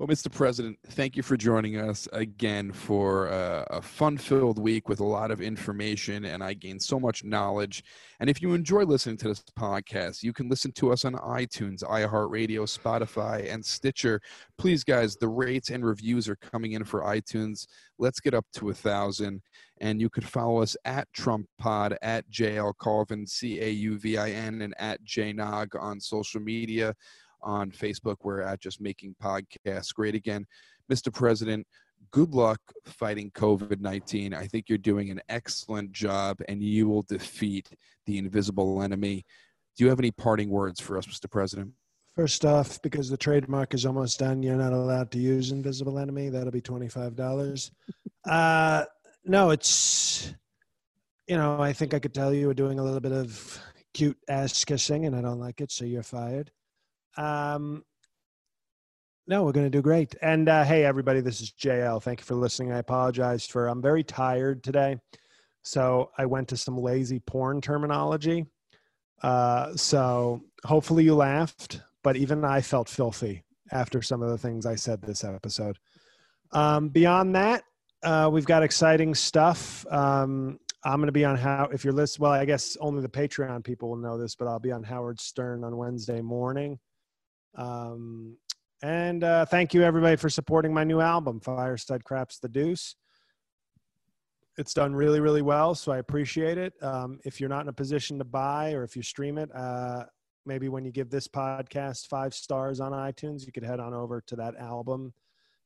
Well, 0.00 0.08
Mr. 0.08 0.32
President, 0.32 0.78
thank 0.92 1.14
you 1.14 1.22
for 1.22 1.36
joining 1.36 1.76
us 1.76 2.08
again 2.14 2.72
for 2.72 3.28
uh, 3.28 3.66
a 3.68 3.82
fun 3.82 4.16
filled 4.16 4.58
week 4.58 4.88
with 4.88 5.00
a 5.00 5.04
lot 5.04 5.30
of 5.30 5.42
information, 5.42 6.24
and 6.24 6.42
I 6.42 6.54
gained 6.54 6.80
so 6.80 6.98
much 6.98 7.22
knowledge. 7.22 7.84
And 8.18 8.30
if 8.30 8.40
you 8.40 8.54
enjoy 8.54 8.84
listening 8.84 9.18
to 9.18 9.28
this 9.28 9.44
podcast, 9.58 10.22
you 10.22 10.32
can 10.32 10.48
listen 10.48 10.72
to 10.72 10.90
us 10.90 11.04
on 11.04 11.16
iTunes, 11.16 11.84
iHeartRadio, 11.84 12.60
Spotify, 12.62 13.52
and 13.52 13.62
Stitcher. 13.62 14.22
Please, 14.56 14.84
guys, 14.84 15.16
the 15.16 15.28
rates 15.28 15.68
and 15.68 15.84
reviews 15.84 16.30
are 16.30 16.36
coming 16.36 16.72
in 16.72 16.84
for 16.84 17.02
iTunes. 17.02 17.66
Let's 17.98 18.20
get 18.20 18.32
up 18.32 18.46
to 18.54 18.70
a 18.70 18.74
thousand. 18.74 19.42
And 19.82 20.00
you 20.00 20.08
could 20.08 20.24
follow 20.24 20.62
us 20.62 20.78
at 20.86 21.12
Trump 21.12 21.46
Pod, 21.58 21.98
at 22.00 22.26
JL 22.30 22.72
Cauvin, 22.78 23.26
C 23.26 23.60
A 23.60 23.68
U 23.68 23.98
V 23.98 24.16
I 24.16 24.30
N, 24.30 24.62
and 24.62 24.74
at 24.78 25.04
JNog 25.04 25.78
on 25.78 26.00
social 26.00 26.40
media 26.40 26.94
on 27.42 27.70
Facebook. 27.70 28.16
We're 28.22 28.42
at 28.42 28.60
Just 28.60 28.80
Making 28.80 29.14
Podcasts. 29.22 29.94
Great 29.94 30.14
again. 30.14 30.46
Mr. 30.90 31.12
President, 31.12 31.66
good 32.10 32.34
luck 32.34 32.60
fighting 32.86 33.30
COVID 33.32 33.80
19. 33.80 34.34
I 34.34 34.46
think 34.46 34.68
you're 34.68 34.78
doing 34.78 35.10
an 35.10 35.20
excellent 35.28 35.92
job 35.92 36.38
and 36.48 36.62
you 36.62 36.88
will 36.88 37.02
defeat 37.02 37.68
the 38.06 38.18
invisible 38.18 38.82
enemy. 38.82 39.24
Do 39.76 39.84
you 39.84 39.90
have 39.90 40.00
any 40.00 40.10
parting 40.10 40.50
words 40.50 40.80
for 40.80 40.98
us, 40.98 41.06
Mr. 41.06 41.30
President? 41.30 41.72
First 42.16 42.44
off, 42.44 42.82
because 42.82 43.08
the 43.08 43.16
trademark 43.16 43.72
is 43.72 43.86
almost 43.86 44.18
done, 44.18 44.42
you're 44.42 44.56
not 44.56 44.72
allowed 44.72 45.10
to 45.12 45.18
use 45.18 45.52
Invisible 45.52 45.98
Enemy. 45.98 46.28
That'll 46.30 46.50
be 46.50 46.60
$25. 46.60 47.70
uh, 48.28 48.84
no, 49.24 49.50
it's, 49.50 50.34
you 51.28 51.36
know, 51.36 51.60
I 51.60 51.72
think 51.72 51.94
I 51.94 52.00
could 52.00 52.12
tell 52.12 52.34
you 52.34 52.48
we're 52.48 52.54
doing 52.54 52.80
a 52.80 52.84
little 52.84 53.00
bit 53.00 53.12
of 53.12 53.60
cute 53.94 54.18
ass 54.28 54.64
kissing 54.64 55.06
and 55.06 55.14
I 55.14 55.22
don't 55.22 55.38
like 55.38 55.60
it, 55.60 55.70
so 55.70 55.84
you're 55.84 56.02
fired. 56.02 56.50
Um, 57.16 57.84
no, 59.26 59.44
we're 59.44 59.52
going 59.52 59.66
to 59.66 59.70
do 59.70 59.82
great. 59.82 60.16
And 60.22 60.48
uh, 60.48 60.64
hey, 60.64 60.84
everybody, 60.84 61.20
this 61.20 61.40
is 61.40 61.52
JL. 61.52 62.02
Thank 62.02 62.20
you 62.20 62.24
for 62.24 62.34
listening. 62.34 62.72
I 62.72 62.78
apologize 62.78 63.46
for, 63.46 63.68
I'm 63.68 63.80
very 63.80 64.02
tired 64.02 64.64
today. 64.64 64.96
So 65.62 66.10
I 66.18 66.26
went 66.26 66.48
to 66.48 66.56
some 66.56 66.76
lazy 66.76 67.20
porn 67.20 67.60
terminology. 67.60 68.46
Uh, 69.22 69.76
so 69.76 70.40
hopefully 70.64 71.04
you 71.04 71.14
laughed, 71.14 71.80
but 72.02 72.16
even 72.16 72.44
I 72.44 72.60
felt 72.60 72.88
filthy 72.88 73.44
after 73.70 74.02
some 74.02 74.22
of 74.22 74.30
the 74.30 74.38
things 74.38 74.66
I 74.66 74.74
said 74.74 75.02
this 75.02 75.22
episode. 75.22 75.78
Um, 76.52 76.88
beyond 76.88 77.36
that, 77.36 77.62
uh, 78.02 78.30
we've 78.32 78.46
got 78.46 78.62
exciting 78.62 79.14
stuff. 79.14 79.86
Um, 79.90 80.58
I'm 80.82 80.96
going 80.96 81.06
to 81.06 81.12
be 81.12 81.24
on 81.24 81.36
how 81.36 81.68
if 81.72 81.84
you're 81.84 81.92
listening. 81.92 82.22
Well, 82.22 82.32
I 82.32 82.46
guess 82.46 82.76
only 82.80 83.02
the 83.02 83.08
Patreon 83.08 83.62
people 83.62 83.90
will 83.90 83.96
know 83.96 84.18
this, 84.18 84.34
but 84.34 84.48
I'll 84.48 84.58
be 84.58 84.72
on 84.72 84.82
Howard 84.82 85.20
Stern 85.20 85.62
on 85.62 85.76
Wednesday 85.76 86.22
morning. 86.22 86.78
Um, 87.54 88.36
and 88.82 89.22
uh, 89.24 89.44
thank 89.44 89.74
you 89.74 89.82
everybody 89.82 90.16
for 90.16 90.30
supporting 90.30 90.72
my 90.72 90.84
new 90.84 91.00
album, 91.00 91.40
Fireside 91.40 92.04
Craps 92.04 92.38
the 92.38 92.48
Deuce. 92.48 92.96
It's 94.56 94.74
done 94.74 94.94
really, 94.94 95.20
really 95.20 95.42
well, 95.42 95.74
so 95.74 95.92
I 95.92 95.98
appreciate 95.98 96.58
it. 96.58 96.74
Um, 96.82 97.18
if 97.24 97.40
you're 97.40 97.48
not 97.48 97.62
in 97.62 97.68
a 97.68 97.72
position 97.72 98.18
to 98.18 98.24
buy 98.24 98.72
or 98.72 98.82
if 98.84 98.96
you 98.96 99.02
stream 99.02 99.38
it, 99.38 99.54
uh, 99.54 100.04
maybe 100.46 100.68
when 100.68 100.84
you 100.84 100.92
give 100.92 101.10
this 101.10 101.28
podcast 101.28 102.08
five 102.08 102.34
stars 102.34 102.80
on 102.80 102.92
iTunes, 102.92 103.46
you 103.46 103.52
could 103.52 103.64
head 103.64 103.80
on 103.80 103.94
over 103.94 104.22
to 104.26 104.36
that 104.36 104.56
album 104.56 105.12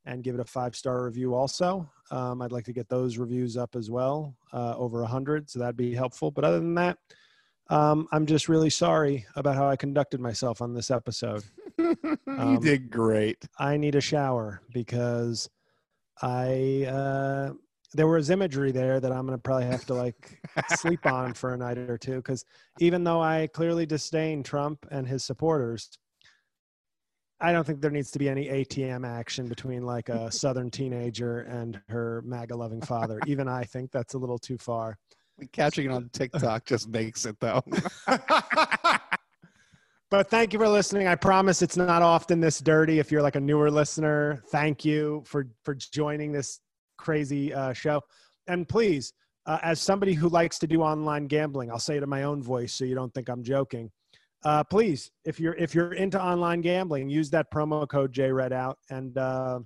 and 0.07 0.23
give 0.23 0.35
it 0.35 0.41
a 0.41 0.45
five 0.45 0.77
star 0.77 1.05
review 1.05 1.35
also. 1.35 1.91
Um, 2.11 2.43
I'd 2.43 2.53
like 2.53 2.65
to 2.67 2.73
get 2.73 2.89
those 2.89 3.17
reviews 3.17 3.57
up 3.57 3.75
as 3.75 3.91
well, 3.91 4.37
uh, 4.53 4.75
over 4.77 5.03
a 5.03 5.07
hundred, 5.07 5.49
so 5.49 5.59
that'd 5.59 5.77
be 5.77 5.95
helpful. 5.95 6.31
But 6.31 6.45
other 6.45 6.61
than 6.61 6.75
that, 6.75 6.99
um, 7.71 8.07
I'm 8.13 8.27
just 8.27 8.49
really 8.49 8.71
sorry 8.71 9.25
about 9.37 9.57
how 9.57 9.69
I 9.69 9.77
conducted 9.77 10.21
myself 10.21 10.61
on 10.61 10.75
this 10.75 10.91
episode. 10.91 11.43
you 11.79 12.19
Um, 12.27 12.61
did 12.61 12.91
great. 12.91 13.45
I 13.59 13.77
need 13.77 13.95
a 13.95 14.01
shower 14.01 14.63
because 14.73 15.49
I 16.23 16.87
uh, 16.89 17.53
there 17.93 18.07
was 18.07 18.31
imagery 18.31 18.73
there 18.73 19.01
that 19.01 19.13
I'm 19.13 19.25
gonna 19.27 19.39
probably 19.39 19.67
have 19.67 19.85
to 19.87 19.95
like 19.95 20.41
sleep 20.71 21.05
on 21.07 21.33
for 21.35 21.55
a 21.55 21.57
night 21.57 21.79
or 21.79 21.99
two. 21.99 22.17
Because 22.17 22.45
even 22.79 23.05
though 23.05 23.21
I 23.21 23.49
clearly 23.53 23.87
disdain 23.87 24.43
Trump 24.43 24.87
and 24.91 25.07
his 25.07 25.25
supporters, 25.25 25.91
I 27.41 27.53
don't 27.53 27.67
think 27.67 27.81
there 27.81 27.91
needs 27.91 28.11
to 28.13 28.19
be 28.19 28.29
any 28.29 28.47
ATM 28.47 29.07
action 29.07 29.49
between 29.49 29.83
like 29.83 30.09
a 30.09 30.31
Southern 30.31 30.71
teenager 30.71 31.41
and 31.41 31.81
her 31.89 32.23
MAGA 32.25 32.57
loving 32.57 32.81
father. 32.81 33.21
Even 33.27 33.49
I 33.49 33.65
think 33.65 33.91
that's 33.91 34.15
a 34.15 34.19
little 34.19 34.39
too 34.39 34.57
far. 34.57 34.99
Catching 35.53 35.87
it 35.87 35.91
on 35.91 36.09
TikTok 36.13 36.65
just 36.65 36.89
makes 36.89 37.27
it 37.27 37.39
though. 37.41 37.63
But 40.15 40.31
thank 40.31 40.53
you 40.53 40.61
for 40.61 40.69
listening. 40.69 41.09
I 41.09 41.17
promise 41.17 41.61
it's 41.61 41.77
not 41.77 42.01
often 42.01 42.39
this 42.41 42.61
dirty. 42.61 43.01
If 43.01 43.11
you're 43.11 43.21
like 43.21 43.35
a 43.35 43.41
newer 43.41 43.69
listener, 43.69 44.45
thank 44.53 44.85
you 44.85 45.25
for 45.27 45.49
for 45.65 45.75
joining 45.75 46.31
this 46.31 46.61
crazy 46.99 47.53
uh, 47.53 47.73
show. 47.73 48.01
And 48.47 48.69
please, 48.69 49.13
uh, 49.45 49.59
as 49.65 49.81
somebody 49.81 50.15
who 50.15 50.29
likes 50.29 50.57
to 50.61 50.69
do 50.69 50.83
online 50.83 51.27
gambling, 51.27 51.69
I'll 51.69 51.81
say 51.81 51.97
it 51.97 52.05
in 52.05 52.09
my 52.09 52.23
own 52.23 52.45
voice 52.45 52.73
so 52.73 52.85
you 52.85 52.95
don't 52.95 53.13
think 53.13 53.29
I'm 53.29 53.43
joking. 53.43 53.91
Uh, 54.45 54.63
please, 54.63 55.11
if 55.25 55.41
you're 55.41 55.57
if 55.57 55.75
you're 55.75 55.95
into 55.95 56.23
online 56.23 56.61
gambling, 56.61 57.09
use 57.09 57.29
that 57.31 57.51
promo 57.51 57.89
code 57.89 58.13
J 58.13 58.31
Red 58.31 58.53
out 58.53 58.79
and 58.91 59.19
uh, 59.19 59.59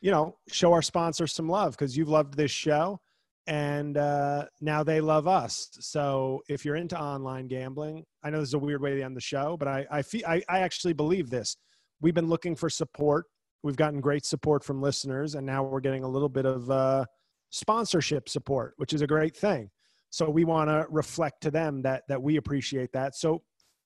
you 0.00 0.10
know 0.10 0.36
show 0.48 0.72
our 0.72 0.82
sponsor 0.82 1.28
some 1.28 1.48
love 1.48 1.74
because 1.74 1.96
you've 1.96 2.08
loved 2.08 2.36
this 2.36 2.50
show 2.50 2.98
and 3.46 3.96
uh, 3.96 4.46
now 4.60 4.82
they 4.82 5.00
love 5.00 5.28
us. 5.28 5.68
So 5.80 6.42
if 6.48 6.64
you're 6.64 6.76
into 6.76 6.98
online 6.98 7.46
gambling, 7.46 8.04
I 8.24 8.30
know 8.30 8.40
this 8.40 8.48
is 8.48 8.54
a 8.54 8.58
weird 8.58 8.80
way 8.80 8.94
to 8.94 9.02
end 9.02 9.16
the 9.16 9.20
show, 9.20 9.56
but 9.56 9.68
I 9.68 9.86
I, 9.90 10.02
feel, 10.02 10.22
I 10.26 10.42
I 10.48 10.60
actually 10.60 10.94
believe 10.94 11.30
this. 11.30 11.56
We've 12.00 12.14
been 12.14 12.28
looking 12.28 12.56
for 12.56 12.68
support. 12.70 13.26
We've 13.62 13.76
gotten 13.76 14.00
great 14.00 14.26
support 14.26 14.64
from 14.64 14.82
listeners, 14.82 15.34
and 15.34 15.46
now 15.46 15.62
we're 15.62 15.80
getting 15.80 16.04
a 16.04 16.08
little 16.08 16.28
bit 16.28 16.46
of 16.46 16.70
uh, 16.70 17.04
sponsorship 17.50 18.28
support, 18.28 18.74
which 18.76 18.92
is 18.92 19.00
a 19.00 19.06
great 19.06 19.36
thing. 19.36 19.70
So 20.10 20.28
we 20.28 20.44
want 20.44 20.70
to 20.70 20.86
reflect 20.90 21.42
to 21.42 21.50
them 21.50 21.82
that 21.82 22.02
that 22.08 22.20
we 22.20 22.36
appreciate 22.36 22.92
that. 22.92 23.14
So 23.14 23.42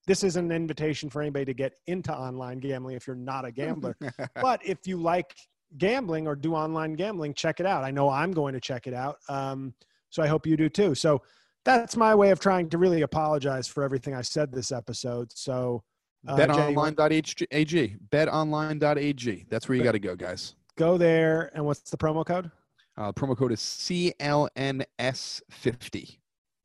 this 0.06 0.24
is 0.24 0.36
an 0.36 0.50
invitation 0.50 1.10
for 1.10 1.20
anybody 1.20 1.44
to 1.44 1.54
get 1.54 1.74
into 1.86 2.14
online 2.14 2.58
gambling 2.58 2.96
if 2.96 3.06
you're 3.06 3.16
not 3.16 3.44
a 3.44 3.52
gambler. 3.52 3.94
but 4.42 4.60
if 4.64 4.86
you 4.86 4.96
like 4.96 5.34
gambling 5.76 6.26
or 6.26 6.34
do 6.34 6.54
online 6.54 6.94
gambling, 6.94 7.34
check 7.34 7.60
it 7.60 7.66
out. 7.66 7.84
I 7.84 7.90
know 7.90 8.08
I'm 8.08 8.32
going 8.32 8.54
to 8.54 8.60
check 8.60 8.86
it 8.86 8.94
out. 8.94 9.16
Um, 9.28 9.74
so 10.10 10.22
I 10.22 10.26
hope 10.26 10.46
you 10.46 10.56
do 10.56 10.70
too. 10.70 10.94
So 10.94 11.22
that's 11.68 11.96
my 11.98 12.14
way 12.14 12.30
of 12.30 12.40
trying 12.40 12.70
to 12.70 12.78
really 12.78 13.02
apologize 13.02 13.68
for 13.68 13.82
everything 13.82 14.14
I 14.14 14.22
said 14.22 14.50
this 14.50 14.72
episode. 14.72 15.30
So 15.34 15.82
uh, 16.26 16.34
betonline.ag, 16.34 17.96
betonline.ag. 18.10 19.46
That's 19.50 19.68
where 19.68 19.76
you 19.76 19.84
got 19.84 19.92
to 19.92 19.98
go, 19.98 20.16
guys. 20.16 20.54
Go 20.76 20.96
there. 20.96 21.50
And 21.54 21.66
what's 21.66 21.90
the 21.90 21.98
promo 21.98 22.24
code? 22.24 22.50
Uh, 22.96 23.12
promo 23.12 23.36
code 23.36 23.52
is 23.52 23.60
CLNS50. 23.60 26.18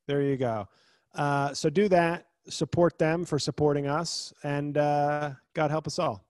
There 0.08 0.22
you 0.22 0.38
go. 0.38 0.70
Uh, 1.14 1.54
so 1.54 1.70
do 1.70 1.90
that. 1.90 2.28
Support 2.48 2.98
them 2.98 3.26
for 3.26 3.40
supporting 3.40 3.88
us. 3.88 4.32
And 4.44 4.78
uh, 4.78 5.32
God 5.54 5.70
help 5.70 5.86
us 5.86 6.00
all. 6.00 6.24